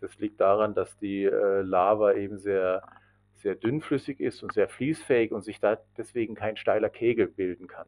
Das 0.01 0.19
liegt 0.19 0.41
daran, 0.41 0.73
dass 0.73 0.97
die 0.97 1.23
äh, 1.23 1.61
Lava 1.61 2.11
eben 2.11 2.39
sehr 2.39 2.83
sehr 3.37 3.55
dünnflüssig 3.55 4.19
ist 4.19 4.43
und 4.43 4.53
sehr 4.53 4.67
fließfähig 4.67 5.31
und 5.31 5.43
sich 5.43 5.59
da 5.59 5.77
deswegen 5.97 6.35
kein 6.35 6.57
steiler 6.57 6.89
Kegel 6.89 7.27
bilden 7.27 7.67
kann. 7.67 7.87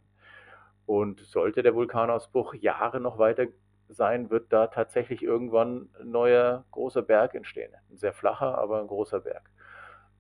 Und 0.86 1.20
sollte 1.22 1.64
der 1.64 1.76
Vulkanausbruch 1.76 2.56
Jahre 2.56 3.00
noch 3.00 3.20
weiter 3.20 3.48
sein, 3.90 4.30
wird 4.30 4.52
da 4.54 4.68
tatsächlich 4.68 5.24
irgendwann 5.24 5.90
ein 6.00 6.12
neuer 6.12 6.66
großer 6.72 7.02
Berg 7.02 7.36
entstehen. 7.36 7.74
Ein 7.90 7.98
sehr 7.98 8.14
flacher, 8.14 8.58
aber 8.58 8.80
ein 8.80 8.88
großer 8.88 9.20
Berg. 9.22 9.50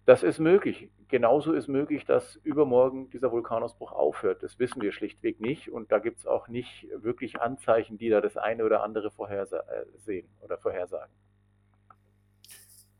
Das 0.05 0.23
ist 0.23 0.39
möglich. 0.39 0.89
Genauso 1.07 1.53
ist 1.53 1.67
möglich, 1.67 2.03
dass 2.05 2.35
übermorgen 2.37 3.11
dieser 3.11 3.31
Vulkanausbruch 3.31 3.91
aufhört. 3.91 4.41
Das 4.41 4.57
wissen 4.57 4.81
wir 4.81 4.91
schlichtweg 4.91 5.39
nicht. 5.39 5.71
Und 5.71 5.91
da 5.91 5.99
gibt 5.99 6.19
es 6.19 6.25
auch 6.25 6.47
nicht 6.47 6.87
wirklich 6.95 7.39
Anzeichen, 7.39 7.99
die 7.99 8.09
da 8.09 8.19
das 8.19 8.35
eine 8.35 8.65
oder 8.65 8.81
andere 8.81 9.11
vorhersehen 9.11 10.25
äh, 10.27 10.43
oder 10.43 10.57
vorhersagen. 10.57 11.13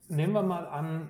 Nehmen 0.08 0.34
wir 0.34 0.44
mal 0.44 0.66
an, 0.68 1.10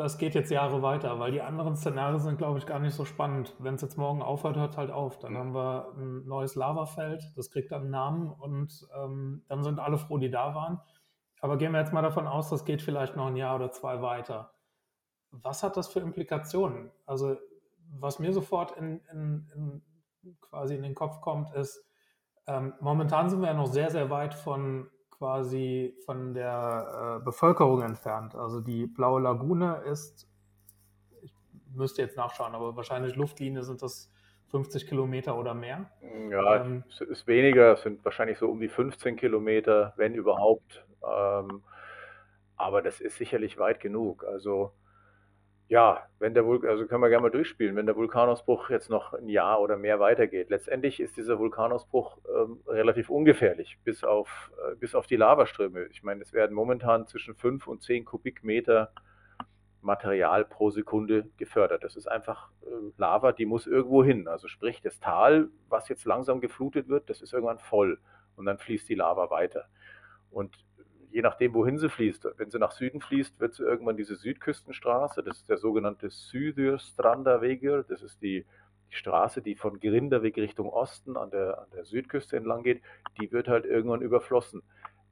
das 0.00 0.16
geht 0.16 0.34
jetzt 0.34 0.50
Jahre 0.50 0.82
weiter, 0.82 1.18
weil 1.18 1.30
die 1.30 1.42
anderen 1.42 1.76
Szenarien 1.76 2.18
sind, 2.18 2.38
glaube 2.38 2.58
ich, 2.58 2.66
gar 2.66 2.78
nicht 2.78 2.94
so 2.94 3.04
spannend. 3.04 3.54
Wenn 3.58 3.74
es 3.74 3.82
jetzt 3.82 3.98
morgen 3.98 4.22
aufhört, 4.22 4.56
hört 4.56 4.76
halt 4.78 4.90
auf. 4.90 5.18
Dann 5.18 5.34
mhm. 5.34 5.38
haben 5.38 5.54
wir 5.54 5.92
ein 5.96 6.26
neues 6.26 6.54
Lavafeld, 6.54 7.32
das 7.36 7.50
kriegt 7.50 7.70
dann 7.70 7.82
einen 7.82 7.90
Namen 7.90 8.30
und 8.30 8.88
ähm, 8.96 9.44
dann 9.48 9.62
sind 9.62 9.78
alle 9.78 9.98
froh, 9.98 10.16
die 10.16 10.30
da 10.30 10.54
waren. 10.54 10.80
Aber 11.40 11.58
gehen 11.58 11.72
wir 11.72 11.80
jetzt 11.80 11.92
mal 11.92 12.02
davon 12.02 12.26
aus, 12.26 12.48
das 12.48 12.64
geht 12.64 12.82
vielleicht 12.82 13.14
noch 13.16 13.26
ein 13.26 13.36
Jahr 13.36 13.56
oder 13.56 13.70
zwei 13.72 14.00
weiter. 14.00 14.54
Was 15.30 15.62
hat 15.62 15.76
das 15.76 15.88
für 15.88 16.00
Implikationen? 16.00 16.90
Also, 17.06 17.36
was 17.98 18.18
mir 18.18 18.32
sofort 18.32 18.72
in, 18.78 19.00
in, 19.12 19.50
in 19.54 20.36
quasi 20.40 20.76
in 20.76 20.82
den 20.82 20.94
Kopf 20.94 21.20
kommt, 21.20 21.52
ist, 21.54 21.84
ähm, 22.46 22.72
momentan 22.80 23.28
sind 23.28 23.40
wir 23.40 23.48
ja 23.48 23.54
noch 23.54 23.66
sehr, 23.66 23.90
sehr 23.90 24.10
weit 24.10 24.34
von 24.34 24.88
quasi 25.20 25.94
von 26.06 26.32
der 26.32 27.18
äh, 27.20 27.24
Bevölkerung 27.24 27.82
entfernt. 27.82 28.34
Also 28.34 28.62
die 28.62 28.86
Blaue 28.86 29.20
Lagune 29.20 29.82
ist, 29.84 30.26
ich 31.20 31.34
müsste 31.74 32.00
jetzt 32.00 32.16
nachschauen, 32.16 32.54
aber 32.54 32.74
wahrscheinlich 32.74 33.16
Luftlinie 33.16 33.62
sind 33.62 33.82
das 33.82 34.10
50 34.50 34.86
Kilometer 34.86 35.36
oder 35.36 35.52
mehr. 35.52 35.90
Ja, 36.30 36.64
ähm, 36.64 36.84
es 36.88 37.02
ist 37.02 37.26
weniger, 37.26 37.74
es 37.74 37.82
sind 37.82 38.02
wahrscheinlich 38.02 38.38
so 38.38 38.48
um 38.48 38.60
die 38.60 38.70
15 38.70 39.16
Kilometer, 39.16 39.92
wenn 39.96 40.14
überhaupt. 40.14 40.86
Ähm, 41.06 41.62
aber 42.56 42.80
das 42.80 43.02
ist 43.02 43.18
sicherlich 43.18 43.58
weit 43.58 43.78
genug. 43.78 44.24
Also 44.24 44.72
Ja, 45.70 46.08
wenn 46.18 46.34
der 46.34 46.44
Vulkan, 46.44 46.68
also 46.68 46.84
können 46.84 47.00
wir 47.00 47.10
gerne 47.10 47.22
mal 47.22 47.30
durchspielen, 47.30 47.76
wenn 47.76 47.86
der 47.86 47.94
Vulkanausbruch 47.94 48.70
jetzt 48.70 48.90
noch 48.90 49.14
ein 49.14 49.28
Jahr 49.28 49.60
oder 49.60 49.76
mehr 49.76 50.00
weitergeht. 50.00 50.50
Letztendlich 50.50 50.98
ist 50.98 51.16
dieser 51.16 51.38
Vulkanausbruch 51.38 52.18
ähm, 52.28 52.60
relativ 52.66 53.08
ungefährlich, 53.08 53.78
bis 53.84 54.02
auf, 54.02 54.50
äh, 54.68 54.74
bis 54.74 54.96
auf 54.96 55.06
die 55.06 55.14
Lavaströme. 55.14 55.84
Ich 55.92 56.02
meine, 56.02 56.22
es 56.22 56.32
werden 56.32 56.56
momentan 56.56 57.06
zwischen 57.06 57.36
5 57.36 57.68
und 57.68 57.84
10 57.84 58.04
Kubikmeter 58.04 58.90
Material 59.80 60.44
pro 60.44 60.70
Sekunde 60.70 61.30
gefördert. 61.36 61.84
Das 61.84 61.94
ist 61.94 62.08
einfach 62.08 62.50
äh, 62.62 62.90
Lava, 62.96 63.30
die 63.30 63.46
muss 63.46 63.68
irgendwo 63.68 64.02
hin. 64.02 64.26
Also 64.26 64.48
sprich, 64.48 64.80
das 64.80 64.98
Tal, 64.98 65.50
was 65.68 65.88
jetzt 65.88 66.04
langsam 66.04 66.40
geflutet 66.40 66.88
wird, 66.88 67.08
das 67.08 67.22
ist 67.22 67.32
irgendwann 67.32 67.60
voll 67.60 68.00
und 68.34 68.44
dann 68.44 68.58
fließt 68.58 68.88
die 68.88 68.96
Lava 68.96 69.30
weiter. 69.30 69.66
Und 70.32 70.56
je 71.10 71.22
nachdem, 71.22 71.54
wohin 71.54 71.78
sie 71.78 71.88
fließt. 71.88 72.26
Wenn 72.36 72.50
sie 72.50 72.58
nach 72.58 72.72
Süden 72.72 73.00
fließt, 73.00 73.40
wird 73.40 73.54
sie 73.54 73.64
irgendwann 73.64 73.96
diese 73.96 74.16
Südküstenstraße, 74.16 75.22
das 75.22 75.38
ist 75.38 75.48
der 75.48 75.58
sogenannte 75.58 76.10
Südürstranderweger, 76.10 77.82
das 77.84 78.02
ist 78.02 78.22
die, 78.22 78.44
die, 78.90 78.94
Straße, 78.94 79.42
die 79.42 79.56
von 79.56 79.80
Grinderweg 79.80 80.36
Richtung 80.36 80.68
Osten 80.68 81.16
an 81.16 81.30
der, 81.30 81.58
an 81.58 81.66
der 81.74 81.84
Südküste 81.84 82.36
entlang 82.36 82.62
geht, 82.62 82.82
die 83.20 83.32
wird 83.32 83.48
halt 83.48 83.64
irgendwann 83.64 84.02
überflossen. 84.02 84.62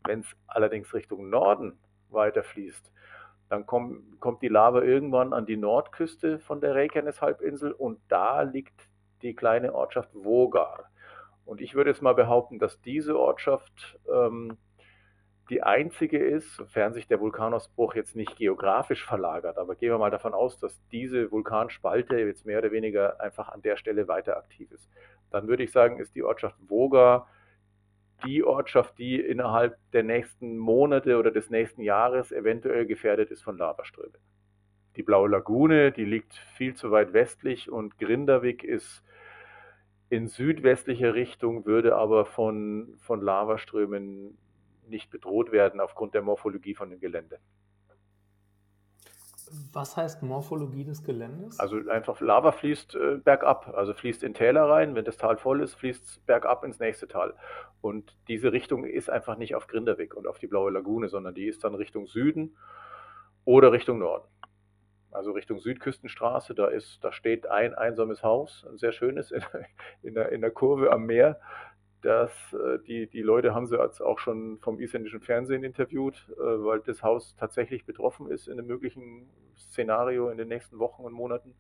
Wenn 0.04 0.20
es 0.20 0.36
allerdings 0.46 0.94
Richtung 0.94 1.30
Norden 1.30 1.78
weiterfließt, 2.10 2.92
dann 3.48 3.66
komm, 3.66 4.18
kommt 4.20 4.42
die 4.42 4.48
Lava 4.48 4.82
irgendwann 4.82 5.32
an 5.32 5.46
die 5.46 5.56
Nordküste 5.56 6.38
von 6.38 6.60
der 6.60 6.74
Reykjanes-Halbinsel 6.74 7.72
und 7.72 7.98
da 8.08 8.42
liegt 8.42 8.88
die 9.22 9.34
kleine 9.34 9.74
Ortschaft 9.74 10.10
Vogar. 10.14 10.90
Und 11.44 11.60
ich 11.60 11.74
würde 11.74 11.90
jetzt 11.90 12.02
mal 12.02 12.14
behaupten, 12.14 12.58
dass 12.58 12.80
diese 12.82 13.18
Ortschaft 13.18 13.98
ähm, 14.12 14.58
die 15.50 15.62
einzige 15.62 16.18
ist, 16.18 16.56
sofern 16.56 16.92
sich 16.92 17.06
der 17.06 17.20
Vulkanausbruch 17.20 17.94
jetzt 17.94 18.16
nicht 18.16 18.36
geografisch 18.36 19.04
verlagert, 19.04 19.58
aber 19.58 19.74
gehen 19.74 19.90
wir 19.90 19.98
mal 19.98 20.10
davon 20.10 20.34
aus, 20.34 20.58
dass 20.58 20.80
diese 20.90 21.30
Vulkanspalte 21.30 22.18
jetzt 22.18 22.44
mehr 22.44 22.58
oder 22.58 22.70
weniger 22.70 23.20
einfach 23.20 23.48
an 23.48 23.62
der 23.62 23.76
Stelle 23.76 24.08
weiter 24.08 24.36
aktiv 24.36 24.70
ist, 24.70 24.90
dann 25.30 25.48
würde 25.48 25.62
ich 25.62 25.72
sagen, 25.72 25.98
ist 26.00 26.14
die 26.14 26.22
Ortschaft 26.22 26.56
Voga 26.68 27.26
die 28.24 28.44
Ortschaft, 28.44 28.98
die 28.98 29.20
innerhalb 29.20 29.76
der 29.92 30.02
nächsten 30.02 30.58
Monate 30.58 31.18
oder 31.18 31.30
des 31.30 31.50
nächsten 31.50 31.82
Jahres 31.82 32.32
eventuell 32.32 32.86
gefährdet 32.86 33.30
ist 33.30 33.42
von 33.42 33.56
Lavaströmen. 33.56 34.18
Die 34.96 35.02
Blaue 35.02 35.28
Lagune, 35.28 35.92
die 35.92 36.04
liegt 36.04 36.34
viel 36.34 36.74
zu 36.74 36.90
weit 36.90 37.12
westlich 37.12 37.70
und 37.70 37.98
Grindavik 37.98 38.64
ist 38.64 39.04
in 40.10 40.26
südwestlicher 40.26 41.14
Richtung, 41.14 41.66
würde 41.66 41.94
aber 41.94 42.24
von, 42.24 42.94
von 42.98 43.20
Lavaströmen 43.20 44.38
nicht 44.88 45.10
bedroht 45.10 45.52
werden 45.52 45.80
aufgrund 45.80 46.14
der 46.14 46.22
Morphologie 46.22 46.74
von 46.74 46.90
dem 46.90 47.00
Gelände. 47.00 47.38
Was 49.72 49.96
heißt 49.96 50.22
Morphologie 50.22 50.84
des 50.84 51.04
Geländes? 51.04 51.58
Also 51.58 51.76
einfach 51.88 52.20
Lava 52.20 52.52
fließt 52.52 52.94
äh, 52.94 53.16
bergab, 53.16 53.74
also 53.74 53.94
fließt 53.94 54.22
in 54.22 54.34
Täler 54.34 54.68
rein. 54.68 54.94
Wenn 54.94 55.04
das 55.04 55.16
Tal 55.16 55.36
voll 55.38 55.62
ist, 55.62 55.74
fließt 55.74 56.04
es 56.04 56.18
bergab 56.20 56.64
ins 56.64 56.78
nächste 56.78 57.08
Tal. 57.08 57.34
Und 57.80 58.16
diese 58.28 58.52
Richtung 58.52 58.84
ist 58.84 59.08
einfach 59.08 59.38
nicht 59.38 59.54
auf 59.54 59.66
Grinderweg 59.66 60.14
und 60.14 60.26
auf 60.26 60.38
die 60.38 60.46
Blaue 60.46 60.70
Lagune, 60.70 61.08
sondern 61.08 61.34
die 61.34 61.46
ist 61.46 61.64
dann 61.64 61.74
Richtung 61.74 62.06
Süden 62.06 62.56
oder 63.44 63.72
Richtung 63.72 63.98
Norden. 63.98 64.28
Also 65.10 65.32
Richtung 65.32 65.58
Südküstenstraße, 65.58 66.54
da, 66.54 66.66
ist, 66.66 67.02
da 67.02 67.12
steht 67.12 67.46
ein 67.46 67.74
einsames 67.74 68.22
Haus, 68.22 68.66
ein 68.68 68.76
sehr 68.76 68.92
schönes 68.92 69.30
in, 69.30 69.42
in, 70.02 70.14
der, 70.14 70.30
in 70.32 70.42
der 70.42 70.50
Kurve 70.50 70.92
am 70.92 71.06
Meer 71.06 71.40
dass 72.02 72.52
äh, 72.52 72.78
die, 72.86 73.08
die 73.08 73.22
Leute 73.22 73.54
haben 73.54 73.66
sie 73.66 73.76
jetzt 73.76 74.00
auch 74.00 74.18
schon 74.18 74.58
vom 74.60 74.78
isländischen 74.78 75.20
Fernsehen 75.20 75.64
interviewt, 75.64 76.28
äh, 76.32 76.40
weil 76.40 76.80
das 76.80 77.02
Haus 77.02 77.34
tatsächlich 77.36 77.84
betroffen 77.84 78.30
ist 78.30 78.46
in 78.46 78.58
einem 78.58 78.66
möglichen 78.66 79.28
Szenario 79.56 80.30
in 80.30 80.38
den 80.38 80.48
nächsten 80.48 80.78
Wochen 80.78 81.02
und 81.02 81.12
Monaten. 81.12 81.54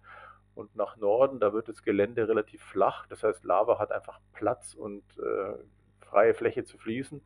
Und 0.54 0.74
nach 0.76 0.96
Norden, 0.96 1.40
da 1.40 1.52
wird 1.52 1.68
das 1.68 1.82
Gelände 1.82 2.28
relativ 2.28 2.62
flach. 2.62 3.06
Das 3.06 3.22
heißt, 3.22 3.44
Lava 3.44 3.78
hat 3.78 3.92
einfach 3.92 4.20
Platz 4.32 4.74
und 4.74 5.04
äh, 5.18 5.54
freie 6.00 6.34
Fläche 6.34 6.64
zu 6.64 6.78
fließen. 6.78 7.20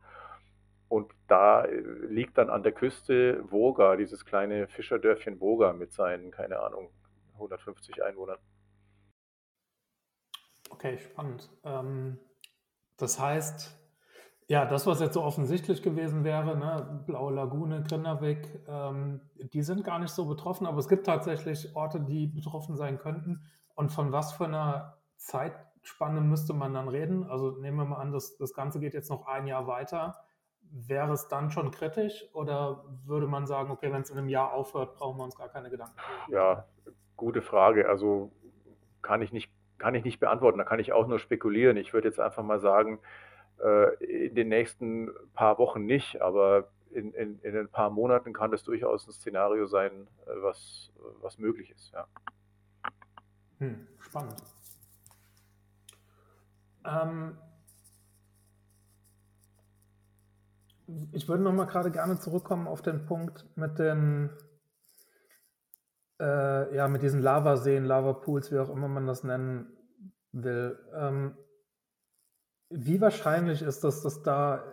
Und 0.87 1.11
da 1.27 1.65
äh, 1.65 1.79
liegt 1.79 2.37
dann 2.37 2.49
an 2.49 2.63
der 2.63 2.71
Küste 2.71 3.43
Voga, 3.49 3.95
dieses 3.95 4.25
kleine 4.25 4.67
Fischerdörfchen 4.67 5.39
Voga 5.39 5.73
mit 5.73 5.93
seinen, 5.93 6.31
keine 6.31 6.59
Ahnung, 6.59 6.89
150 7.33 8.03
Einwohnern. 8.03 8.37
Okay, 10.69 10.97
spannend. 10.97 11.49
Ähm 11.63 12.19
das 12.97 13.19
heißt, 13.19 13.79
ja, 14.47 14.65
das, 14.65 14.85
was 14.85 14.99
jetzt 14.99 15.13
so 15.13 15.23
offensichtlich 15.23 15.81
gewesen 15.81 16.23
wäre, 16.23 16.57
ne, 16.57 17.03
Blaue 17.05 17.33
Lagune, 17.33 17.83
Grinderweg, 17.83 18.63
ähm, 18.67 19.21
die 19.53 19.63
sind 19.63 19.83
gar 19.83 19.99
nicht 19.99 20.11
so 20.11 20.25
betroffen, 20.25 20.67
aber 20.67 20.79
es 20.79 20.87
gibt 20.87 21.05
tatsächlich 21.05 21.75
Orte, 21.75 22.01
die 22.01 22.27
betroffen 22.27 22.75
sein 22.75 22.97
könnten. 22.97 23.45
Und 23.75 23.91
von 23.91 24.11
was 24.11 24.33
für 24.33 24.45
einer 24.45 24.97
Zeitspanne 25.17 26.21
müsste 26.21 26.53
man 26.53 26.73
dann 26.73 26.89
reden? 26.89 27.23
Also 27.23 27.51
nehmen 27.51 27.77
wir 27.77 27.85
mal 27.85 27.97
an, 27.97 28.11
das, 28.11 28.37
das 28.37 28.53
Ganze 28.53 28.79
geht 28.79 28.93
jetzt 28.93 29.09
noch 29.09 29.25
ein 29.27 29.47
Jahr 29.47 29.65
weiter. 29.67 30.19
Wäre 30.61 31.13
es 31.13 31.27
dann 31.27 31.51
schon 31.51 31.71
kritisch 31.71 32.25
oder 32.33 32.83
würde 33.05 33.27
man 33.27 33.47
sagen, 33.47 33.71
okay, 33.71 33.91
wenn 33.91 34.01
es 34.01 34.09
in 34.09 34.17
einem 34.17 34.29
Jahr 34.29 34.53
aufhört, 34.53 34.95
brauchen 34.95 35.17
wir 35.17 35.23
uns 35.23 35.35
gar 35.35 35.49
keine 35.49 35.69
Gedanken? 35.69 35.95
Ja, 36.29 36.65
gute 37.15 37.41
Frage. 37.41 37.87
Also 37.87 38.31
kann 39.01 39.21
ich 39.21 39.31
nicht 39.31 39.51
kann 39.83 39.95
ich 39.95 40.05
nicht 40.05 40.21
beantworten, 40.21 40.57
da 40.57 40.63
kann 40.63 40.79
ich 40.79 40.93
auch 40.93 41.07
nur 41.07 41.19
spekulieren. 41.19 41.75
Ich 41.75 41.93
würde 41.93 42.07
jetzt 42.07 42.19
einfach 42.19 42.41
mal 42.41 42.61
sagen, 42.61 42.99
äh, 43.61 43.93
in 44.27 44.33
den 44.33 44.47
nächsten 44.47 45.11
paar 45.33 45.57
Wochen 45.57 45.85
nicht, 45.85 46.21
aber 46.21 46.69
in, 46.89 47.13
in, 47.13 47.37
in 47.39 47.57
ein 47.57 47.67
paar 47.67 47.89
Monaten 47.89 48.31
kann 48.31 48.49
das 48.49 48.63
durchaus 48.63 49.05
ein 49.05 49.11
Szenario 49.11 49.67
sein, 49.67 50.07
äh, 50.25 50.41
was, 50.41 50.93
was 51.21 51.37
möglich 51.37 51.69
ist. 51.71 51.91
Ja. 51.91 52.07
Hm, 53.59 53.85
spannend. 53.99 54.41
Ähm, 56.85 57.37
ich 61.11 61.27
würde 61.27 61.43
noch 61.43 61.51
mal 61.51 61.65
gerade 61.65 61.91
gerne 61.91 62.19
zurückkommen 62.19 62.67
auf 62.67 62.81
den 62.81 63.05
Punkt 63.05 63.45
mit 63.57 63.79
den 63.79 64.29
äh, 66.21 66.75
ja, 66.75 66.87
mit 66.87 67.01
diesen 67.01 67.21
Lavaseen, 67.21 67.83
Lavapools, 67.83 68.51
wie 68.51 68.59
auch 68.59 68.69
immer 68.69 68.87
man 68.87 69.05
das 69.07 69.23
nennen 69.23 69.72
will. 70.33 70.79
Ähm, 70.95 71.37
wie 72.69 72.99
wahrscheinlich 72.99 73.61
ist 73.61 73.83
das, 73.83 74.01
dass 74.01 74.23
da, 74.23 74.63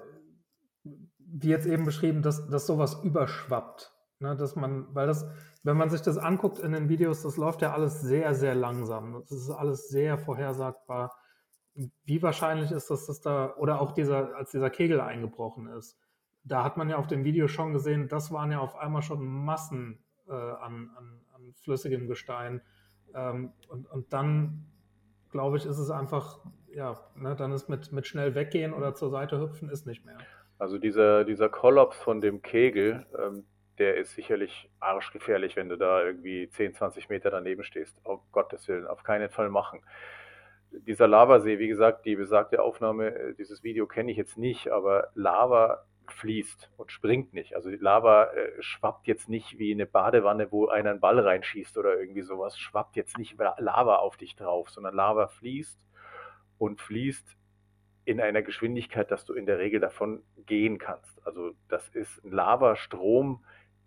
wie 0.83 1.49
jetzt 1.49 1.67
eben 1.67 1.85
beschrieben, 1.85 2.23
dass, 2.23 2.49
dass 2.49 2.67
sowas 2.67 3.03
überschwappt? 3.05 3.93
Ne, 4.23 4.37
dass 4.37 4.55
man, 4.55 4.95
weil 4.95 5.07
das, 5.07 5.27
wenn 5.63 5.79
man 5.79 5.89
sich 5.89 6.03
das 6.03 6.19
anguckt 6.19 6.59
in 6.59 6.73
den 6.73 6.91
Videos, 6.91 7.23
das 7.23 7.39
läuft 7.39 7.63
ja 7.63 7.73
alles 7.73 8.03
sehr, 8.03 8.35
sehr 8.35 8.55
langsam. 8.55 9.15
Das 9.15 9.33
ist 9.33 9.51
alles 9.51 9.89
sehr 9.89 10.19
vorhersagbar. 10.19 11.17
Wie 12.05 12.23
wahrscheinlich 12.23 12.71
ist 12.71 12.91
das, 12.91 13.07
dass 13.07 13.23
da, 13.23 13.55
oder 13.57 13.81
auch 13.81 13.93
dieser, 13.93 14.37
als 14.37 14.51
dieser 14.51 14.69
Kegel 14.69 15.01
eingebrochen 15.01 15.69
ist, 15.69 15.97
da 16.43 16.65
hat 16.65 16.77
man 16.77 16.91
ja 16.91 16.97
auf 16.97 17.07
dem 17.07 17.25
Video 17.25 17.49
schon 17.49 17.73
gesehen, 17.73 18.09
das 18.09 18.31
waren 18.31 18.53
ja 18.53 18.61
auf 18.61 18.77
einmal 18.77 19.01
schon 19.01 19.25
Massen 19.25 20.05
äh, 20.29 20.33
an, 20.33 20.91
an, 20.97 21.55
flüssigem 21.63 22.07
Gestein. 22.07 22.61
Ähm, 23.15 23.53
und, 23.69 23.87
und 23.87 24.13
dann, 24.13 24.70
glaube 25.31 25.57
ich, 25.57 25.67
ist 25.67 25.79
es 25.79 25.91
einfach, 25.91 26.39
ja, 26.73 26.99
ne, 27.17 27.35
dann 27.37 27.53
ist 27.53 27.69
mit, 27.69 27.93
mit 27.93 28.07
schnell 28.07 28.35
weggehen 28.35 28.73
oder 28.73 28.95
zur 28.95 29.11
Seite 29.11 29.41
hüpfen 29.41 29.69
ist 29.69 29.87
nicht 29.87 30.05
mehr. 30.05 30.19
Also 30.59 30.79
dieser, 30.79 31.25
dieser 31.25 31.49
Kollaps 31.49 31.97
von 31.97 32.21
dem 32.21 32.43
Kegel, 32.43 33.07
ähm, 33.19 33.45
der 33.79 33.97
ist 33.97 34.15
sicherlich 34.15 34.71
arschgefährlich, 34.79 35.57
wenn 35.57 35.71
du 35.71 35.77
da 35.77 36.05
irgendwie 36.05 36.49
10, 36.51 36.75
20 36.75 37.09
Meter 37.09 37.31
daneben 37.31 37.65
stehst. 37.65 37.99
Auf 38.05 38.21
Gottes 38.31 38.69
Willen, 38.69 38.87
auf 38.87 39.03
keinen 39.03 39.31
Fall 39.31 39.49
machen. 39.49 39.81
Dieser 40.71 41.09
Lavasee, 41.09 41.59
wie 41.59 41.69
gesagt, 41.69 42.05
die 42.05 42.15
besagte 42.15 42.63
Aufnahme, 42.63 43.15
äh, 43.15 43.35
dieses 43.35 43.65
Video 43.65 43.87
kenne 43.87 44.11
ich 44.11 44.19
jetzt 44.19 44.37
nicht, 44.37 44.69
aber 44.69 45.09
Lava 45.15 45.85
fließt 46.13 46.71
und 46.77 46.93
springt 46.93 47.33
nicht. 47.33 47.55
Also 47.55 47.71
die 47.71 47.77
Lava 47.77 48.25
äh, 48.33 48.63
schwappt 48.63 49.07
jetzt 49.07 49.29
nicht 49.29 49.59
wie 49.59 49.73
eine 49.73 49.87
Badewanne, 49.87 50.51
wo 50.53 50.69
einer 50.69 50.91
einen 50.91 51.01
Ball 51.01 51.19
reinschießt 51.19 51.77
oder 51.79 51.99
irgendwie 51.99 52.23
sowas, 52.23 52.59
schwappt 52.59 52.97
jetzt 52.97 53.19
nicht 53.19 53.37
Lava 53.39 53.97
auf 53.97 54.17
dich 54.17 54.37
drauf, 54.37 54.71
sondern 54.71 54.95
Lava 54.95 55.29
fließt 55.29 55.81
und 56.59 56.81
fließt 56.81 57.37
in 58.05 58.21
einer 58.21 58.43
Geschwindigkeit, 58.43 59.11
dass 59.11 59.25
du 59.25 59.35
in 59.35 59.47
der 59.47 59.59
Regel 59.59 59.81
davon 59.81 60.23
gehen 60.47 60.79
kannst. 60.79 61.25
Also 61.27 61.53
das 61.69 61.89
ist 61.91 62.25
ein 62.25 62.33
Lavastrom 62.33 63.45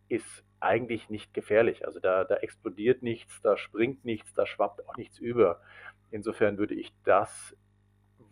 ist 0.07 0.43
eigentlich 0.59 1.09
nicht 1.09 1.33
gefährlich. 1.33 1.85
Also 1.85 1.99
da, 1.99 2.23
da 2.23 2.35
explodiert 2.35 3.03
nichts, 3.03 3.41
da 3.41 3.57
springt 3.57 4.05
nichts, 4.05 4.33
da 4.33 4.45
schwappt 4.45 4.87
auch 4.87 4.95
nichts 4.95 5.19
über. 5.19 5.61
Insofern 6.11 6.57
würde 6.57 6.75
ich 6.75 6.93
das 7.03 7.55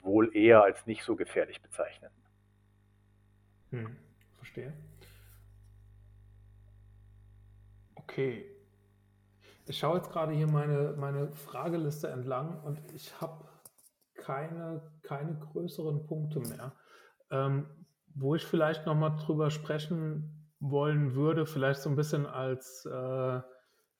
wohl 0.02 0.36
eher 0.36 0.64
als 0.64 0.86
nicht 0.86 1.04
so 1.04 1.16
gefährlich 1.16 1.62
bezeichnen. 1.62 2.12
Hm, 3.72 3.96
verstehe. 4.36 4.74
Okay. 7.96 8.46
Ich 9.66 9.78
schaue 9.78 9.98
jetzt 9.98 10.12
gerade 10.12 10.34
hier 10.34 10.48
meine, 10.48 10.96
meine 10.98 11.32
Frageliste 11.32 12.10
entlang 12.10 12.62
und 12.64 12.80
ich 12.94 13.20
habe 13.22 13.48
keine, 14.16 14.82
keine 15.04 15.40
größeren 15.40 16.06
Punkte 16.06 16.40
mehr. 16.40 16.74
Ähm, 17.30 17.68
wo 18.14 18.36
ich 18.36 18.46
vielleicht 18.46 18.86
nochmal 18.86 19.16
drüber 19.16 19.50
sprechen 19.50 20.50
wollen 20.60 21.16
würde, 21.16 21.46
vielleicht 21.46 21.82
so 21.82 21.90
ein 21.90 21.96
bisschen 21.96 22.26
als, 22.26 22.86
äh, 22.86 23.38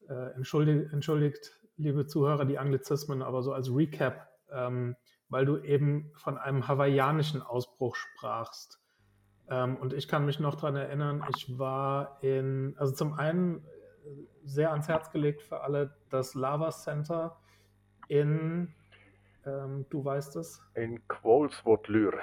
äh, 0.10 0.34
entschuldigt, 0.36 0.92
entschuldigt, 0.92 1.60
liebe 1.78 2.06
Zuhörer, 2.06 2.46
die 2.46 2.60
Anglizismen, 2.60 3.22
aber 3.22 3.42
so 3.42 3.54
als 3.54 3.74
Recap, 3.74 4.28
ähm, 4.52 4.96
weil 5.30 5.46
du 5.46 5.58
eben 5.60 6.12
von 6.18 6.38
einem 6.38 6.68
hawaiianischen 6.68 7.42
Ausbruch 7.42 7.96
sprachst. 7.96 8.81
Ähm, 9.52 9.76
und 9.76 9.92
ich 9.92 10.08
kann 10.08 10.26
mich 10.26 10.40
noch 10.40 10.56
daran 10.56 10.78
erinnern, 10.78 11.24
ich 11.36 11.60
war 11.60 12.18
in, 12.22 12.74
also 12.78 12.94
zum 12.94 13.14
einen 13.14 13.58
äh, 13.58 13.62
sehr 14.46 14.72
ans 14.72 14.88
Herz 14.88 15.12
gelegt 15.12 15.42
für 15.42 15.62
alle 15.62 15.94
das 16.10 16.36
Lava 16.36 16.72
Center 16.72 17.38
in, 18.08 18.74
ähm, 19.46 19.86
du 19.90 20.06
weißt 20.06 20.38
es? 20.38 20.64
In 20.74 21.06
Quolswotlür. 21.10 22.14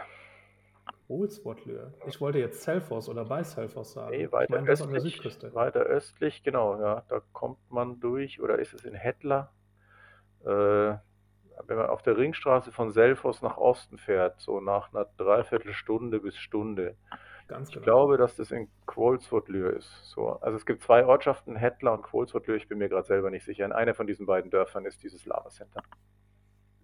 Quolswotlür? 1.07 1.93
Ich 2.07 2.19
wollte 2.21 2.39
jetzt 2.39 2.63
Selfos 2.63 3.11
oder 3.11 3.27
bei 3.27 3.43
Selfos 3.43 3.93
sagen. 3.93 4.11
Nee, 4.11 4.33
weiter, 4.33 4.45
ich 4.45 4.81
mein, 4.81 4.97
östlich, 4.97 5.55
weiter 5.55 5.81
östlich, 5.81 6.43
genau, 6.43 6.81
ja. 6.81 7.05
Da 7.09 7.21
kommt 7.33 7.59
man 7.71 8.01
durch, 8.01 8.41
oder 8.41 8.59
ist 8.59 8.73
es 8.73 8.85
in 8.85 8.95
Hettler? 8.95 9.53
Äh, 10.45 10.97
wenn 11.67 11.77
man 11.77 11.87
auf 11.87 12.03
der 12.03 12.17
Ringstraße 12.17 12.73
von 12.73 12.91
Selfos 12.91 13.43
nach 13.43 13.57
Osten 13.57 13.99
fährt, 13.99 14.41
so 14.41 14.61
nach 14.61 14.93
einer 14.93 15.07
Dreiviertelstunde 15.17 16.21
bis 16.21 16.37
Stunde. 16.37 16.97
Ganz 17.49 17.71
genau. 17.71 17.81
Ich 17.81 17.85
glaube, 17.85 18.17
dass 18.19 18.37
das 18.37 18.51
in 18.51 18.69
Quolswotlür 18.87 19.75
ist. 19.75 19.91
So, 20.05 20.33
also 20.41 20.57
es 20.57 20.67
gibt 20.67 20.83
zwei 20.83 21.07
Ortschaften, 21.07 21.57
Hettler 21.57 21.95
und 21.95 22.03
Quolswotlür, 22.03 22.57
ich 22.57 22.69
bin 22.69 22.79
mir 22.79 22.89
gerade 22.89 23.07
selber 23.07 23.31
nicht 23.31 23.45
sicher. 23.45 23.65
In 23.65 23.73
einer 23.73 23.95
von 23.95 24.07
diesen 24.07 24.27
beiden 24.27 24.51
Dörfern 24.51 24.85
ist 24.85 25.03
dieses 25.03 25.25
Lava 25.25 25.49
Center. 25.49 25.83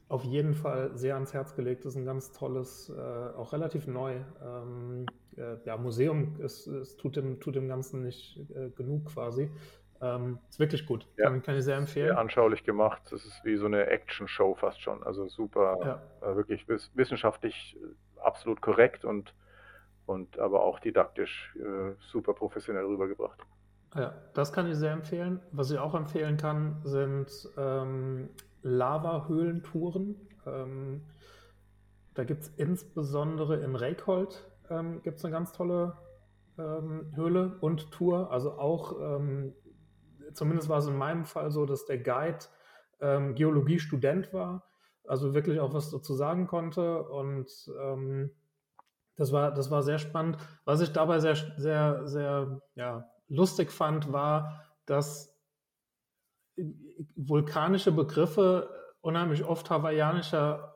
Auf 0.09 0.23
jeden 0.23 0.55
Fall 0.55 0.97
sehr 0.97 1.15
ans 1.15 1.33
Herz 1.33 1.55
gelegt. 1.55 1.85
Das 1.85 1.95
ist 1.95 1.99
ein 1.99 2.05
ganz 2.05 2.33
tolles, 2.33 2.89
äh, 2.89 3.01
auch 3.01 3.53
relativ 3.53 3.87
neu. 3.87 4.21
Ähm, 4.43 5.07
äh, 5.37 5.57
ja, 5.65 5.77
Museum, 5.77 6.37
es, 6.41 6.67
es, 6.67 6.97
tut, 6.97 7.17
dem, 7.17 7.41
tut 7.41 7.57
dem 7.57 7.69
Ganzen 7.69 8.03
nicht 8.03 8.39
äh, 8.55 8.71
genug 8.71 9.07
quasi. 9.07 9.51
Ähm, 10.05 10.39
ist 10.49 10.59
wirklich 10.61 10.87
gut. 10.87 11.07
Ja. 11.17 11.25
Kann, 11.25 11.43
kann, 11.43 11.57
ich 11.57 11.65
sehr 11.65 11.77
empfehlen. 11.77 12.09
Sehr 12.09 12.19
anschaulich 12.19 12.65
gemacht. 12.65 13.03
Das 13.11 13.25
ist 13.25 13.45
wie 13.45 13.57
so 13.57 13.67
eine 13.67 13.87
Action-Show 13.87 14.55
fast 14.55 14.81
schon. 14.81 15.03
Also 15.03 15.29
super, 15.29 16.01
ja. 16.23 16.29
äh, 16.29 16.37
wirklich 16.37 16.67
wissenschaftlich 16.95 17.77
äh, 17.81 18.21
absolut 18.21 18.61
korrekt 18.61 19.05
und, 19.05 19.35
und 20.07 20.39
aber 20.39 20.63
auch 20.63 20.79
didaktisch 20.81 21.57
äh, 21.57 21.95
super 22.01 22.35
professionell 22.35 22.85
rübergebracht. 22.85 23.41
Ja, 23.95 24.15
das 24.35 24.53
kann 24.53 24.69
ich 24.69 24.77
sehr 24.77 24.93
empfehlen. 24.93 25.41
Was 25.53 25.71
ich 25.71 25.79
auch 25.79 25.95
empfehlen 25.95 26.37
kann, 26.37 26.81
sind 26.83 27.29
ähm, 27.57 28.29
Lava-Höhlentouren. 28.63 30.17
Ähm, 30.47 31.03
da 32.15 32.25
gibt 32.25 32.43
es 32.43 32.49
insbesondere 32.57 33.57
in 33.57 33.75
Reykholt 33.75 34.45
ähm, 34.71 35.03
gibt's 35.03 35.25
eine 35.25 35.33
ganz 35.33 35.53
tolle 35.53 35.95
ähm, 36.59 37.13
Höhle 37.15 37.57
und 37.61 37.91
Tour. 37.91 38.31
Also 38.31 38.53
auch 38.53 38.95
ähm, 39.01 39.53
zumindest 40.35 40.69
war 40.69 40.79
es 40.79 40.87
in 40.87 40.97
meinem 40.97 41.25
Fall 41.25 41.51
so, 41.51 41.67
dass 41.67 41.85
der 41.85 41.99
Guide 41.99 42.39
ähm, 43.01 43.35
Geologiestudent 43.35 44.33
war, 44.33 44.69
also 45.07 45.35
wirklich 45.35 45.61
auch 45.61 45.75
was 45.75 45.91
dazu 45.91 46.15
sagen 46.15 46.47
konnte 46.47 47.03
und 47.09 47.49
ähm, 47.81 48.31
das 49.17 49.33
war, 49.33 49.53
das 49.53 49.71
war 49.71 49.83
sehr 49.83 49.99
spannend. 49.99 50.39
Was 50.65 50.81
ich 50.81 50.93
dabei 50.93 51.21
sehr, 51.21 51.37
sehr, 51.57 52.07
sehr 52.07 52.61
ja, 52.75 53.09
lustig 53.29 53.71
fand, 53.71 54.13
war, 54.13 54.65
dass 54.87 55.35
vulkanische 57.17 57.93
Begriffe 57.93 58.69
unheimlich 59.01 59.45
oft 59.45 59.71
hawaiianischer, 59.71 60.75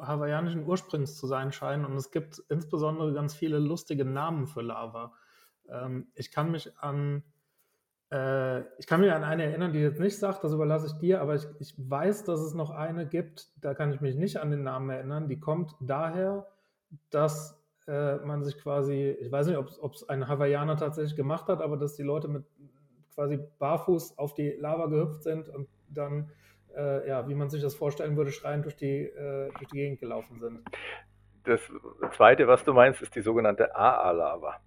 hawaiianischen 0.00 0.66
Ursprungs 0.66 1.16
zu 1.16 1.26
sein 1.26 1.52
scheinen 1.52 1.84
und 1.84 1.96
es 1.96 2.10
gibt 2.10 2.42
insbesondere 2.48 3.12
ganz 3.12 3.34
viele 3.34 3.58
lustige 3.58 4.04
Namen 4.04 4.46
für 4.46 4.62
Lava. 4.62 5.12
Ähm, 5.68 6.08
ich 6.14 6.30
kann 6.30 6.50
mich 6.50 6.76
an 6.78 7.22
ich 8.78 8.86
kann 8.86 9.00
mich 9.00 9.10
an 9.10 9.24
eine 9.24 9.44
erinnern, 9.44 9.72
die 9.72 9.78
jetzt 9.78 9.98
nicht 9.98 10.18
sagt, 10.18 10.44
das 10.44 10.52
überlasse 10.52 10.86
ich 10.86 10.92
dir, 10.98 11.22
aber 11.22 11.34
ich, 11.34 11.46
ich 11.60 11.74
weiß, 11.78 12.24
dass 12.24 12.40
es 12.40 12.52
noch 12.52 12.70
eine 12.70 13.06
gibt, 13.06 13.48
da 13.62 13.72
kann 13.72 13.90
ich 13.90 14.02
mich 14.02 14.16
nicht 14.16 14.36
an 14.36 14.50
den 14.50 14.64
Namen 14.64 14.90
erinnern. 14.90 15.28
Die 15.28 15.40
kommt 15.40 15.74
daher, 15.80 16.46
dass 17.08 17.58
äh, 17.86 18.16
man 18.16 18.44
sich 18.44 18.58
quasi, 18.58 19.16
ich 19.18 19.32
weiß 19.32 19.46
nicht, 19.46 19.56
ob 19.56 19.94
es 19.94 20.08
ein 20.10 20.28
Hawaiianer 20.28 20.76
tatsächlich 20.76 21.16
gemacht 21.16 21.48
hat, 21.48 21.62
aber 21.62 21.78
dass 21.78 21.96
die 21.96 22.02
Leute 22.02 22.28
mit 22.28 22.44
quasi 23.14 23.38
barfuß 23.58 24.18
auf 24.18 24.34
die 24.34 24.50
Lava 24.50 24.86
gehüpft 24.86 25.22
sind 25.22 25.48
und 25.48 25.68
dann, 25.88 26.30
äh, 26.76 27.08
ja, 27.08 27.26
wie 27.28 27.34
man 27.34 27.48
sich 27.48 27.62
das 27.62 27.74
vorstellen 27.74 28.16
würde, 28.16 28.30
schreiend 28.30 28.66
durch 28.66 28.80
äh, 28.82 29.48
durch 29.58 29.68
die 29.70 29.76
Gegend 29.76 30.00
gelaufen 30.00 30.38
sind. 30.38 30.60
Das 31.44 31.60
zweite, 32.14 32.46
was 32.46 32.62
du 32.62 32.72
meinst, 32.72 33.00
ist 33.00 33.14
die 33.14 33.20
sogenannte 33.20 33.74
AA-Lava 33.74 34.60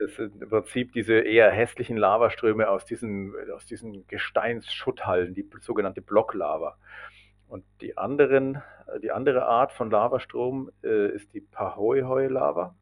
das 0.00 0.14
sind 0.16 0.40
im 0.40 0.48
Prinzip 0.48 0.92
diese 0.92 1.20
eher 1.20 1.50
hässlichen 1.50 1.98
Lavaströme 1.98 2.70
aus 2.70 2.86
diesen, 2.86 3.34
aus 3.54 3.66
diesen 3.66 4.06
Gesteinsschutthallen, 4.06 5.34
die 5.34 5.48
sogenannte 5.60 6.00
Blocklava. 6.00 6.78
Und 7.48 7.64
die, 7.82 7.98
anderen, 7.98 8.62
die 9.02 9.10
andere 9.10 9.44
Art 9.44 9.72
von 9.72 9.90
Lavastrom 9.90 10.70
äh, 10.82 11.08
ist 11.08 11.34
die 11.34 11.42
Pahoehoe-Lava. 11.42 12.74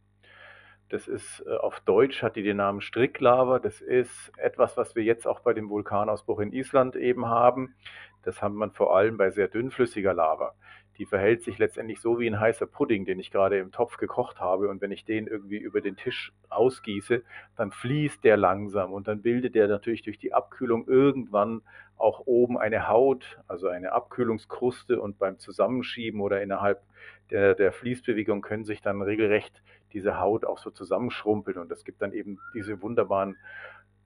Das 0.90 1.08
ist 1.08 1.44
äh, 1.46 1.56
auf 1.56 1.80
Deutsch 1.80 2.22
hat 2.22 2.36
die 2.36 2.44
den 2.44 2.58
Namen 2.58 2.80
Stricklava. 2.80 3.58
Das 3.58 3.80
ist 3.80 4.30
etwas, 4.36 4.76
was 4.76 4.94
wir 4.94 5.02
jetzt 5.02 5.26
auch 5.26 5.40
bei 5.40 5.54
dem 5.54 5.70
Vulkanausbruch 5.70 6.38
in 6.38 6.52
Island 6.52 6.94
eben 6.94 7.26
haben. 7.26 7.74
Das 8.22 8.42
haben 8.42 8.54
man 8.54 8.70
vor 8.70 8.96
allem 8.96 9.16
bei 9.16 9.30
sehr 9.30 9.48
dünnflüssiger 9.48 10.14
Lava 10.14 10.54
die 10.98 11.06
verhält 11.06 11.42
sich 11.42 11.58
letztendlich 11.58 12.00
so 12.00 12.18
wie 12.18 12.26
ein 12.26 12.40
heißer 12.40 12.66
Pudding, 12.66 13.04
den 13.04 13.20
ich 13.20 13.30
gerade 13.30 13.58
im 13.58 13.70
Topf 13.70 13.96
gekocht 13.96 14.40
habe. 14.40 14.68
Und 14.68 14.80
wenn 14.80 14.90
ich 14.90 15.04
den 15.04 15.28
irgendwie 15.28 15.58
über 15.58 15.80
den 15.80 15.96
Tisch 15.96 16.32
ausgieße, 16.48 17.22
dann 17.56 17.70
fließt 17.70 18.24
der 18.24 18.36
langsam 18.36 18.92
und 18.92 19.06
dann 19.06 19.22
bildet 19.22 19.54
der 19.54 19.68
natürlich 19.68 20.02
durch 20.02 20.18
die 20.18 20.34
Abkühlung 20.34 20.88
irgendwann 20.88 21.62
auch 21.96 22.22
oben 22.26 22.58
eine 22.58 22.88
Haut, 22.88 23.38
also 23.46 23.68
eine 23.68 23.92
Abkühlungskruste. 23.92 25.00
Und 25.00 25.18
beim 25.18 25.38
Zusammenschieben 25.38 26.20
oder 26.20 26.42
innerhalb 26.42 26.82
der, 27.30 27.54
der 27.54 27.72
Fließbewegung 27.72 28.40
können 28.40 28.64
sich 28.64 28.82
dann 28.82 29.00
regelrecht 29.00 29.62
diese 29.92 30.20
Haut 30.20 30.44
auch 30.44 30.58
so 30.58 30.70
zusammenschrumpeln. 30.70 31.58
Und 31.58 31.70
das 31.70 31.84
gibt 31.84 32.02
dann 32.02 32.12
eben 32.12 32.38
diese 32.54 32.82
wunderbaren 32.82 33.36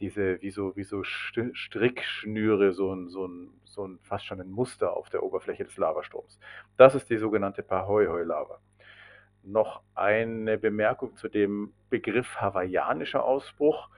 diese, 0.02 0.42
wie 0.42 0.50
so, 0.50 0.74
wie 0.74 0.82
so 0.82 1.04
Strickschnüre, 1.04 2.72
so 2.72 2.92
ein, 2.92 3.08
so, 3.08 3.26
ein, 3.26 3.50
so 3.64 3.86
ein 3.86 4.00
fast 4.02 4.26
schon 4.26 4.40
ein 4.40 4.50
Muster 4.50 4.96
auf 4.96 5.08
der 5.10 5.22
Oberfläche 5.22 5.64
des 5.64 5.76
Lavastroms. 5.76 6.40
Das 6.76 6.96
ist 6.96 7.08
die 7.08 7.18
sogenannte 7.18 7.62
Pahoi-Hoi-Lava. 7.62 8.58
Noch 9.44 9.82
eine 9.94 10.58
Bemerkung 10.58 11.14
zu 11.16 11.28
dem 11.28 11.72
Begriff 11.88 12.36
hawaiianischer 12.40 13.24
Ausbruch. 13.24 13.88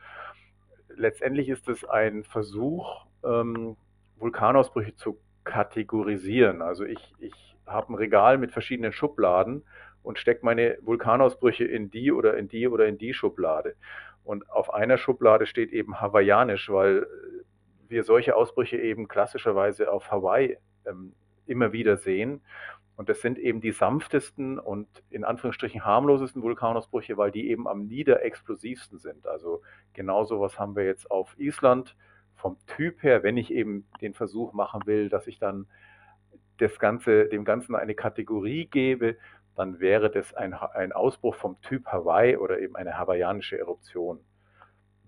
Letztendlich 0.94 1.48
ist 1.48 1.68
es 1.70 1.86
ein 1.86 2.22
Versuch, 2.22 3.06
ähm, 3.24 3.76
Vulkanausbrüche 4.18 4.94
zu 4.96 5.18
kategorisieren. 5.44 6.60
Also 6.60 6.84
ich, 6.84 7.14
ich 7.18 7.56
habe 7.66 7.92
ein 7.92 7.96
Regal 7.96 8.36
mit 8.36 8.52
verschiedenen 8.52 8.92
Schubladen 8.92 9.64
und 10.02 10.18
stecke 10.18 10.44
meine 10.44 10.76
Vulkanausbrüche 10.82 11.64
in 11.64 11.90
die 11.90 12.12
oder 12.12 12.36
in 12.36 12.48
die 12.48 12.68
oder 12.68 12.86
in 12.86 12.98
die 12.98 13.14
Schublade. 13.14 13.74
Und 14.24 14.50
auf 14.50 14.72
einer 14.72 14.98
Schublade 14.98 15.46
steht 15.46 15.72
eben 15.72 16.00
hawaiianisch, 16.00 16.70
weil 16.70 17.06
wir 17.88 18.02
solche 18.02 18.34
Ausbrüche 18.34 18.78
eben 18.78 19.06
klassischerweise 19.06 19.92
auf 19.92 20.10
Hawaii 20.10 20.56
ähm, 20.86 21.14
immer 21.46 21.72
wieder 21.72 21.96
sehen. 21.96 22.40
Und 22.96 23.08
das 23.08 23.20
sind 23.20 23.38
eben 23.38 23.60
die 23.60 23.72
sanftesten 23.72 24.58
und 24.58 24.88
in 25.10 25.24
Anführungsstrichen 25.24 25.84
harmlosesten 25.84 26.42
Vulkanausbrüche, 26.42 27.16
weil 27.16 27.32
die 27.32 27.50
eben 27.50 27.66
am 27.66 27.86
niederexplosivsten 27.86 28.98
sind. 28.98 29.26
Also 29.26 29.62
genau 29.92 30.24
sowas 30.24 30.58
haben 30.58 30.76
wir 30.76 30.84
jetzt 30.84 31.10
auf 31.10 31.34
Island 31.38 31.96
vom 32.36 32.56
Typ 32.66 33.02
her, 33.02 33.22
wenn 33.22 33.36
ich 33.36 33.52
eben 33.52 33.86
den 34.00 34.14
Versuch 34.14 34.52
machen 34.52 34.82
will, 34.86 35.08
dass 35.08 35.26
ich 35.26 35.38
dann 35.38 35.66
das 36.58 36.78
Ganze, 36.78 37.26
dem 37.26 37.44
Ganzen 37.44 37.74
eine 37.74 37.94
Kategorie 37.94 38.66
gebe, 38.66 39.16
dann 39.56 39.80
wäre 39.80 40.10
das 40.10 40.34
ein, 40.34 40.54
ein 40.54 40.92
Ausbruch 40.92 41.34
vom 41.34 41.60
Typ 41.60 41.86
Hawaii 41.86 42.36
oder 42.36 42.58
eben 42.58 42.76
eine 42.76 42.98
hawaiianische 42.98 43.58
Eruption. 43.58 44.20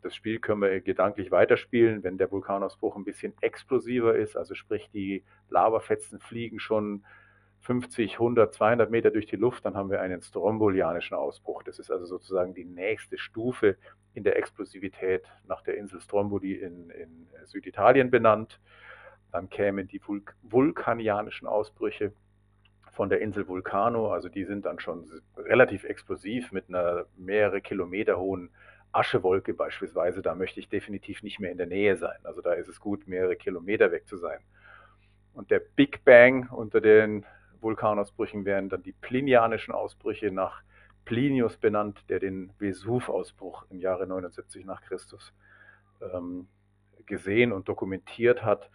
Das 0.03 0.14
Spiel 0.14 0.38
können 0.38 0.62
wir 0.62 0.80
gedanklich 0.80 1.30
weiterspielen, 1.30 2.05
wenn 2.05 2.16
der 2.16 2.30
Vulkanausbruch 2.30 2.97
ein 2.97 3.05
bisschen 3.05 3.34
explosiver 3.40 4.14
ist, 4.14 4.36
also 4.36 4.55
sprich 4.55 4.88
die 4.92 5.24
Lavafetzen 5.49 6.20
fliegen 6.20 6.61
schon 6.61 7.05
50, 7.62 8.12
100, 8.12 8.55
200 8.55 8.90
Meter 8.90 9.11
durch 9.11 9.26
die 9.26 9.34
Luft, 9.34 9.64
dann 9.64 9.74
haben 9.74 9.90
wir 9.90 10.01
einen 10.01 10.22
strombolianischen 10.22 11.16
Ausbruch. 11.16 11.64
Das 11.64 11.80
ist 11.80 11.90
also 11.90 12.07
sozusagen 12.07 12.55
die 12.55 12.64
nächste 12.64 13.18
Stufe 13.18 13.76
in 14.14 14.22
der 14.22 14.36
Explosivität 14.36 15.24
nach 15.49 15.62
der 15.62 15.76
Insel 15.76 16.01
Stromboli 16.01 16.53
in, 16.53 16.90
in 16.90 17.26
Süditalien 17.44 18.11
benannt. 18.11 18.61
Dann 19.32 19.51
kämen 19.51 19.88
die 19.88 19.99
Vul 19.99 20.22
vulkanianischen 20.42 21.49
Ausbrüche 21.49 22.12
von 22.97 23.11
der 23.11 23.20
Insel 23.20 23.47
Vulcano. 23.47 24.11
Also 24.11 24.30
die 24.30 24.44
sind 24.44 24.64
dann 24.64 24.80
schon 24.80 25.05
relativ 25.36 25.84
explosiv 25.84 26.51
mit 26.51 26.70
einer 26.70 27.05
mehrere 27.16 27.61
Kilometer 27.61 28.18
hohen 28.18 28.49
Aschewolke 28.90 29.53
beispielsweise. 29.53 30.22
Da 30.22 30.34
möchte 30.34 30.61
ich 30.61 30.70
definitiv 30.70 31.22
nicht 31.22 31.38
mehr 31.38 31.53
in 31.53 31.59
der 31.59 31.66
Nähe 31.66 31.99
sein. 31.99 32.16
Also 32.24 32.40
da 32.40 32.55
ist 32.55 32.68
es 32.68 32.80
gut, 32.80 33.07
mehrere 33.07 33.36
Kilometer 33.36 33.92
weg 33.92 34.09
zu 34.09 34.16
sein. 34.16 34.40
Und 35.34 35.51
der 35.51 35.61
Big 35.61 36.07
Bang 36.07 36.49
unter 36.49 36.80
den 36.80 37.26
Vulkanausbrüchen 37.61 38.47
wären 38.47 38.70
dann 38.70 38.82
die 38.82 38.94
plinianischen 38.94 39.74
Ausbrüche 39.74 40.30
nach 40.30 40.62
Plinius 41.05 41.59
benannt, 41.59 42.03
der 42.09 42.18
den 42.18 42.51
Vesuv-Ausbruch 42.59 43.66
im 43.68 43.78
Jahre 43.78 44.07
79 44.07 44.64
nach 44.64 44.80
Christus 44.80 45.34
ähm, 46.01 46.49
gesehen 47.05 47.53
und 47.53 47.68
dokumentiert 47.68 48.42
hat, 48.42 48.70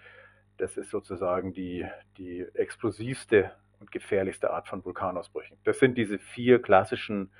das 0.57 0.77
ist 0.77 0.91
sozusagen 0.91 1.53
die, 1.53 1.87
die 2.17 2.45
explosivste 2.53 3.51
und 3.81 3.91
gefährlichste 3.91 4.53
Art 4.53 4.69
von 4.69 4.85
Vulkanausbrüchen. 4.85 5.57
Das 5.65 5.79
sind 5.79 5.97
diese 5.97 6.19
vier 6.19 6.61
klassischen, 6.61 7.33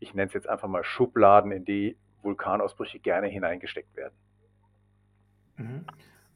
ich 0.00 0.14
nenne 0.14 0.26
es 0.26 0.34
jetzt 0.34 0.48
einfach 0.48 0.66
mal 0.66 0.82
Schubladen, 0.82 1.52
in 1.52 1.64
die 1.64 1.96
Vulkanausbrüche 2.22 2.98
gerne 2.98 3.28
hineingesteckt 3.28 3.94
werden. 3.94 4.14
Mhm. 5.56 5.86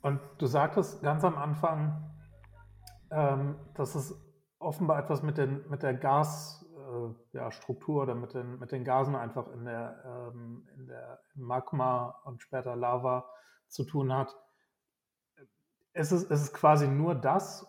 Und 0.03 0.21
du 0.39 0.47
sagtest 0.47 1.03
ganz 1.03 1.25
am 1.25 1.37
Anfang, 1.37 2.15
ähm, 3.11 3.57
dass 3.75 3.97
es 3.97 4.15
offenbar 4.59 4.99
etwas 5.01 5.23
mit, 5.23 5.39
den, 5.39 5.67
mit 5.69 5.83
der 5.83 5.95
Gasstruktur 5.95 8.01
äh, 8.01 8.03
oder 8.03 8.15
mit 8.15 8.35
den, 8.35 8.59
mit 8.59 8.71
den 8.71 8.85
Gasen 8.85 9.17
einfach 9.17 9.49
in 9.49 9.65
der, 9.65 10.31
ähm, 10.35 10.69
in 10.77 10.87
der 10.87 11.21
Magma 11.35 12.21
und 12.25 12.43
später 12.43 12.77
Lava 12.77 13.25
zu 13.67 13.85
tun 13.85 14.13
hat. 14.13 14.37
Es 15.95 16.13
ist, 16.13 16.31
es 16.31 16.43
ist 16.43 16.53
quasi 16.53 16.87
nur 16.87 17.15
das. 17.15 17.67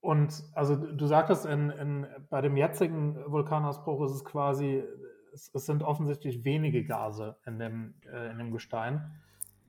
Und 0.00 0.44
also 0.54 0.76
du 0.76 1.06
sagtest, 1.06 1.44
in, 1.46 1.70
in, 1.70 2.06
bei 2.30 2.40
dem 2.40 2.56
jetzigen 2.56 3.16
Vulkanausbruch 3.26 4.04
ist 4.04 4.12
es 4.12 4.24
quasi, 4.24 4.84
es, 5.32 5.50
es 5.52 5.66
sind 5.66 5.82
offensichtlich 5.82 6.44
wenige 6.44 6.84
Gase 6.84 7.36
in 7.46 7.58
dem, 7.58 7.94
äh, 8.12 8.30
in 8.30 8.38
dem 8.38 8.52
Gestein. 8.52 9.20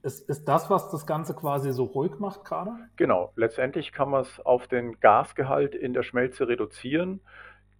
Ist, 0.01 0.29
ist 0.29 0.45
das, 0.45 0.69
was 0.69 0.91
das 0.91 1.05
Ganze 1.05 1.33
quasi 1.33 1.73
so 1.73 1.83
ruhig 1.83 2.19
macht 2.19 2.45
gerade? 2.45 2.71
Genau, 2.95 3.33
letztendlich 3.35 3.91
kann 3.91 4.09
man 4.09 4.21
es 4.21 4.39
auf 4.39 4.67
den 4.67 4.99
Gasgehalt 4.99 5.75
in 5.75 5.93
der 5.93 6.03
Schmelze 6.03 6.47
reduzieren. 6.47 7.21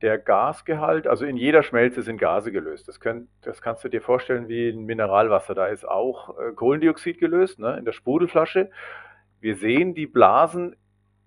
Der 0.02 0.18
Gasgehalt, 0.18 1.08
also 1.08 1.26
in 1.26 1.38
jeder 1.38 1.62
Schmelze 1.62 2.02
sind 2.02 2.18
Gase 2.18 2.52
gelöst. 2.52 2.88
Das, 2.88 3.00
könnt, 3.00 3.30
das 3.42 3.62
kannst 3.62 3.84
du 3.84 3.90
dir 3.90 4.02
vorstellen 4.02 4.48
wie 4.48 4.70
ein 4.70 4.86
Mineralwasser. 4.86 5.56
Da 5.56 5.68
ist 5.68 5.88
auch 5.88 6.38
äh, 6.38 6.52
Kohlendioxid 6.54 7.20
gelöst 7.20 7.60
ne, 7.60 7.78
in 7.78 7.86
der 7.86 7.92
Sprudelflasche. 7.94 8.72
Wir 9.40 9.56
sehen 9.56 9.94
die 9.94 10.08
Blasen 10.08 10.76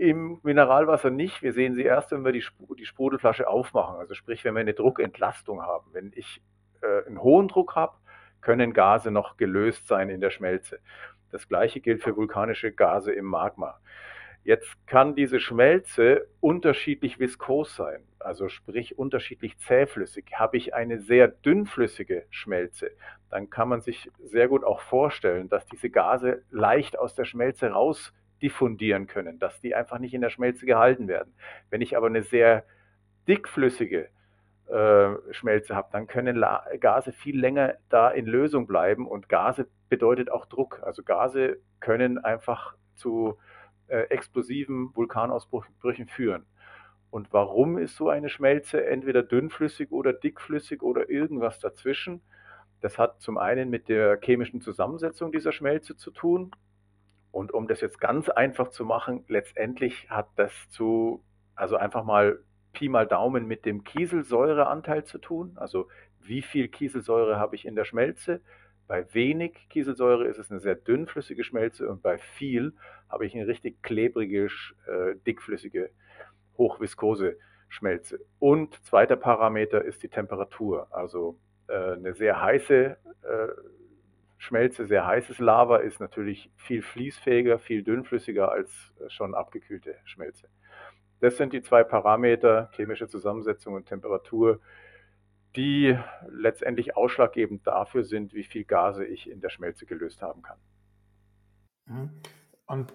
im 0.02 0.40
Mineralwasser 0.42 1.10
nicht. 1.10 1.42
Wir 1.42 1.52
sehen 1.52 1.74
sie 1.76 1.84
erst, 1.84 2.10
wenn 2.10 2.24
wir 2.24 2.32
die, 2.32 2.44
die 2.76 2.86
Sprudelflasche 2.86 3.46
aufmachen. 3.46 4.00
Also 4.00 4.14
sprich, 4.14 4.44
wenn 4.44 4.54
wir 4.54 4.60
eine 4.60 4.74
Druckentlastung 4.74 5.62
haben. 5.62 5.90
Wenn 5.92 6.10
ich 6.16 6.42
äh, 6.80 7.06
einen 7.06 7.22
hohen 7.22 7.46
Druck 7.46 7.76
habe, 7.76 7.94
können 8.40 8.72
Gase 8.72 9.12
noch 9.12 9.36
gelöst 9.36 9.86
sein 9.86 10.10
in 10.10 10.20
der 10.20 10.30
Schmelze. 10.30 10.80
Das 11.30 11.46
gleiche 11.48 11.80
gilt 11.80 12.02
für 12.02 12.16
vulkanische 12.16 12.72
Gase 12.72 13.12
im 13.12 13.26
Magma. 13.26 13.78
Jetzt 14.42 14.74
kann 14.88 15.14
diese 15.14 15.38
Schmelze 15.38 16.26
unterschiedlich 16.40 17.20
viskos 17.20 17.76
sein, 17.76 18.02
also 18.18 18.48
sprich 18.48 18.98
unterschiedlich 18.98 19.56
zähflüssig. 19.58 20.32
Habe 20.34 20.56
ich 20.56 20.74
eine 20.74 20.98
sehr 20.98 21.28
dünnflüssige 21.28 22.26
Schmelze, 22.28 22.90
dann 23.30 23.50
kann 23.50 23.68
man 23.68 23.82
sich 23.82 24.10
sehr 24.20 24.48
gut 24.48 24.64
auch 24.64 24.80
vorstellen, 24.80 25.48
dass 25.48 25.64
diese 25.66 25.90
Gase 25.90 26.42
leicht 26.50 26.98
aus 26.98 27.14
der 27.14 27.24
Schmelze 27.24 27.68
raus 27.68 28.12
diffundieren 28.42 29.06
können, 29.06 29.38
dass 29.38 29.60
die 29.60 29.74
einfach 29.74 29.98
nicht 29.98 30.14
in 30.14 30.20
der 30.20 30.30
Schmelze 30.30 30.66
gehalten 30.66 31.08
werden. 31.08 31.34
Wenn 31.70 31.80
ich 31.80 31.96
aber 31.96 32.08
eine 32.08 32.22
sehr 32.22 32.64
dickflüssige 33.28 34.08
äh, 34.68 35.32
Schmelze 35.32 35.76
habe, 35.76 35.88
dann 35.92 36.06
können 36.06 36.36
La 36.36 36.64
Gase 36.80 37.12
viel 37.12 37.38
länger 37.38 37.74
da 37.88 38.10
in 38.10 38.26
Lösung 38.26 38.66
bleiben 38.66 39.06
und 39.06 39.28
Gase 39.28 39.68
bedeutet 39.88 40.30
auch 40.30 40.46
Druck. 40.46 40.80
Also 40.82 41.02
Gase 41.02 41.58
können 41.80 42.18
einfach 42.18 42.74
zu 42.94 43.38
äh, 43.88 44.02
explosiven 44.08 44.94
Vulkanausbrüchen 44.94 46.08
führen. 46.08 46.46
Und 47.10 47.32
warum 47.32 47.76
ist 47.76 47.96
so 47.96 48.08
eine 48.08 48.30
Schmelze 48.30 48.86
entweder 48.86 49.22
dünnflüssig 49.22 49.92
oder 49.92 50.14
dickflüssig 50.14 50.82
oder 50.82 51.10
irgendwas 51.10 51.58
dazwischen? 51.60 52.22
Das 52.80 52.98
hat 52.98 53.20
zum 53.20 53.36
einen 53.36 53.68
mit 53.68 53.90
der 53.90 54.18
chemischen 54.22 54.62
Zusammensetzung 54.62 55.30
dieser 55.30 55.52
Schmelze 55.52 55.94
zu 55.94 56.10
tun. 56.10 56.52
Und 57.32 57.52
um 57.52 57.66
das 57.66 57.80
jetzt 57.80 58.00
ganz 58.00 58.28
einfach 58.28 58.68
zu 58.68 58.84
machen, 58.84 59.24
letztendlich 59.26 60.08
hat 60.10 60.28
das 60.36 60.52
zu, 60.70 61.24
also 61.54 61.76
einfach 61.76 62.04
mal 62.04 62.38
Pi 62.72 62.88
mal 62.88 63.06
Daumen 63.06 63.46
mit 63.46 63.66
dem 63.66 63.84
Kieselsäureanteil 63.84 65.04
zu 65.04 65.18
tun. 65.18 65.52
Also 65.56 65.88
wie 66.20 66.42
viel 66.42 66.68
Kieselsäure 66.68 67.38
habe 67.38 67.56
ich 67.56 67.66
in 67.66 67.74
der 67.74 67.84
Schmelze? 67.84 68.40
Bei 68.86 69.12
wenig 69.14 69.68
Kieselsäure 69.70 70.26
ist 70.26 70.38
es 70.38 70.50
eine 70.50 70.60
sehr 70.60 70.74
dünnflüssige 70.74 71.44
Schmelze 71.44 71.88
und 71.88 72.02
bei 72.02 72.18
viel 72.18 72.74
habe 73.08 73.26
ich 73.26 73.34
eine 73.34 73.46
richtig 73.46 73.82
klebrige, 73.82 74.48
äh, 74.86 75.14
dickflüssige, 75.26 75.90
hochviskose 76.58 77.36
Schmelze. 77.68 78.20
Und 78.38 78.74
zweiter 78.84 79.16
Parameter 79.16 79.82
ist 79.82 80.02
die 80.02 80.08
Temperatur. 80.08 80.88
Also 80.90 81.38
äh, 81.68 81.92
eine 81.92 82.14
sehr 82.14 82.42
heiße 82.42 82.96
äh, 83.22 83.48
Schmelze, 84.42 84.86
sehr 84.86 85.06
heißes 85.06 85.38
Lava 85.38 85.76
ist 85.76 86.00
natürlich 86.00 86.50
viel 86.56 86.82
fließfähiger, 86.82 87.60
viel 87.60 87.84
dünnflüssiger 87.84 88.50
als 88.50 88.92
schon 89.06 89.36
abgekühlte 89.36 89.94
Schmelze. 90.04 90.48
Das 91.20 91.36
sind 91.36 91.52
die 91.52 91.62
zwei 91.62 91.84
Parameter, 91.84 92.68
chemische 92.72 93.06
Zusammensetzung 93.06 93.74
und 93.74 93.86
Temperatur, 93.86 94.58
die 95.54 95.96
letztendlich 96.28 96.96
ausschlaggebend 96.96 97.64
dafür 97.68 98.02
sind, 98.02 98.34
wie 98.34 98.42
viel 98.42 98.64
Gase 98.64 99.04
ich 99.04 99.30
in 99.30 99.40
der 99.40 99.48
Schmelze 99.48 99.86
gelöst 99.86 100.22
haben 100.22 100.42
kann. 100.42 100.58
Mhm. 101.86 102.10
Und 102.66 102.92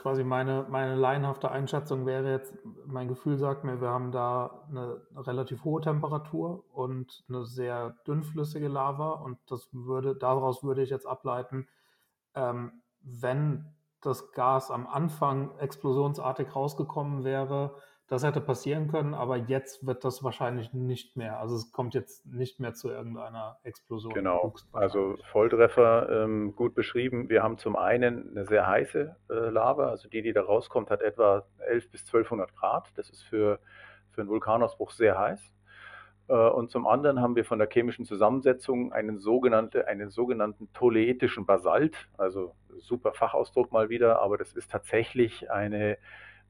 quasi 0.00 0.24
meine, 0.24 0.66
meine 0.68 0.94
laienhafte 0.94 1.50
Einschätzung 1.50 2.06
wäre 2.06 2.30
jetzt, 2.30 2.54
mein 2.86 3.08
Gefühl 3.08 3.36
sagt 3.36 3.64
mir, 3.64 3.80
wir 3.80 3.90
haben 3.90 4.12
da 4.12 4.64
eine 4.68 5.00
relativ 5.14 5.64
hohe 5.64 5.82
Temperatur 5.82 6.64
und 6.72 7.22
eine 7.28 7.44
sehr 7.44 7.96
dünnflüssige 8.06 8.68
Lava 8.68 9.10
und 9.10 9.38
das 9.46 9.68
würde, 9.72 10.16
daraus 10.16 10.64
würde 10.64 10.82
ich 10.82 10.88
jetzt 10.90 11.06
ableiten, 11.06 11.68
ähm, 12.34 12.82
wenn 13.02 13.74
das 14.00 14.32
Gas 14.32 14.70
am 14.70 14.86
Anfang 14.86 15.56
explosionsartig 15.58 16.56
rausgekommen 16.56 17.22
wäre, 17.22 17.74
das 18.10 18.24
hätte 18.24 18.40
passieren 18.40 18.88
können, 18.88 19.14
aber 19.14 19.36
jetzt 19.36 19.86
wird 19.86 20.04
das 20.04 20.24
wahrscheinlich 20.24 20.72
nicht 20.72 21.16
mehr. 21.16 21.38
Also 21.38 21.54
es 21.54 21.70
kommt 21.70 21.94
jetzt 21.94 22.26
nicht 22.26 22.58
mehr 22.58 22.74
zu 22.74 22.90
irgendeiner 22.90 23.58
Explosion. 23.62 24.12
Genau, 24.12 24.52
also 24.72 25.16
Volltreffer 25.30 26.24
ähm, 26.24 26.56
gut 26.56 26.74
beschrieben. 26.74 27.28
Wir 27.28 27.44
haben 27.44 27.56
zum 27.56 27.76
einen 27.76 28.30
eine 28.30 28.46
sehr 28.46 28.66
heiße 28.66 29.14
äh, 29.30 29.32
Lava, 29.32 29.90
also 29.90 30.08
die, 30.08 30.22
die 30.22 30.32
da 30.32 30.42
rauskommt, 30.42 30.90
hat 30.90 31.02
etwa 31.02 31.44
11 31.58 31.92
bis 31.92 32.00
1200 32.00 32.52
Grad. 32.56 32.88
Das 32.96 33.08
ist 33.10 33.22
für, 33.22 33.60
für 34.10 34.22
einen 34.22 34.30
Vulkanausbruch 34.30 34.90
sehr 34.90 35.16
heiß. 35.16 35.40
Äh, 36.26 36.34
und 36.34 36.72
zum 36.72 36.88
anderen 36.88 37.20
haben 37.20 37.36
wir 37.36 37.44
von 37.44 37.60
der 37.60 37.68
chemischen 37.70 38.04
Zusammensetzung 38.04 38.92
einen, 38.92 39.20
sogenannte, 39.20 39.86
einen 39.86 40.10
sogenannten 40.10 40.72
toleetischen 40.72 41.46
Basalt, 41.46 41.96
also 42.18 42.56
super 42.78 43.12
Fachausdruck 43.12 43.70
mal 43.70 43.88
wieder, 43.88 44.20
aber 44.20 44.36
das 44.36 44.52
ist 44.52 44.68
tatsächlich 44.68 45.48
eine, 45.48 45.96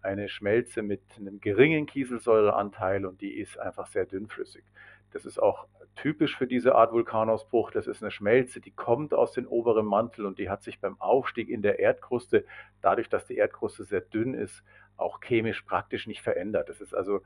eine 0.02 0.28
Schmelze 0.28 0.82
mit 0.82 1.02
einem 1.18 1.40
geringen 1.40 1.86
Kieselsäureanteil 1.86 3.06
und 3.06 3.20
die 3.20 3.38
ist 3.38 3.58
einfach 3.58 3.86
sehr 3.86 4.06
dünnflüssig. 4.06 4.64
Das 5.12 5.26
ist 5.26 5.38
auch 5.38 5.66
typisch 5.96 6.36
für 6.36 6.46
diese 6.46 6.74
Art 6.74 6.92
Vulkanausbruch. 6.92 7.72
Das 7.72 7.86
ist 7.86 8.02
eine 8.02 8.10
Schmelze, 8.10 8.60
die 8.60 8.70
kommt 8.70 9.12
aus 9.12 9.32
dem 9.32 9.46
oberen 9.46 9.86
Mantel 9.86 10.24
und 10.26 10.38
die 10.38 10.48
hat 10.48 10.62
sich 10.62 10.80
beim 10.80 11.00
Aufstieg 11.00 11.48
in 11.48 11.62
der 11.62 11.78
Erdkruste, 11.78 12.44
dadurch, 12.80 13.08
dass 13.08 13.26
die 13.26 13.36
Erdkruste 13.36 13.84
sehr 13.84 14.00
dünn 14.00 14.34
ist, 14.34 14.62
auch 14.96 15.20
chemisch 15.20 15.62
praktisch 15.62 16.06
nicht 16.06 16.22
verändert. 16.22 16.68
Das 16.68 16.80
ist 16.80 16.94
also 16.94 17.20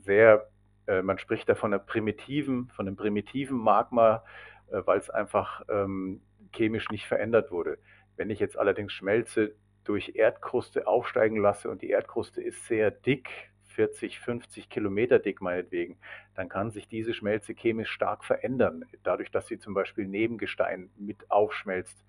sehr 0.00 0.48
äh, 0.90 1.02
man 1.02 1.18
spricht 1.18 1.48
da 1.48 1.54
von 1.54 1.72
einer 1.72 1.82
primitiven, 1.82 2.68
von 2.70 2.86
einem 2.86 2.96
primitiven 2.96 3.58
Magma, 3.58 4.24
äh, 4.70 4.82
weil 4.84 4.98
es 4.98 5.08
einfach 5.08 5.62
ähm, 5.68 6.20
chemisch 6.52 6.90
nicht 6.90 7.06
verändert 7.06 7.50
wurde. 7.50 7.78
Wenn 8.16 8.28
ich 8.30 8.40
jetzt 8.40 8.58
allerdings 8.58 8.92
Schmelze 8.92 9.54
durch 9.90 10.12
Erdkruste 10.14 10.86
aufsteigen 10.86 11.36
lasse 11.36 11.68
und 11.68 11.82
die 11.82 11.90
Erdkruste 11.90 12.40
ist 12.40 12.64
sehr 12.68 12.92
dick, 12.92 13.50
40, 13.64 14.20
50 14.20 14.70
Kilometer 14.70 15.18
dick 15.18 15.40
meinetwegen, 15.40 15.98
dann 16.36 16.48
kann 16.48 16.70
sich 16.70 16.86
diese 16.86 17.12
Schmelze 17.12 17.54
chemisch 17.54 17.90
stark 17.90 18.24
verändern, 18.24 18.84
dadurch, 19.02 19.32
dass 19.32 19.48
sie 19.48 19.58
zum 19.58 19.74
Beispiel 19.74 20.06
Nebengestein 20.06 20.90
mit 20.96 21.28
aufschmelzt. 21.28 22.04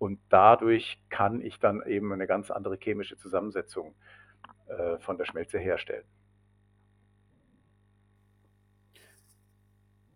Und 0.00 0.18
dadurch 0.28 1.00
kann 1.08 1.40
ich 1.40 1.60
dann 1.60 1.86
eben 1.86 2.12
eine 2.12 2.26
ganz 2.26 2.50
andere 2.50 2.76
chemische 2.80 3.16
Zusammensetzung 3.16 3.94
äh, 4.66 4.98
von 4.98 5.16
der 5.16 5.24
Schmelze 5.24 5.60
herstellen. 5.60 6.04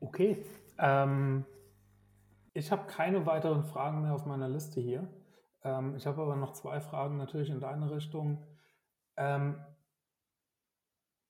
Okay. 0.01 0.45
Ähm, 0.79 1.45
ich 2.55 2.73
habe 2.73 2.89
keine 2.89 3.25
weiteren 3.25 3.63
Fragen 3.63 4.03
mehr 4.03 4.15
auf 4.15 4.27
meiner 4.27 4.49
Liste 4.49 4.81
hier. 4.81 5.07
Ähm, 5.69 5.97
ich 5.97 6.07
habe 6.07 6.23
aber 6.23 6.37
noch 6.37 6.53
zwei 6.53 6.81
Fragen 6.81 7.17
natürlich 7.17 7.51
in 7.51 7.61
deine 7.61 7.91
Richtung. 7.91 8.47
Ähm, 9.17 9.61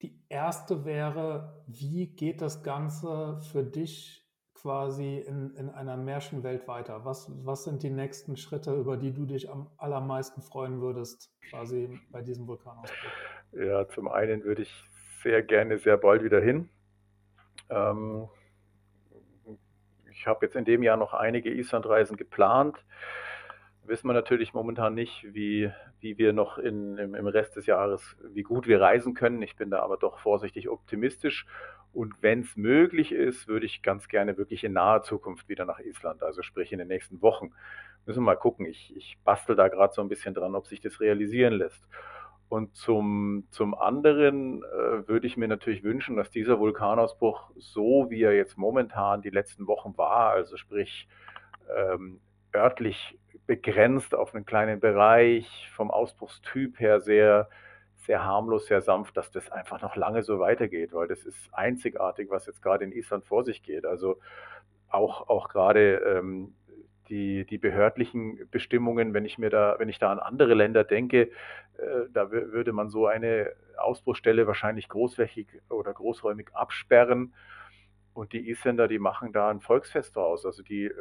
die 0.02 0.22
erste 0.28 0.84
wäre, 0.84 1.64
wie 1.66 2.06
geht 2.06 2.40
das 2.40 2.62
Ganze 2.62 3.38
für 3.50 3.64
dich 3.64 4.24
quasi 4.54 5.18
in, 5.18 5.54
in 5.56 5.70
einer 5.70 5.96
Märchenwelt 5.96 6.68
weiter? 6.68 7.04
Was, 7.04 7.30
was 7.44 7.64
sind 7.64 7.82
die 7.82 7.90
nächsten 7.90 8.36
Schritte, 8.36 8.74
über 8.74 8.96
die 8.96 9.12
du 9.12 9.24
dich 9.24 9.50
am 9.50 9.70
allermeisten 9.76 10.40
freuen 10.42 10.80
würdest, 10.80 11.32
quasi 11.50 11.98
bei 12.10 12.22
diesem 12.22 12.46
Vulkanausbruch? 12.46 13.10
Ja, 13.52 13.88
zum 13.88 14.08
einen 14.08 14.44
würde 14.44 14.62
ich 14.62 14.84
sehr 15.22 15.42
gerne 15.42 15.78
sehr 15.78 15.96
bald 15.96 16.22
wieder 16.22 16.40
hin. 16.40 16.68
Ähm, 17.70 18.28
ich 20.10 20.26
habe 20.26 20.46
jetzt 20.46 20.54
in 20.56 20.64
dem 20.64 20.82
Jahr 20.82 20.96
noch 20.96 21.14
einige 21.14 21.50
Islandreisen 21.50 22.16
geplant. 22.16 22.84
Wissen 23.88 24.06
wir 24.06 24.14
natürlich 24.14 24.54
momentan 24.54 24.94
nicht, 24.94 25.26
wie, 25.32 25.70
wie 26.00 26.18
wir 26.18 26.32
noch 26.32 26.58
in, 26.58 26.96
im, 26.98 27.14
im 27.14 27.26
Rest 27.26 27.56
des 27.56 27.66
Jahres, 27.66 28.16
wie 28.32 28.42
gut 28.42 28.66
wir 28.66 28.80
reisen 28.80 29.14
können. 29.14 29.42
Ich 29.42 29.56
bin 29.56 29.70
da 29.70 29.80
aber 29.80 29.96
doch 29.96 30.18
vorsichtig 30.18 30.68
optimistisch. 30.68 31.46
Und 31.92 32.14
wenn 32.20 32.40
es 32.40 32.56
möglich 32.56 33.12
ist, 33.12 33.48
würde 33.48 33.66
ich 33.66 33.82
ganz 33.82 34.08
gerne 34.08 34.36
wirklich 34.36 34.62
in 34.62 34.74
naher 34.74 35.02
Zukunft 35.02 35.48
wieder 35.48 35.64
nach 35.64 35.80
Island, 35.80 36.22
also 36.22 36.42
sprich 36.42 36.72
in 36.72 36.78
den 36.78 36.88
nächsten 36.88 37.22
Wochen. 37.22 37.52
Müssen 38.06 38.20
wir 38.20 38.26
mal 38.26 38.36
gucken. 38.36 38.66
Ich, 38.66 38.94
ich 38.96 39.18
bastel 39.24 39.56
da 39.56 39.68
gerade 39.68 39.94
so 39.94 40.02
ein 40.02 40.08
bisschen 40.08 40.34
dran, 40.34 40.54
ob 40.54 40.66
sich 40.66 40.80
das 40.80 41.00
realisieren 41.00 41.54
lässt. 41.54 41.88
Und 42.48 42.74
zum, 42.76 43.46
zum 43.50 43.74
anderen 43.74 44.62
äh, 44.62 45.06
würde 45.08 45.26
ich 45.26 45.36
mir 45.36 45.48
natürlich 45.48 45.82
wünschen, 45.82 46.16
dass 46.16 46.30
dieser 46.30 46.58
Vulkanausbruch, 46.58 47.50
so 47.56 48.06
wie 48.08 48.22
er 48.22 48.34
jetzt 48.34 48.56
momentan 48.56 49.20
die 49.20 49.30
letzten 49.30 49.66
Wochen 49.66 49.96
war, 49.98 50.30
also 50.30 50.56
sprich 50.56 51.08
ähm, 51.76 52.20
örtlich 52.54 53.18
begrenzt 53.48 54.14
auf 54.14 54.34
einen 54.34 54.44
kleinen 54.44 54.78
Bereich, 54.78 55.70
vom 55.72 55.90
Ausbruchstyp 55.90 56.78
her 56.78 57.00
sehr, 57.00 57.48
sehr 57.96 58.22
harmlos, 58.22 58.66
sehr 58.66 58.82
sanft, 58.82 59.16
dass 59.16 59.30
das 59.30 59.50
einfach 59.50 59.80
noch 59.80 59.96
lange 59.96 60.22
so 60.22 60.38
weitergeht, 60.38 60.92
weil 60.92 61.08
das 61.08 61.24
ist 61.24 61.48
einzigartig, 61.52 62.28
was 62.30 62.46
jetzt 62.46 62.62
gerade 62.62 62.84
in 62.84 62.92
Island 62.92 63.24
vor 63.24 63.44
sich 63.44 63.62
geht. 63.62 63.86
Also 63.86 64.18
auch, 64.90 65.28
auch 65.30 65.48
gerade 65.48 65.94
ähm, 65.96 66.54
die, 67.08 67.46
die 67.46 67.56
behördlichen 67.56 68.48
Bestimmungen, 68.50 69.14
wenn 69.14 69.24
ich 69.24 69.38
mir 69.38 69.48
da, 69.48 69.76
wenn 69.78 69.88
ich 69.88 69.98
da 69.98 70.12
an 70.12 70.18
andere 70.18 70.52
Länder 70.52 70.84
denke, 70.84 71.30
äh, 71.78 72.04
da 72.12 72.30
würde 72.30 72.74
man 72.74 72.90
so 72.90 73.06
eine 73.06 73.50
Ausbruchstelle 73.78 74.46
wahrscheinlich 74.46 74.90
großflächig 74.90 75.48
oder 75.70 75.94
großräumig 75.94 76.48
absperren. 76.52 77.32
Und 78.12 78.34
die 78.34 78.50
Isländer, 78.50 78.88
die 78.88 78.98
machen 78.98 79.32
da 79.32 79.48
ein 79.48 79.60
Volksfest 79.60 80.16
draus. 80.16 80.44
Also 80.44 80.62
die, 80.62 80.84
äh, 80.84 80.92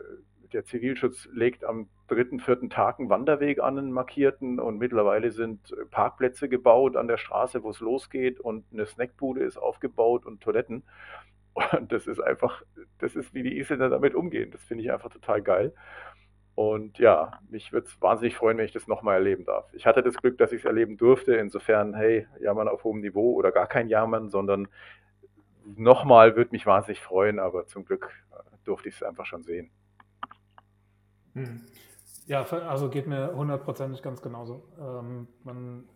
der 0.53 0.65
Zivilschutz 0.65 1.27
legt 1.31 1.63
am 1.63 1.89
dritten, 2.07 2.39
vierten 2.39 2.69
Tag 2.69 2.99
einen 2.99 3.09
Wanderweg 3.09 3.59
an, 3.59 3.77
einen 3.77 3.91
markierten. 3.91 4.59
Und 4.59 4.77
mittlerweile 4.77 5.31
sind 5.31 5.75
Parkplätze 5.91 6.49
gebaut 6.49 6.95
an 6.95 7.07
der 7.07 7.17
Straße, 7.17 7.63
wo 7.63 7.69
es 7.69 7.79
losgeht. 7.79 8.39
Und 8.39 8.65
eine 8.71 8.85
Snackbude 8.85 9.43
ist 9.43 9.57
aufgebaut 9.57 10.25
und 10.25 10.41
Toiletten. 10.41 10.83
Und 11.53 11.91
das 11.91 12.05
ist 12.05 12.19
einfach, 12.19 12.61
das 12.99 13.15
ist, 13.15 13.33
wie 13.33 13.41
die 13.41 13.57
Isländer 13.57 13.89
damit 13.89 14.13
umgehen. 14.13 14.51
Das 14.51 14.63
finde 14.63 14.83
ich 14.83 14.91
einfach 14.91 15.09
total 15.09 15.41
geil. 15.41 15.73
Und 16.53 16.97
ja, 16.97 17.39
mich 17.49 17.71
würde 17.71 17.87
es 17.87 18.01
wahnsinnig 18.01 18.35
freuen, 18.35 18.57
wenn 18.57 18.65
ich 18.65 18.71
das 18.71 18.87
nochmal 18.87 19.15
erleben 19.15 19.45
darf. 19.45 19.71
Ich 19.73 19.85
hatte 19.85 20.01
das 20.01 20.17
Glück, 20.17 20.39
dass 20.39 20.51
ich 20.51 20.61
es 20.61 20.65
erleben 20.65 20.97
durfte. 20.97 21.35
Insofern, 21.35 21.93
hey, 21.93 22.27
Jammern 22.39 22.67
auf 22.67 22.83
hohem 22.83 23.01
Niveau 23.01 23.33
oder 23.33 23.51
gar 23.51 23.67
kein 23.67 23.89
Jammern, 23.89 24.29
sondern 24.29 24.67
nochmal 25.75 26.35
würde 26.35 26.51
mich 26.51 26.65
wahnsinnig 26.65 27.01
freuen, 27.01 27.39
aber 27.39 27.65
zum 27.67 27.85
Glück 27.85 28.09
äh, 28.31 28.35
durfte 28.63 28.89
ich 28.89 28.95
es 28.95 29.03
einfach 29.03 29.25
schon 29.25 29.43
sehen. 29.43 29.69
Hm. 31.37 31.61
Ja, 32.25 32.43
also 32.43 32.89
geht 32.89 33.07
mir 33.07 33.33
hundertprozentig 33.35 34.01
ganz 34.01 34.21
genauso. 34.21 34.63
Ähm, 34.79 35.27
man 35.43 35.87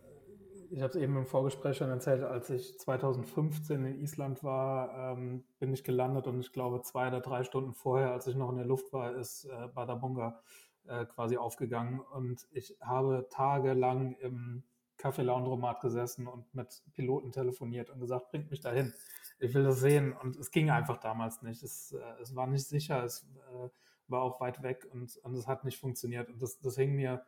ich 0.70 0.80
habe 0.80 0.88
es 0.88 0.96
eben 0.96 1.18
im 1.18 1.26
Vorgespräch 1.26 1.76
schon 1.76 1.90
erzählt, 1.90 2.22
als 2.22 2.48
ich 2.48 2.78
2015 2.78 3.84
in 3.84 4.00
Island 4.00 4.42
war, 4.42 5.12
ähm, 5.12 5.44
bin 5.58 5.70
ich 5.74 5.84
gelandet 5.84 6.26
und 6.26 6.40
ich 6.40 6.50
glaube 6.50 6.80
zwei 6.80 7.08
oder 7.08 7.20
drei 7.20 7.44
Stunden 7.44 7.74
vorher, 7.74 8.12
als 8.12 8.26
ich 8.26 8.36
noch 8.36 8.48
in 8.48 8.56
der 8.56 8.64
Luft 8.64 8.90
war, 8.90 9.14
ist 9.14 9.44
äh, 9.44 9.68
Badabunga 9.74 10.40
äh, 10.86 11.04
quasi 11.04 11.36
aufgegangen 11.36 12.00
und 12.00 12.46
ich 12.52 12.74
habe 12.80 13.26
tagelang 13.28 14.14
im 14.20 14.62
Café 14.98 15.20
Laundromat 15.22 15.82
gesessen 15.82 16.26
und 16.26 16.54
mit 16.54 16.82
Piloten 16.94 17.32
telefoniert 17.32 17.90
und 17.90 18.00
gesagt, 18.00 18.30
bringt 18.30 18.50
mich 18.50 18.60
dahin. 18.60 18.94
Ich 19.40 19.52
will 19.52 19.64
das 19.64 19.80
sehen 19.80 20.14
und 20.14 20.36
es 20.36 20.50
ging 20.50 20.70
einfach 20.70 20.96
damals 20.96 21.42
nicht. 21.42 21.62
Es, 21.62 21.92
äh, 21.92 22.22
es 22.22 22.34
war 22.34 22.46
nicht 22.46 22.66
sicher, 22.66 23.04
es 23.04 23.26
äh, 23.52 23.68
war 24.08 24.22
auch 24.22 24.40
weit 24.40 24.62
weg 24.62 24.86
und, 24.90 25.16
und 25.22 25.34
es 25.34 25.46
hat 25.46 25.64
nicht 25.64 25.78
funktioniert 25.78 26.28
und 26.28 26.40
das, 26.40 26.60
das 26.60 26.76
hing 26.76 26.94
mir 26.94 27.22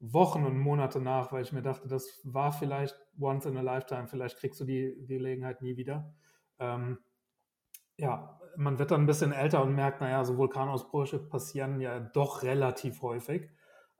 Wochen 0.00 0.44
und 0.44 0.58
Monate 0.58 1.00
nach, 1.00 1.32
weil 1.32 1.42
ich 1.42 1.52
mir 1.52 1.62
dachte, 1.62 1.88
das 1.88 2.20
war 2.24 2.52
vielleicht 2.52 2.96
once 3.18 3.46
in 3.46 3.56
a 3.56 3.62
lifetime, 3.62 4.06
vielleicht 4.06 4.38
kriegst 4.38 4.60
du 4.60 4.64
die, 4.64 4.94
die 5.06 5.14
Gelegenheit 5.14 5.62
nie 5.62 5.76
wieder. 5.76 6.12
Ähm, 6.58 6.98
ja, 7.96 8.38
man 8.56 8.78
wird 8.78 8.90
dann 8.90 9.02
ein 9.02 9.06
bisschen 9.06 9.32
älter 9.32 9.62
und 9.62 9.74
merkt, 9.74 10.00
naja, 10.00 10.24
so 10.24 10.36
Vulkanausbrüche 10.36 11.18
passieren 11.18 11.80
ja 11.80 12.00
doch 12.00 12.42
relativ 12.42 13.02
häufig. 13.02 13.48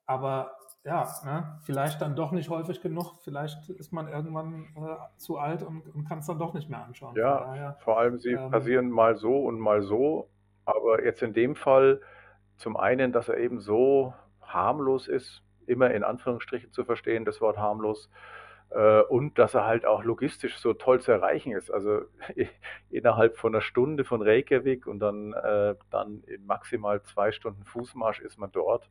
Aber 0.06 0.56
ja, 0.84 1.08
ne, 1.24 1.58
vielleicht 1.62 2.02
dann 2.02 2.14
doch 2.14 2.32
nicht 2.32 2.50
häufig 2.50 2.82
genug. 2.82 3.14
Vielleicht 3.22 3.70
ist 3.70 3.92
man 3.92 4.08
irgendwann 4.08 4.66
äh, 4.76 5.18
zu 5.18 5.38
alt 5.38 5.62
und, 5.62 5.88
und 5.94 6.04
kann 6.04 6.18
es 6.18 6.26
dann 6.26 6.38
doch 6.38 6.52
nicht 6.52 6.68
mehr 6.68 6.84
anschauen. 6.84 7.16
Ja, 7.16 7.38
daher, 7.38 7.76
vor 7.80 7.98
allem 7.98 8.18
sie 8.18 8.32
ähm, 8.32 8.50
passieren 8.50 8.90
mal 8.90 9.16
so 9.16 9.44
und 9.44 9.58
mal 9.58 9.80
so. 9.80 10.28
Aber 10.66 11.02
jetzt 11.04 11.22
in 11.22 11.32
dem 11.32 11.54
Fall 11.54 12.00
zum 12.64 12.78
einen, 12.78 13.12
dass 13.12 13.28
er 13.28 13.36
eben 13.36 13.60
so 13.60 14.14
harmlos 14.40 15.06
ist, 15.06 15.42
immer 15.66 15.90
in 15.90 16.02
Anführungsstrichen 16.02 16.72
zu 16.72 16.86
verstehen, 16.86 17.26
das 17.26 17.42
Wort 17.42 17.58
harmlos. 17.58 18.10
Äh, 18.70 19.02
und 19.02 19.38
dass 19.38 19.52
er 19.52 19.66
halt 19.66 19.84
auch 19.84 20.02
logistisch 20.02 20.56
so 20.56 20.72
toll 20.72 21.02
zu 21.02 21.12
erreichen 21.12 21.52
ist. 21.52 21.70
Also 21.70 22.00
innerhalb 22.90 23.36
von 23.36 23.54
einer 23.54 23.60
Stunde 23.60 24.04
von 24.06 24.22
Reykjavik 24.22 24.86
und 24.86 25.00
dann, 25.00 25.34
äh, 25.34 25.74
dann 25.90 26.22
in 26.22 26.46
maximal 26.46 27.02
zwei 27.02 27.32
Stunden 27.32 27.64
Fußmarsch 27.64 28.20
ist 28.20 28.38
man 28.38 28.50
dort. 28.50 28.88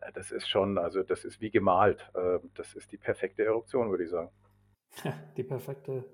Äh, 0.00 0.12
das 0.12 0.30
ist 0.30 0.48
schon, 0.48 0.78
also 0.78 1.02
das 1.02 1.24
ist 1.24 1.40
wie 1.40 1.50
gemalt. 1.50 2.08
Das 2.54 2.74
ist 2.74 2.92
die 2.92 2.98
perfekte 2.98 3.44
Eruption, 3.44 3.90
würde 3.90 4.04
ich 4.04 4.10
sagen. 4.10 4.30
Die 5.36 5.42
perfekte, 5.42 6.04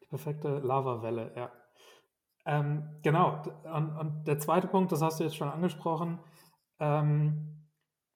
die 0.00 0.06
perfekte 0.06 0.58
Lavawelle, 0.58 1.30
ja. 1.36 1.52
Ähm, 2.44 2.88
genau. 3.02 3.42
Und, 3.72 3.96
und, 3.96 4.24
der 4.26 4.38
zweite 4.38 4.66
Punkt, 4.66 4.90
das 4.92 5.02
hast 5.02 5.20
du 5.20 5.24
jetzt 5.24 5.36
schon 5.36 5.48
angesprochen. 5.48 6.18
Ähm, 6.82 7.68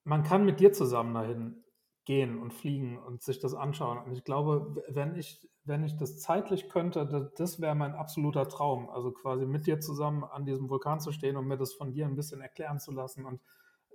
man 0.03 0.23
kann 0.23 0.45
mit 0.45 0.59
dir 0.59 0.73
zusammen 0.73 1.13
dahin 1.13 1.63
gehen 2.03 2.37
und 2.41 2.53
fliegen 2.53 2.97
und 2.97 3.21
sich 3.21 3.39
das 3.39 3.53
anschauen. 3.53 3.97
Und 3.97 4.11
ich 4.11 4.25
glaube, 4.25 4.83
wenn 4.89 5.15
ich, 5.15 5.47
wenn 5.63 5.83
ich 5.83 5.95
das 5.97 6.19
zeitlich 6.19 6.69
könnte, 6.69 7.05
das, 7.05 7.33
das 7.35 7.61
wäre 7.61 7.75
mein 7.75 7.95
absoluter 7.95 8.47
Traum. 8.47 8.89
Also 8.89 9.11
quasi 9.11 9.45
mit 9.45 9.67
dir 9.67 9.79
zusammen 9.79 10.25
an 10.25 10.45
diesem 10.45 10.69
Vulkan 10.69 10.99
zu 10.99 11.11
stehen 11.13 11.37
und 11.37 11.47
mir 11.47 11.57
das 11.57 11.73
von 11.73 11.93
dir 11.93 12.05
ein 12.05 12.15
bisschen 12.15 12.41
erklären 12.41 12.79
zu 12.79 12.91
lassen 12.91 13.25
und 13.25 13.41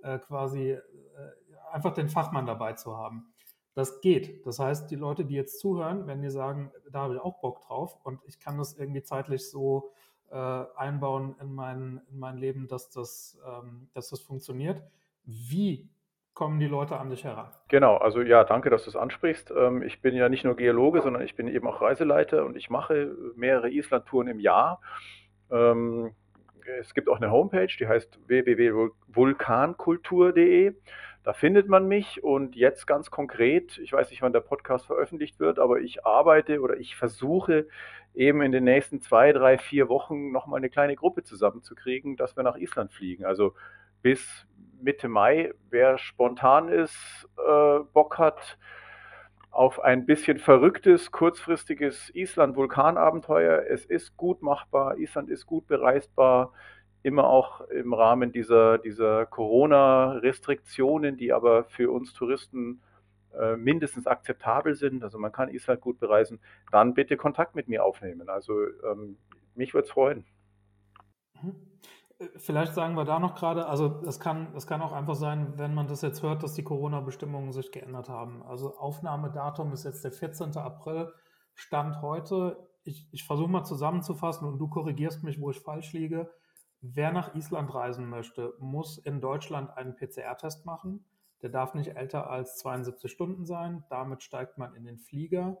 äh, 0.01 0.17
quasi 0.19 0.71
äh, 0.71 0.81
einfach 1.71 1.93
den 1.93 2.09
Fachmann 2.09 2.47
dabei 2.47 2.73
zu 2.73 2.97
haben. 2.97 3.33
Das 3.75 4.01
geht. 4.01 4.45
Das 4.45 4.59
heißt, 4.59 4.89
die 4.89 4.95
Leute, 4.95 5.25
die 5.25 5.35
jetzt 5.35 5.59
zuhören, 5.59 6.07
wenn 6.07 6.21
die 6.21 6.29
sagen, 6.31 6.71
da 6.91 7.01
habe 7.01 7.15
ich 7.15 7.21
auch 7.21 7.41
Bock 7.41 7.61
drauf 7.61 7.97
und 8.03 8.21
ich 8.25 8.39
kann 8.39 8.57
das 8.57 8.73
irgendwie 8.73 9.03
zeitlich 9.03 9.49
so 9.49 9.91
äh, 10.33 10.65
einbauen 10.75 11.35
in 11.39 11.53
mein, 11.53 12.01
in 12.11 12.17
mein 12.17 12.37
Leben, 12.37 12.67
dass 12.67 12.89
das, 12.89 13.39
ähm, 13.47 13.89
dass 13.93 14.09
das 14.09 14.19
funktioniert. 14.19 14.81
Wie 15.23 15.89
kommen 16.33 16.59
die 16.59 16.67
Leute 16.67 16.97
an 16.97 17.11
dich 17.11 17.23
heran? 17.23 17.51
Genau, 17.67 17.97
also 17.97 18.21
ja, 18.21 18.43
danke, 18.43 18.71
dass 18.71 18.85
du 18.85 18.89
es 18.89 18.95
ansprichst. 18.95 19.53
Ähm, 19.55 19.83
ich 19.83 20.01
bin 20.01 20.15
ja 20.15 20.29
nicht 20.29 20.43
nur 20.43 20.55
Geologe, 20.55 21.01
sondern 21.01 21.21
ich 21.21 21.35
bin 21.35 21.47
eben 21.47 21.67
auch 21.67 21.81
Reiseleiter 21.81 22.45
und 22.45 22.57
ich 22.57 22.71
mache 22.71 23.15
mehrere 23.35 23.69
Island-Touren 23.69 24.27
im 24.27 24.39
Jahr. 24.39 24.81
Ähm, 25.51 26.15
es 26.79 26.95
gibt 26.95 27.09
auch 27.09 27.17
eine 27.17 27.29
Homepage, 27.29 27.67
die 27.79 27.87
heißt 27.87 28.27
www.vulkankultur.de. 28.27 30.73
Da 31.23 31.31
findet 31.31 31.69
man 31.69 31.87
mich 31.87 32.21
und 32.23 32.55
jetzt 32.55 32.85
ganz 32.85 33.09
konkret, 33.09 33.77
ich 33.77 33.93
weiß 33.93 34.09
nicht, 34.09 34.21
wann 34.21 34.33
der 34.33 34.41
Podcast 34.41 34.85
veröffentlicht 34.85 35.39
wird, 35.39 35.57
aber 35.57 35.79
ich 35.79 36.05
arbeite 36.05 36.59
oder 36.59 36.75
ich 36.77 36.97
versuche 36.97 37.67
eben 38.13 38.41
in 38.41 38.51
den 38.51 38.65
nächsten 38.65 38.99
zwei, 38.99 39.31
drei, 39.31 39.57
vier 39.57 39.87
Wochen 39.87 40.31
nochmal 40.31 40.57
eine 40.57 40.69
kleine 40.69 40.95
Gruppe 40.95 41.23
zusammenzukriegen, 41.23 42.17
dass 42.17 42.35
wir 42.35 42.43
nach 42.43 42.57
Island 42.57 42.91
fliegen. 42.91 43.23
Also 43.23 43.53
bis 44.01 44.45
Mitte 44.81 45.07
Mai. 45.07 45.53
Wer 45.69 45.97
spontan 45.97 46.67
ist, 46.67 46.97
äh, 47.37 47.79
Bock 47.93 48.17
hat 48.17 48.57
auf 49.49 49.79
ein 49.79 50.05
bisschen 50.05 50.39
verrücktes, 50.39 51.11
kurzfristiges 51.11 52.13
Island-Vulkanabenteuer. 52.13 53.63
Es 53.69 53.85
ist 53.85 54.17
gut 54.17 54.41
machbar, 54.41 54.97
Island 54.97 55.29
ist 55.29 55.45
gut 55.45 55.67
bereisbar, 55.67 56.51
immer 57.03 57.25
auch 57.29 57.61
im 57.67 57.93
Rahmen 57.93 58.31
dieser, 58.31 58.77
dieser 58.77 59.25
Corona-Restriktionen, 59.25 61.17
die 61.17 61.33
aber 61.33 61.65
für 61.65 61.91
uns 61.91 62.13
Touristen 62.13 62.81
äh, 63.37 63.57
mindestens 63.57 64.07
akzeptabel 64.07 64.75
sind. 64.75 65.03
Also 65.03 65.19
man 65.19 65.31
kann 65.31 65.49
Island 65.49 65.81
gut 65.81 65.99
bereisen. 65.99 66.39
Dann 66.71 66.93
bitte 66.93 67.17
Kontakt 67.17 67.55
mit 67.55 67.67
mir 67.67 67.83
aufnehmen. 67.83 68.29
Also 68.29 68.53
ähm, 68.89 69.17
mich 69.53 69.73
würde 69.73 69.85
es 69.85 69.91
freuen. 69.91 70.25
Mhm. 71.41 71.55
Vielleicht 72.37 72.73
sagen 72.73 72.95
wir 72.95 73.03
da 73.03 73.19
noch 73.19 73.35
gerade, 73.35 73.65
also 73.65 74.01
es 74.05 74.19
kann, 74.19 74.53
es 74.55 74.65
kann 74.65 74.81
auch 74.81 74.93
einfach 74.93 75.15
sein, 75.15 75.53
wenn 75.57 75.73
man 75.73 75.87
das 75.87 76.01
jetzt 76.03 76.23
hört, 76.23 76.43
dass 76.43 76.53
die 76.53 76.63
Corona-Bestimmungen 76.63 77.51
sich 77.51 77.71
geändert 77.71 78.07
haben. 78.07 78.43
Also 78.43 78.77
Aufnahmedatum 78.77 79.73
ist 79.73 79.83
jetzt 79.83 80.05
der 80.05 80.11
14. 80.11 80.55
April, 80.57 81.11
Stand 81.55 82.01
heute. 82.01 82.69
Ich, 82.83 83.07
ich 83.11 83.25
versuche 83.25 83.49
mal 83.49 83.63
zusammenzufassen 83.63 84.47
und 84.47 84.57
du 84.59 84.69
korrigierst 84.69 85.23
mich, 85.23 85.41
wo 85.41 85.49
ich 85.51 85.59
falsch 85.59 85.91
liege. 85.93 86.29
Wer 86.85 87.13
nach 87.13 87.33
Island 87.33 87.73
reisen 87.73 88.09
möchte, 88.09 88.55
muss 88.59 88.97
in 88.97 89.21
Deutschland 89.21 89.69
einen 89.77 89.95
PCR-Test 89.95 90.65
machen. 90.65 91.05
Der 91.41 91.49
darf 91.49 91.75
nicht 91.75 91.95
älter 91.95 92.29
als 92.29 92.57
72 92.57 93.09
Stunden 93.09 93.45
sein. 93.45 93.85
Damit 93.89 94.21
steigt 94.21 94.57
man 94.57 94.75
in 94.75 94.83
den 94.83 94.97
Flieger. 94.97 95.57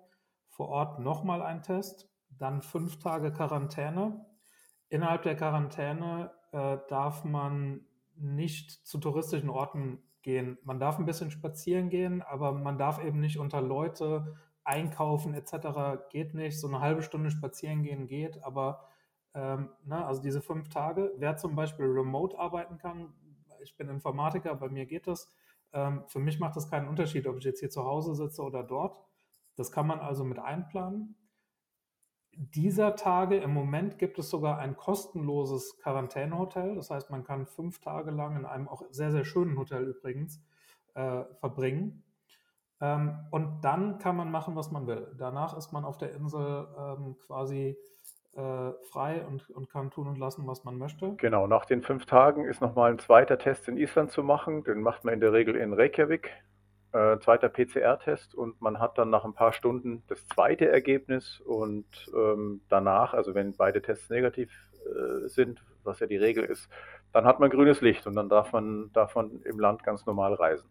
Vor 0.49 0.67
Ort 0.67 0.99
nochmal 0.99 1.41
ein 1.41 1.63
Test, 1.63 2.09
dann 2.29 2.61
fünf 2.61 2.99
Tage 2.99 3.31
Quarantäne. 3.31 4.25
Innerhalb 4.89 5.21
der 5.21 5.37
Quarantäne 5.37 6.33
äh, 6.51 6.79
darf 6.89 7.23
man 7.23 7.85
nicht 8.17 8.85
zu 8.85 8.97
touristischen 8.97 9.49
Orten 9.49 10.03
gehen. 10.23 10.57
Man 10.65 10.81
darf 10.81 10.99
ein 10.99 11.05
bisschen 11.05 11.31
spazieren 11.31 11.89
gehen, 11.89 12.21
aber 12.21 12.51
man 12.51 12.77
darf 12.77 13.01
eben 13.01 13.21
nicht 13.21 13.39
unter 13.39 13.61
Leute 13.61 14.35
einkaufen 14.65 15.33
etc. 15.35 16.03
Geht 16.09 16.33
nicht. 16.33 16.59
So 16.59 16.67
eine 16.67 16.81
halbe 16.81 17.01
Stunde 17.01 17.31
spazieren 17.31 17.81
gehen 17.81 18.07
geht, 18.07 18.43
aber 18.43 18.89
ähm, 19.33 19.69
na, 19.85 20.05
also 20.05 20.21
diese 20.21 20.41
fünf 20.41 20.69
Tage, 20.69 21.11
wer 21.17 21.37
zum 21.37 21.55
Beispiel 21.55 21.85
remote 21.85 22.37
arbeiten 22.37 22.77
kann, 22.77 23.13
ich 23.61 23.75
bin 23.77 23.89
Informatiker, 23.89 24.55
bei 24.55 24.69
mir 24.69 24.85
geht 24.85 25.07
das. 25.07 25.29
Ähm, 25.71 26.03
für 26.07 26.19
mich 26.19 26.39
macht 26.39 26.55
das 26.55 26.69
keinen 26.69 26.87
Unterschied, 26.87 27.27
ob 27.27 27.37
ich 27.37 27.43
jetzt 27.43 27.59
hier 27.59 27.69
zu 27.69 27.83
Hause 27.83 28.15
sitze 28.15 28.43
oder 28.43 28.63
dort. 28.63 28.99
Das 29.55 29.71
kann 29.71 29.87
man 29.87 29.99
also 29.99 30.23
mit 30.23 30.39
einplanen. 30.39 31.15
Dieser 32.35 32.95
Tage, 32.95 33.37
im 33.37 33.53
Moment 33.53 33.99
gibt 33.99 34.17
es 34.17 34.29
sogar 34.29 34.57
ein 34.57 34.75
kostenloses 34.75 35.77
Quarantänehotel. 35.77 36.75
Das 36.75 36.89
heißt, 36.89 37.11
man 37.11 37.23
kann 37.23 37.45
fünf 37.45 37.79
Tage 37.79 38.11
lang 38.11 38.35
in 38.35 38.45
einem 38.45 38.67
auch 38.67 38.83
sehr, 38.89 39.11
sehr 39.11 39.23
schönen 39.23 39.57
Hotel 39.57 39.83
übrigens 39.83 40.41
äh, 40.95 41.23
verbringen. 41.39 42.03
Ähm, 42.81 43.27
und 43.31 43.61
dann 43.61 43.99
kann 43.99 44.15
man 44.15 44.31
machen, 44.31 44.55
was 44.55 44.71
man 44.71 44.87
will. 44.87 45.13
Danach 45.17 45.55
ist 45.55 45.71
man 45.71 45.85
auf 45.85 45.97
der 45.97 46.13
Insel 46.13 46.67
ähm, 46.77 47.17
quasi 47.25 47.77
äh, 48.35 48.71
frei 48.91 49.25
und, 49.25 49.49
und 49.49 49.69
kann 49.69 49.91
tun 49.91 50.07
und 50.07 50.17
lassen, 50.17 50.47
was 50.47 50.63
man 50.63 50.77
möchte. 50.77 51.15
Genau, 51.17 51.47
nach 51.47 51.65
den 51.65 51.81
fünf 51.81 52.05
Tagen 52.05 52.45
ist 52.45 52.61
nochmal 52.61 52.91
ein 52.91 52.99
zweiter 52.99 53.37
Test 53.37 53.67
in 53.67 53.77
Island 53.77 54.11
zu 54.11 54.23
machen. 54.23 54.63
Den 54.63 54.81
macht 54.81 55.03
man 55.03 55.13
in 55.13 55.19
der 55.19 55.33
Regel 55.33 55.55
in 55.55 55.73
Reykjavik. 55.73 56.31
Äh, 56.93 57.19
zweiter 57.21 57.49
PCR-Test 57.49 58.35
und 58.35 58.61
man 58.61 58.79
hat 58.79 58.99
dann 58.99 59.09
nach 59.09 59.25
ein 59.25 59.33
paar 59.33 59.51
Stunden 59.51 60.03
das 60.09 60.27
zweite 60.27 60.69
Ergebnis 60.69 61.41
und 61.43 61.87
ähm, 62.15 62.61
danach, 62.69 63.15
also 63.15 63.33
wenn 63.33 63.55
beide 63.55 63.81
Tests 63.81 64.11
negativ 64.11 64.51
äh, 64.85 65.27
sind, 65.27 65.63
was 65.83 65.99
ja 66.01 66.05
die 66.05 66.17
Regel 66.17 66.43
ist, 66.43 66.69
dann 67.11 67.25
hat 67.25 67.39
man 67.39 67.49
grünes 67.49 67.81
Licht 67.81 68.05
und 68.05 68.15
dann 68.15 68.29
darf 68.29 68.51
man, 68.53 68.91
darf 68.93 69.15
man 69.15 69.41
im 69.41 69.59
Land 69.59 69.83
ganz 69.83 70.05
normal 70.05 70.35
reisen. 70.35 70.69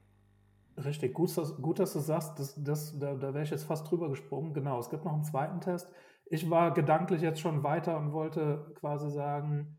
Richtig, 0.76 1.12
gut, 1.12 1.36
dass, 1.36 1.60
gut, 1.60 1.80
dass 1.80 1.92
du 1.92 1.98
sagst, 1.98 2.38
das, 2.38 2.54
das, 2.62 2.98
da, 2.98 3.14
da 3.14 3.34
wäre 3.34 3.42
ich 3.42 3.50
jetzt 3.50 3.64
fast 3.64 3.90
drüber 3.90 4.08
gesprungen. 4.08 4.54
Genau, 4.54 4.78
es 4.78 4.90
gibt 4.90 5.04
noch 5.04 5.12
einen 5.12 5.24
zweiten 5.24 5.60
Test. 5.60 5.90
Ich 6.32 6.48
war 6.48 6.72
gedanklich 6.72 7.20
jetzt 7.20 7.40
schon 7.40 7.62
weiter 7.62 7.98
und 7.98 8.14
wollte 8.14 8.72
quasi 8.80 9.10
sagen, 9.10 9.76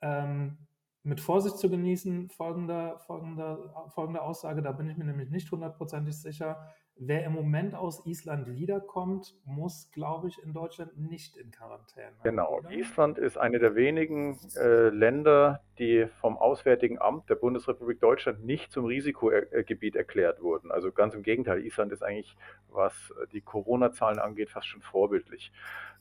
ähm, 0.00 0.56
mit 1.02 1.20
Vorsicht 1.20 1.58
zu 1.58 1.68
genießen, 1.68 2.30
folgende, 2.30 2.94
folgende, 3.08 3.72
folgende 3.88 4.22
Aussage, 4.22 4.62
da 4.62 4.70
bin 4.70 4.88
ich 4.88 4.96
mir 4.96 5.04
nämlich 5.04 5.30
nicht 5.30 5.50
hundertprozentig 5.50 6.16
sicher. 6.16 6.70
Wer 6.94 7.24
im 7.24 7.32
Moment 7.32 7.74
aus 7.74 8.06
Island 8.06 8.46
wiederkommt, 8.56 9.34
muss, 9.44 9.90
glaube 9.90 10.28
ich, 10.28 10.40
in 10.42 10.52
Deutschland 10.52 10.96
nicht 10.96 11.36
in 11.36 11.50
Quarantäne. 11.50 12.12
Genau. 12.22 12.58
Oder? 12.58 12.70
Island 12.70 13.18
ist 13.18 13.36
eine 13.36 13.58
der 13.58 13.74
wenigen 13.74 14.38
äh, 14.56 14.88
Länder, 14.88 15.60
die 15.78 16.06
vom 16.20 16.38
Auswärtigen 16.38 17.00
Amt 17.00 17.28
der 17.28 17.34
Bundesrepublik 17.34 18.00
Deutschland 18.00 18.44
nicht 18.44 18.70
zum 18.72 18.86
Risikogebiet 18.86 19.96
erklärt 19.96 20.40
wurden. 20.40 20.70
Also 20.70 20.92
ganz 20.92 21.14
im 21.14 21.22
Gegenteil, 21.22 21.66
Island 21.66 21.92
ist 21.92 22.02
eigentlich, 22.02 22.36
was 22.68 23.12
die 23.32 23.42
Corona-Zahlen 23.42 24.20
angeht, 24.20 24.50
fast 24.50 24.68
schon 24.68 24.82
vorbildlich. 24.82 25.52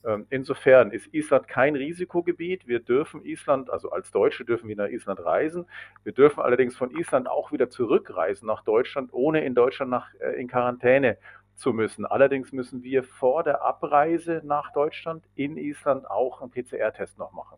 Ähm, 0.05 0.27
insofern 0.29 0.91
ist 0.91 1.11
Island 1.13 1.47
kein 1.47 1.75
Risikogebiet. 1.75 2.67
Wir 2.67 2.79
dürfen 2.79 3.23
Island, 3.25 3.69
also 3.69 3.89
als 3.89 4.11
Deutsche 4.11 4.45
dürfen 4.45 4.69
wir 4.69 4.75
nach 4.75 4.89
Island 4.89 5.19
reisen. 5.19 5.65
Wir 6.03 6.13
dürfen 6.13 6.41
allerdings 6.41 6.75
von 6.75 6.91
Island 6.91 7.27
auch 7.27 7.51
wieder 7.51 7.69
zurückreisen 7.69 8.47
nach 8.47 8.63
Deutschland, 8.63 9.11
ohne 9.13 9.43
in 9.43 9.55
Deutschland 9.55 9.89
nach, 9.89 10.13
äh, 10.19 10.39
in 10.39 10.47
Quarantäne 10.47 11.17
zu 11.55 11.73
müssen. 11.73 12.05
Allerdings 12.05 12.51
müssen 12.51 12.83
wir 12.83 13.03
vor 13.03 13.43
der 13.43 13.63
Abreise 13.63 14.41
nach 14.43 14.71
Deutschland 14.73 15.23
in 15.35 15.57
Island 15.57 16.09
auch 16.09 16.41
einen 16.41 16.51
PCR-Test 16.51 17.17
noch 17.17 17.31
machen. 17.31 17.57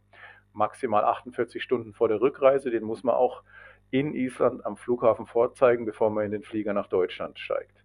Maximal 0.54 1.04
48 1.04 1.62
Stunden 1.62 1.93
vor 1.93 2.08
der 2.08 2.22
Rückreise, 2.22 2.72
den 2.72 2.84
muss 2.84 3.04
man 3.04 3.16
auch 3.16 3.43
in 3.91 4.14
Island 4.14 4.66
am 4.66 4.78
Flughafen 4.78 5.26
vorzeigen, 5.26 5.86
bevor 5.86 6.10
man 6.10 6.26
in 6.26 6.32
den 6.32 6.43
Flieger 6.43 6.74
nach 6.74 6.88
Deutschland 6.88 7.39
steigt. 7.39 7.84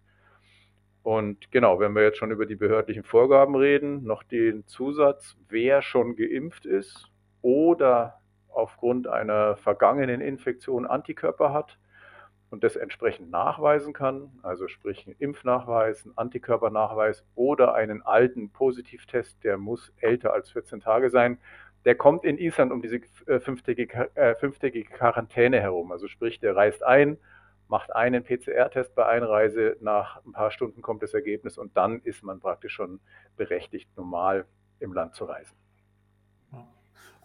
Und 1.03 1.51
genau, 1.51 1.79
wenn 1.79 1.93
wir 1.93 2.03
jetzt 2.03 2.17
schon 2.17 2.31
über 2.31 2.45
die 2.45 2.55
behördlichen 2.55 3.03
Vorgaben 3.03 3.55
reden, 3.55 4.03
noch 4.03 4.23
den 4.23 4.65
Zusatz, 4.67 5.35
wer 5.49 5.81
schon 5.81 6.15
geimpft 6.15 6.65
ist 6.65 7.11
oder 7.41 8.19
aufgrund 8.47 9.07
einer 9.07 9.57
vergangenen 9.57 10.21
Infektion 10.21 10.85
Antikörper 10.85 11.51
hat 11.53 11.77
und 12.51 12.63
das 12.63 12.77
entsprechend 12.77 13.31
nachweisen 13.31 13.93
kann, 13.93 14.31
also 14.43 14.69
sprich 14.69 15.05
einen 15.05 15.17
Impfnachweis, 15.19 16.05
einen 16.05 16.17
Antikörpernachweis 16.17 17.25
oder 17.35 17.73
einen 17.73 18.01
alten 18.03 18.51
Positivtest, 18.51 19.43
der 19.43 19.57
muss 19.57 19.91
älter 19.99 20.31
als 20.31 20.51
14 20.51 20.79
Tage 20.79 21.09
sein, 21.09 21.37
der 21.83 21.95
kommt 21.95 22.23
in 22.23 22.37
Island 22.37 22.71
um 22.71 22.81
diese 22.81 23.01
äh, 23.25 23.41
fünftägige, 23.41 24.09
äh, 24.15 24.35
fünftägige 24.35 24.89
Quarantäne 24.89 25.59
herum. 25.59 25.91
Also 25.91 26.07
sprich, 26.07 26.39
der 26.39 26.55
reist 26.55 26.81
ein, 26.83 27.17
macht 27.73 27.95
einen 27.95 28.23
PCR-Test 28.23 28.93
bei 28.93 29.07
Einreise, 29.07 29.77
nach 29.81 30.23
ein 30.23 30.31
paar 30.31 30.51
Stunden 30.51 30.83
kommt 30.83 31.01
das 31.01 31.15
Ergebnis 31.15 31.57
und 31.57 31.75
dann 31.75 32.01
ist 32.01 32.21
man 32.21 32.39
praktisch 32.39 32.73
schon 32.73 32.99
berechtigt, 33.35 33.89
normal 33.97 34.45
im 34.77 34.93
Land 34.93 35.15
zu 35.15 35.25
reisen. 35.25 35.57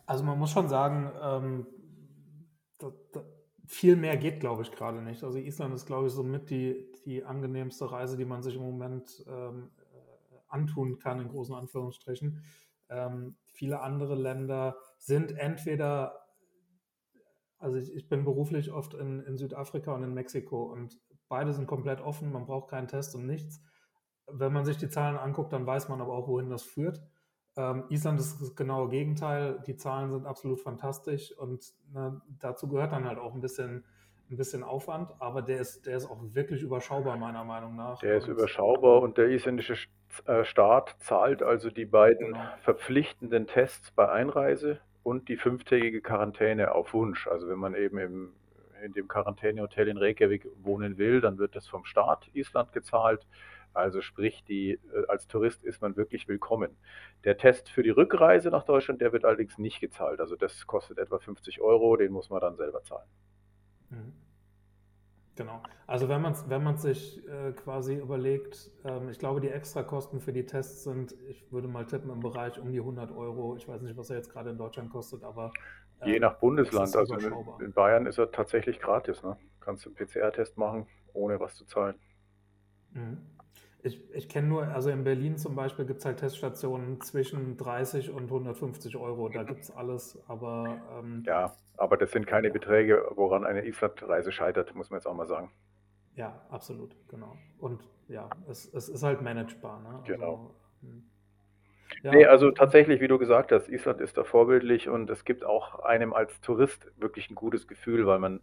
Also 0.07 0.25
man 0.25 0.39
muss 0.39 0.51
schon 0.51 0.71
sagen, 0.71 1.13
ähm, 1.23 1.67
da, 2.79 2.91
da, 3.13 3.25
viel 3.67 3.95
mehr 3.97 4.17
geht, 4.17 4.41
glaube 4.41 4.63
ich, 4.63 4.73
gerade 4.73 5.03
nicht. 5.03 5.23
Also 5.23 5.37
Island 5.37 5.75
ist, 5.75 5.85
glaube 5.85 6.07
ich, 6.07 6.15
somit 6.15 6.49
die, 6.49 6.91
die 7.05 7.25
angenehmste 7.25 7.93
Reise, 7.93 8.17
die 8.17 8.25
man 8.25 8.43
sich 8.43 8.55
im 8.57 8.63
Moment 8.63 9.23
ähm, 9.29 9.71
äh, 9.93 10.39
antun 10.49 10.99
kann, 10.99 11.21
in 11.21 11.29
großen 11.29 11.55
Anführungsstrichen. 11.55 12.43
Ähm, 12.89 13.37
viele 13.53 13.81
andere 13.81 14.15
Länder 14.15 14.79
sind 14.97 15.37
entweder 15.37 16.28
also 17.59 17.77
ich, 17.77 17.95
ich 17.95 18.09
bin 18.09 18.25
beruflich 18.25 18.73
oft 18.73 18.95
in, 18.95 19.21
in 19.21 19.37
Südafrika 19.37 19.93
und 19.93 20.03
in 20.03 20.15
Mexiko 20.15 20.65
und 20.65 20.99
beide 21.29 21.53
sind 21.53 21.67
komplett 21.67 22.01
offen, 22.01 22.33
man 22.33 22.47
braucht 22.47 22.71
keinen 22.71 22.89
Test 22.89 23.15
und 23.15 23.27
nichts. 23.27 23.61
Wenn 24.31 24.53
man 24.53 24.65
sich 24.65 24.77
die 24.77 24.89
Zahlen 24.89 25.17
anguckt, 25.17 25.53
dann 25.53 25.67
weiß 25.67 25.89
man 25.89 26.01
aber 26.01 26.13
auch, 26.13 26.29
wohin 26.29 26.51
das 26.51 26.63
führt. 26.63 27.03
Ähm, 27.57 27.85
Island 27.89 28.21
ist 28.21 28.41
das 28.41 28.55
genaue 28.55 28.89
Gegenteil. 28.89 29.63
Die 29.67 29.77
Zahlen 29.77 30.11
sind 30.11 30.27
absolut 30.27 30.61
fantastisch 30.61 31.33
und 31.37 31.65
ne, 31.93 32.21
dazu 32.39 32.69
gehört 32.69 32.93
dann 32.93 33.07
halt 33.07 33.19
auch 33.19 33.35
ein 33.35 33.41
bisschen, 33.41 33.85
ein 34.31 34.37
bisschen 34.37 34.63
Aufwand, 34.63 35.11
aber 35.19 35.43
der 35.43 35.61
ist, 35.61 35.87
der 35.87 35.97
ist 35.97 36.09
auch 36.09 36.21
wirklich 36.35 36.63
überschaubar, 36.63 37.17
meiner 37.17 37.45
Meinung 37.45 37.75
nach. 37.75 37.99
Der 38.01 38.19
ist 38.19 38.29
überschaubar 38.29 39.01
und 39.01 39.19
der 39.19 39.31
isländische 39.31 39.77
äh, 40.27 40.45
Staat 40.45 40.97
zahlt 41.01 41.43
also 41.43 41.71
die 41.71 41.87
beiden 41.87 42.33
genau. 42.33 42.41
verpflichtenden 42.61 43.47
Tests 43.47 43.91
bei 43.93 44.09
Einreise 44.09 44.81
und 45.09 45.31
die 45.31 45.39
fünftägige 45.39 46.03
Quarantäne 46.03 46.73
auf 46.73 46.93
Wunsch. 46.93 47.29
Also 47.29 47.49
wenn 47.49 47.59
man 47.59 47.75
eben 47.75 47.97
im, 47.97 48.33
in 48.85 48.93
dem 48.93 49.09
Quarantänehotel 49.09 49.89
in 49.89 49.97
Reykjavik 49.97 50.47
wohnen 50.63 50.99
will, 50.99 51.23
dann 51.23 51.39
wird 51.39 51.57
das 51.57 51.67
vom 51.67 51.87
Staat 51.87 52.29
Island 52.35 52.75
gezahlt. 52.75 53.27
Also 53.73 54.03
sprich, 54.03 54.45
die, 54.45 54.73
äh, 54.73 55.07
als 55.09 55.27
Tourist 55.27 55.65
ist 55.65 55.81
man 55.81 55.97
wirklich 55.97 56.29
willkommen. 56.29 56.77
Der 57.25 57.39
Test 57.39 57.71
für 57.71 57.83
die 57.83 57.89
Rückreise 57.89 58.51
nach 58.51 58.65
Deutschland, 58.65 59.01
der 59.01 59.15
wird 59.15 59.25
allerdings 59.25 59.57
nicht 59.57 59.81
gezahlt. 59.81 60.21
Also 60.21 60.37
das 60.37 60.67
kostet 60.67 60.99
etwa 60.99 61.19
50 61.19 61.63
Euro, 61.63 61.97
den 61.97 62.13
muss 62.13 62.29
man 62.29 62.43
dann 62.43 62.57
selber 62.57 62.83
zahlen. 62.83 63.09
Mhm. 63.89 64.13
Genau. 65.39 65.63
Also 65.87 66.09
wenn 66.09 66.21
man 66.21 66.35
wenn 66.49 66.77
sich 66.77 67.25
äh, 67.29 67.53
quasi 67.53 67.95
überlegt, 67.95 68.73
ähm, 68.85 69.09
ich 69.09 69.21
glaube, 69.21 69.41
die 69.41 69.49
Extrakosten 69.49 70.21
für 70.21 70.33
die 70.33 70.45
Tests 70.45 70.83
sind, 70.83 71.15
ich 71.29 71.53
würde 71.53 71.69
mal 71.69 71.87
tippen, 71.87 72.11
im 72.11 72.19
Bereich 72.19 72.59
um 72.59 72.73
die 72.73 72.81
100 72.81 73.13
Euro. 73.13 73.55
Ich 73.57 73.69
weiß 73.69 73.83
nicht, 73.83 73.97
was 73.97 74.11
er 74.11 74.17
jetzt 74.17 74.33
gerade 74.33 74.51
in 74.51 74.59
Deutschland 74.59 74.91
kostet, 74.91 75.23
aber... 75.23 75.53
Äh, 76.01 76.11
Je 76.11 76.19
nach 76.19 76.41
Bundesland. 76.41 76.95
Also 76.97 77.15
in, 77.15 77.33
in, 77.61 77.73
Bayern 77.73 78.07
ist 78.07 78.19
er 78.19 78.33
tatsächlich 78.33 78.81
gratis. 78.81 79.23
Ne? 79.23 79.37
Kannst 79.61 79.87
du 79.87 79.91
einen 79.91 80.09
PCR-Test 80.09 80.59
machen, 80.59 80.89
ohne 81.13 81.39
was 81.39 81.55
zu 81.55 81.65
zahlen. 81.67 81.95
Mhm. 82.91 83.19
Ich, 83.83 84.01
ich 84.13 84.29
kenne 84.29 84.49
nur, 84.49 84.67
also 84.69 84.91
in 84.91 85.05
Berlin 85.05 85.37
zum 85.37 85.55
Beispiel 85.55 85.85
gibt 85.85 86.01
es 86.01 86.05
halt 86.05 86.19
Teststationen 86.19 87.01
zwischen 87.01 87.57
30 87.57 88.11
und 88.11 88.25
150 88.25 88.97
Euro. 88.97 89.29
Da 89.29 89.45
gibt 89.45 89.61
es 89.61 89.71
alles, 89.71 90.19
aber. 90.27 90.81
Ähm, 90.99 91.23
ja, 91.27 91.55
aber 91.77 91.97
das 91.97 92.11
sind 92.11 92.27
keine 92.27 92.51
Beträge, 92.51 93.05
woran 93.15 93.45
eine 93.45 93.65
Islandreise 93.65 94.33
scheitert, 94.33 94.75
muss 94.75 94.91
man 94.91 94.99
jetzt 94.99 95.07
auch 95.07 95.15
mal 95.15 95.29
sagen. 95.29 95.53
Ja, 96.17 96.45
absolut, 96.51 96.97
genau. 97.09 97.37
Und 97.59 97.81
ja, 98.09 98.29
es, 98.49 98.73
es 98.75 98.89
ist 98.89 99.05
halt 99.05 99.23
managebar. 99.23 99.81
Ne? 99.81 99.89
Also, 99.91 100.05
genau. 100.05 100.55
Hm. 100.83 101.05
Ja. 102.03 102.13
Nee, 102.13 102.27
also 102.27 102.51
tatsächlich, 102.51 103.01
wie 103.01 103.09
du 103.09 103.19
gesagt 103.19 103.53
hast, 103.53 103.69
Island 103.69 104.01
ist 104.01 104.17
da 104.17 104.25
vorbildlich 104.25 104.89
und 104.89 105.11
es 105.11 105.25
gibt 105.25 105.45
auch 105.45 105.81
einem 105.81 106.13
als 106.13 106.41
Tourist 106.41 106.91
wirklich 106.97 107.31
ein 107.31 107.35
gutes 107.35 107.67
Gefühl, 107.67 108.07
weil 108.07 108.19
man 108.19 108.41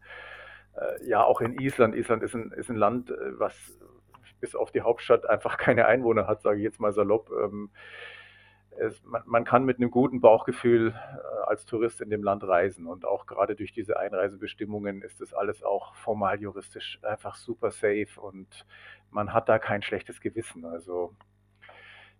äh, 0.76 1.08
ja 1.08 1.24
auch 1.24 1.42
in 1.42 1.60
Island, 1.60 1.96
Island 1.96 2.24
ist 2.24 2.36
ein, 2.36 2.52
ist 2.52 2.70
ein 2.70 2.76
Land, 2.76 3.12
äh, 3.12 3.40
was, 3.40 3.56
bis 4.46 4.56
auf 4.56 4.72
die 4.72 4.82
Hauptstadt 4.82 5.28
einfach 5.28 5.58
keine 5.58 5.88
Einwohner 5.88 6.28
hat, 6.28 6.43
sage 6.43 6.58
ich 6.58 6.64
jetzt 6.64 6.80
mal 6.80 6.91
salopp. 6.91 7.32
Ähm, 7.32 7.72
es, 8.78 9.04
man, 9.04 9.24
man, 9.26 9.43
kann 9.43 9.66
mit 9.66 9.78
einem 9.78 9.89
guten 9.89 10.22
Bauchgefühl 10.22 10.93
äh, 10.93 11.43
als 11.48 11.66
Tourist 11.66 12.00
in 12.02 12.12
dem 12.12 12.22
Land 12.22 12.43
reisen 12.43 12.86
und 12.86 13.06
auch 13.06 13.26
gerade 13.26 13.56
durch 13.56 13.72
diese 13.72 13.98
Einreisebestimmungen 13.98 15.02
ist 15.02 15.20
das 15.20 15.34
alles 15.34 15.64
auch 15.64 15.96
formal 15.96 16.39
juristisch 16.39 17.00
einfach 17.02 17.36
super 17.38 17.72
safe 17.72 18.22
und 18.22 18.68
man 19.10 19.34
hat 19.34 19.50
da 19.50 19.58
kein 19.58 19.82
schlechtes 19.82 20.22
Gewissen. 20.22 20.64
Also 20.66 21.16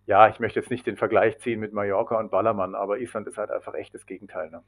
ja, 0.06 0.28
ich 0.28 0.40
möchte 0.40 0.58
jetzt 0.58 0.70
nicht 0.70 0.86
den 0.86 0.96
Vergleich 0.96 1.38
ziehen 1.38 1.60
mit 1.60 1.72
Mallorca 1.72 2.18
und 2.18 2.32
Ballermann, 2.32 2.74
aber 2.74 2.98
Island 2.98 3.28
ist 3.28 3.38
halt 3.38 3.52
einfach 3.52 3.74
echt 3.74 3.94
das 3.94 4.04
Gegenteil. 4.04 4.50
Ne? 4.50 4.62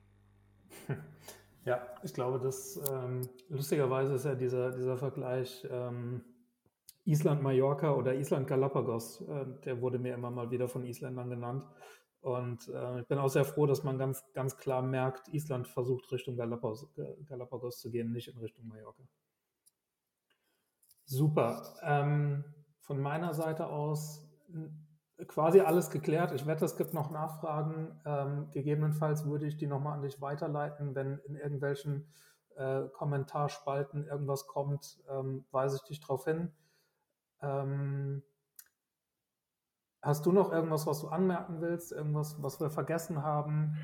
Ja, 1.65 1.83
ich 2.03 2.15
glaube, 2.15 2.39
dass 2.39 2.81
ähm, 2.91 3.29
lustigerweise 3.51 4.15
ist 4.15 4.25
ja 4.25 4.35
dieser, 4.35 4.71
dieser 4.71 4.97
Vergleich 4.97 5.69
ähm, 5.71 6.23
Island-Mallorca 7.09 7.95
oder 7.95 8.15
Island-Galapagos, 8.15 9.23
äh, 9.23 9.47
der 9.65 9.81
wurde 9.81 9.99
mir 9.99 10.15
immer 10.15 10.31
mal 10.31 10.51
wieder 10.51 10.69
von 10.69 10.85
Isländern 10.85 11.31
genannt. 11.31 11.65
Und 12.21 12.69
äh, 12.69 13.01
ich 13.01 13.07
bin 13.07 13.19
auch 13.19 13.29
sehr 13.29 13.45
froh, 13.45 13.67
dass 13.67 13.85
man 13.85 13.99
ganz, 13.99 14.25
ganz 14.35 14.57
klar 14.57 14.83
merkt, 14.83 15.29
Island 15.29 15.69
versucht 15.69 16.11
Richtung 16.13 16.37
Galapagos, 16.37 16.87
Galapagos 17.27 17.81
zu 17.81 17.91
gehen, 17.91 18.13
nicht 18.13 18.29
in 18.29 18.39
Richtung 18.39 18.67
Mallorca. 18.67 19.03
Super. 21.05 21.63
Ähm, 21.83 22.45
von 22.81 23.01
meiner 23.01 23.33
Seite 23.35 23.69
aus 23.69 24.29
quasi 25.27 25.61
alles 25.61 25.91
geklärt. 25.91 26.33
Ich 26.33 26.47
wette, 26.47 26.65
es 26.65 26.77
gibt 26.77 26.95
noch 26.95 27.11
Nachfragen. 27.11 28.01
Ähm, 28.05 28.51
gegebenenfalls 28.53 29.25
würde 29.27 29.47
ich 29.47 29.57
die 29.57 29.67
nochmal 29.67 29.95
an 29.95 30.03
dich 30.03 30.21
weiterleiten, 30.21 30.95
wenn 30.95 31.19
in 31.27 31.37
irgendwelchen 31.37 32.13
äh, 32.57 32.89
Kommentarspalten 32.93 34.07
irgendwas 34.07 34.47
kommt, 34.47 34.99
ähm, 35.09 35.45
weise 35.51 35.77
ich 35.77 35.89
dich 35.89 36.01
darauf 36.01 36.25
hin. 36.25 36.53
Ähm, 37.43 38.23
hast 40.03 40.27
du 40.27 40.33
noch 40.33 40.53
irgendwas, 40.53 40.87
was 40.87 41.01
du 41.01 41.09
anmerken 41.09 41.61
willst? 41.61 41.93
Irgendwas, 41.93 42.43
was 42.43 42.61
wir 42.61 42.71
vergessen 42.71 43.23
haben? 43.23 43.77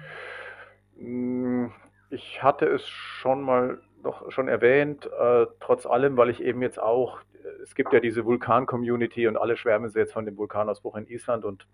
Hm, 0.97 1.73
ich 2.11 2.43
hatte 2.43 2.67
es 2.67 2.87
schon 2.87 3.43
mal 3.43 3.81
noch 4.03 4.31
schon 4.31 4.49
erwähnt, 4.49 5.07
äh, 5.07 5.47
trotz 5.61 5.87
allem, 5.87 6.17
weil 6.17 6.29
ich 6.29 6.43
eben 6.43 6.61
jetzt 6.61 6.79
auch 6.79 7.21
es 7.63 7.75
gibt 7.75 7.93
ja 7.93 8.01
diese 8.01 8.25
Vulkan-Community 8.25 9.27
und 9.27 9.37
alle 9.37 9.57
schwärmen 9.57 9.91
jetzt 9.95 10.13
von 10.13 10.25
dem 10.25 10.37
Vulkanausbruch 10.37 10.97
in 10.97 11.07
Island 11.07 11.45
und 11.45 11.67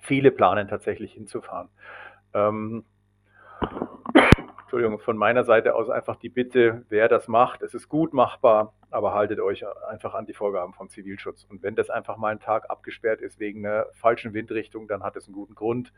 viele 0.00 0.30
planen 0.30 0.68
tatsächlich 0.68 1.12
hinzufahren. 1.12 1.68
Ähm, 2.34 2.84
Entschuldigung, 4.68 4.98
von 4.98 5.16
meiner 5.16 5.44
Seite 5.44 5.74
aus 5.74 5.88
einfach 5.88 6.16
die 6.16 6.28
Bitte, 6.28 6.84
wer 6.90 7.08
das 7.08 7.26
macht, 7.26 7.62
es 7.62 7.72
ist 7.72 7.88
gut 7.88 8.12
machbar, 8.12 8.74
aber 8.90 9.14
haltet 9.14 9.40
euch 9.40 9.64
einfach 9.88 10.12
an 10.12 10.26
die 10.26 10.34
Vorgaben 10.34 10.74
vom 10.74 10.90
Zivilschutz. 10.90 11.44
Und 11.44 11.62
wenn 11.62 11.74
das 11.74 11.88
einfach 11.88 12.18
mal 12.18 12.28
einen 12.28 12.40
Tag 12.40 12.68
abgesperrt 12.68 13.22
ist 13.22 13.40
wegen 13.40 13.64
einer 13.64 13.86
falschen 13.94 14.34
Windrichtung, 14.34 14.86
dann 14.86 15.02
hat 15.02 15.16
es 15.16 15.26
einen 15.26 15.34
guten 15.34 15.54
Grund. 15.54 15.94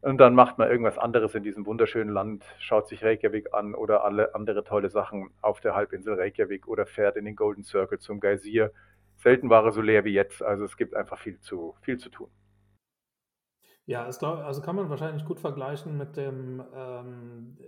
Und 0.00 0.16
dann 0.16 0.34
macht 0.34 0.56
man 0.56 0.70
irgendwas 0.70 0.96
anderes 0.96 1.34
in 1.34 1.42
diesem 1.42 1.66
wunderschönen 1.66 2.08
Land, 2.08 2.42
schaut 2.58 2.88
sich 2.88 3.04
Reykjavik 3.04 3.52
an 3.52 3.74
oder 3.74 4.02
alle 4.02 4.34
andere 4.34 4.64
tolle 4.64 4.88
Sachen 4.88 5.28
auf 5.42 5.60
der 5.60 5.74
Halbinsel 5.74 6.14
Reykjavik 6.14 6.66
oder 6.66 6.86
fährt 6.86 7.16
in 7.16 7.26
den 7.26 7.36
Golden 7.36 7.64
Circle 7.64 7.98
zum 7.98 8.18
Geysir. 8.18 8.72
Selten 9.16 9.50
war 9.50 9.62
er 9.62 9.72
so 9.72 9.82
leer 9.82 10.06
wie 10.06 10.14
jetzt, 10.14 10.42
also 10.42 10.64
es 10.64 10.78
gibt 10.78 10.96
einfach 10.96 11.18
viel 11.18 11.38
zu, 11.38 11.74
viel 11.82 11.98
zu 11.98 12.08
tun. 12.08 12.30
Ja, 13.86 14.08
glaub, 14.10 14.38
also 14.38 14.62
kann 14.62 14.76
man 14.76 14.88
wahrscheinlich 14.88 15.24
gut 15.26 15.40
vergleichen 15.40 15.98
mit 15.98 16.16
dem 16.16 16.62
ähm, 16.74 17.58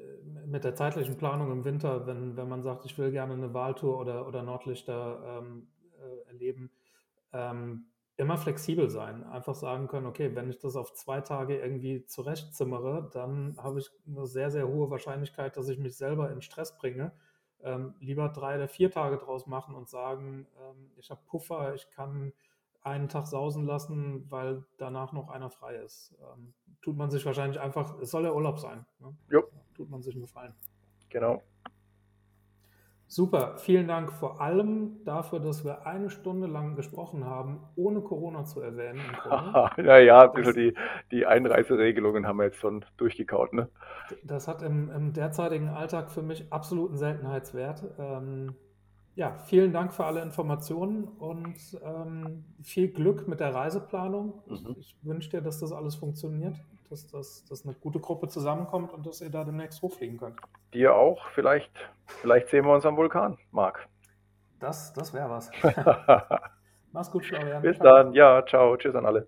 mit 0.47 0.65
der 0.65 0.75
zeitlichen 0.75 1.19
Planung 1.19 1.51
im 1.53 1.65
Winter, 1.65 2.07
wenn, 2.07 2.37
wenn 2.37 2.49
man 2.49 2.63
sagt, 2.63 2.85
ich 2.87 2.97
will 2.99 3.11
gerne 3.11 3.35
eine 3.35 3.53
Wahltour 3.53 3.99
oder, 3.99 4.27
oder 4.27 4.43
Nordlichter 4.43 5.41
ähm, 5.43 5.69
äh, 6.01 6.29
erleben. 6.29 6.71
Ähm, 7.33 7.87
immer 8.17 8.39
flexibel 8.39 8.89
sein. 8.89 9.25
Einfach 9.25 9.55
sagen 9.55 9.89
können, 9.89 10.07
okay, 10.07 10.35
wenn 10.35 10.49
ich 10.49 10.59
das 10.59 10.77
auf 10.77 10.95
zwei 10.95 11.21
Tage 11.21 11.59
irgendwie 11.59 12.07
zurechtzimmere, 12.07 13.11
dann 13.13 13.57
habe 13.59 13.81
ich 13.81 13.91
eine 14.07 14.27
sehr, 14.27 14.51
sehr 14.51 14.69
hohe 14.69 14.89
Wahrscheinlichkeit, 14.91 15.57
dass 15.57 15.69
ich 15.69 15.79
mich 15.79 15.97
selber 15.97 16.31
in 16.31 16.41
Stress 16.41 16.79
bringe. 16.79 17.13
Ähm, 17.63 17.95
lieber 18.01 18.29
drei 18.29 18.55
oder 18.57 18.69
vier 18.69 18.91
Tage 18.91 19.19
draus 19.19 19.47
machen 19.47 19.75
und 19.75 19.89
sagen, 19.89 20.47
ähm, 20.61 20.93
ich 20.97 21.11
habe 21.11 21.21
Puffer, 21.27 21.75
ich 21.75 21.91
kann 21.91 22.33
einen 22.87 23.09
Tag 23.09 23.27
sausen 23.27 23.67
lassen, 23.67 24.31
weil 24.31 24.65
danach 24.79 25.13
noch 25.13 25.29
einer 25.29 25.51
frei 25.51 25.75
ist. 25.77 26.15
Ähm, 26.21 26.55
tut 26.83 26.97
man 26.97 27.11
sich 27.11 27.27
wahrscheinlich 27.27 27.61
einfach, 27.61 27.99
es 28.01 28.11
soll 28.11 28.25
ja 28.25 28.33
Urlaub 28.33 28.61
sein. 28.61 28.87
Ne? 29.01 29.15
Jo. 29.29 29.43
Tut 29.75 29.91
man 29.91 30.03
sich 30.03 30.15
einen 30.15 30.23
Gefallen. 30.23 30.55
Genau. 31.11 31.43
Super, 33.09 33.57
vielen 33.59 33.87
Dank 33.87 34.13
vor 34.13 34.41
allem 34.41 35.05
dafür, 35.05 35.39
dass 35.39 35.65
wir 35.65 35.87
eine 35.87 36.11
Stunde 36.11 36.49
lang 36.49 36.75
gesprochen 36.75 37.25
haben, 37.25 37.61
ohne 37.77 38.01
Corona 38.01 38.45
zu 38.45 38.61
erwähnen. 38.61 39.01
ja, 39.77 39.99
ja, 39.99 40.23
ein 40.23 40.33
bisschen 40.33 40.55
die, 40.55 40.75
die 41.13 41.25
Einreiseregelungen 41.25 42.27
haben 42.27 42.39
wir 42.39 42.47
jetzt 42.47 42.59
schon 42.59 42.85
durchgekaut. 42.97 43.53
Ne? 43.53 43.69
Das 44.25 44.49
hat 44.49 44.63
im, 44.63 44.91
im 44.91 45.13
derzeitigen 45.13 45.69
Alltag 45.69 46.11
für 46.11 46.23
mich 46.23 46.53
absoluten 46.53 46.97
Seltenheitswert. 46.97 47.85
Ähm, 47.99 48.57
ja, 49.17 49.37
vielen 49.47 49.73
Dank 49.73 49.93
für 49.93 50.05
alle 50.05 50.23
Informationen 50.23 51.05
und 51.05 51.57
ähm, 51.83 52.45
viel 52.63 52.89
Glück 52.89 53.27
mit 53.27 53.41
der 53.41 53.53
Reiseplanung. 53.55 54.43
Mhm. 54.47 54.77
Ich, 54.79 54.97
wünsche 55.03 55.31
dir, 55.31 55.41
dass 55.41 55.59
das 55.59 55.73
alles 55.73 55.97
funktioniert 55.97 56.55
dass, 56.91 57.07
dass, 57.09 57.45
dass 57.45 57.65
eine 57.65 57.75
gute 57.75 58.01
Gruppe 58.01 58.29
zusammenkommt 58.29 58.93
und 58.93 59.07
dass 59.07 59.21
ihr 59.21 59.31
da 59.31 59.45
demnächst 59.45 59.83
hochfliegen 59.83 60.19
könnt. 60.19 60.39
Dir 60.73 60.95
auch. 60.95 61.27
Vielleicht, 61.31 61.71
vielleicht 62.07 62.49
sehen 62.49 62.65
wir 62.65 62.75
uns 62.75 62.87
am 62.87 62.97
Vulkan, 62.97 63.39
Marc. 63.51 63.89
Das, 64.61 64.93
das 64.93 65.13
wäre 65.13 65.29
was. 65.29 65.51
Mach's 66.93 67.11
gut, 67.11 67.27
Florian. 67.27 67.63
Bis 67.63 67.77
ciao. 67.77 67.85
dann. 67.87 68.15
Ja, 68.15 68.45
ciao. 68.47 68.77
Tschüss 68.77 68.95
an 68.95 69.07
alle. 69.07 69.27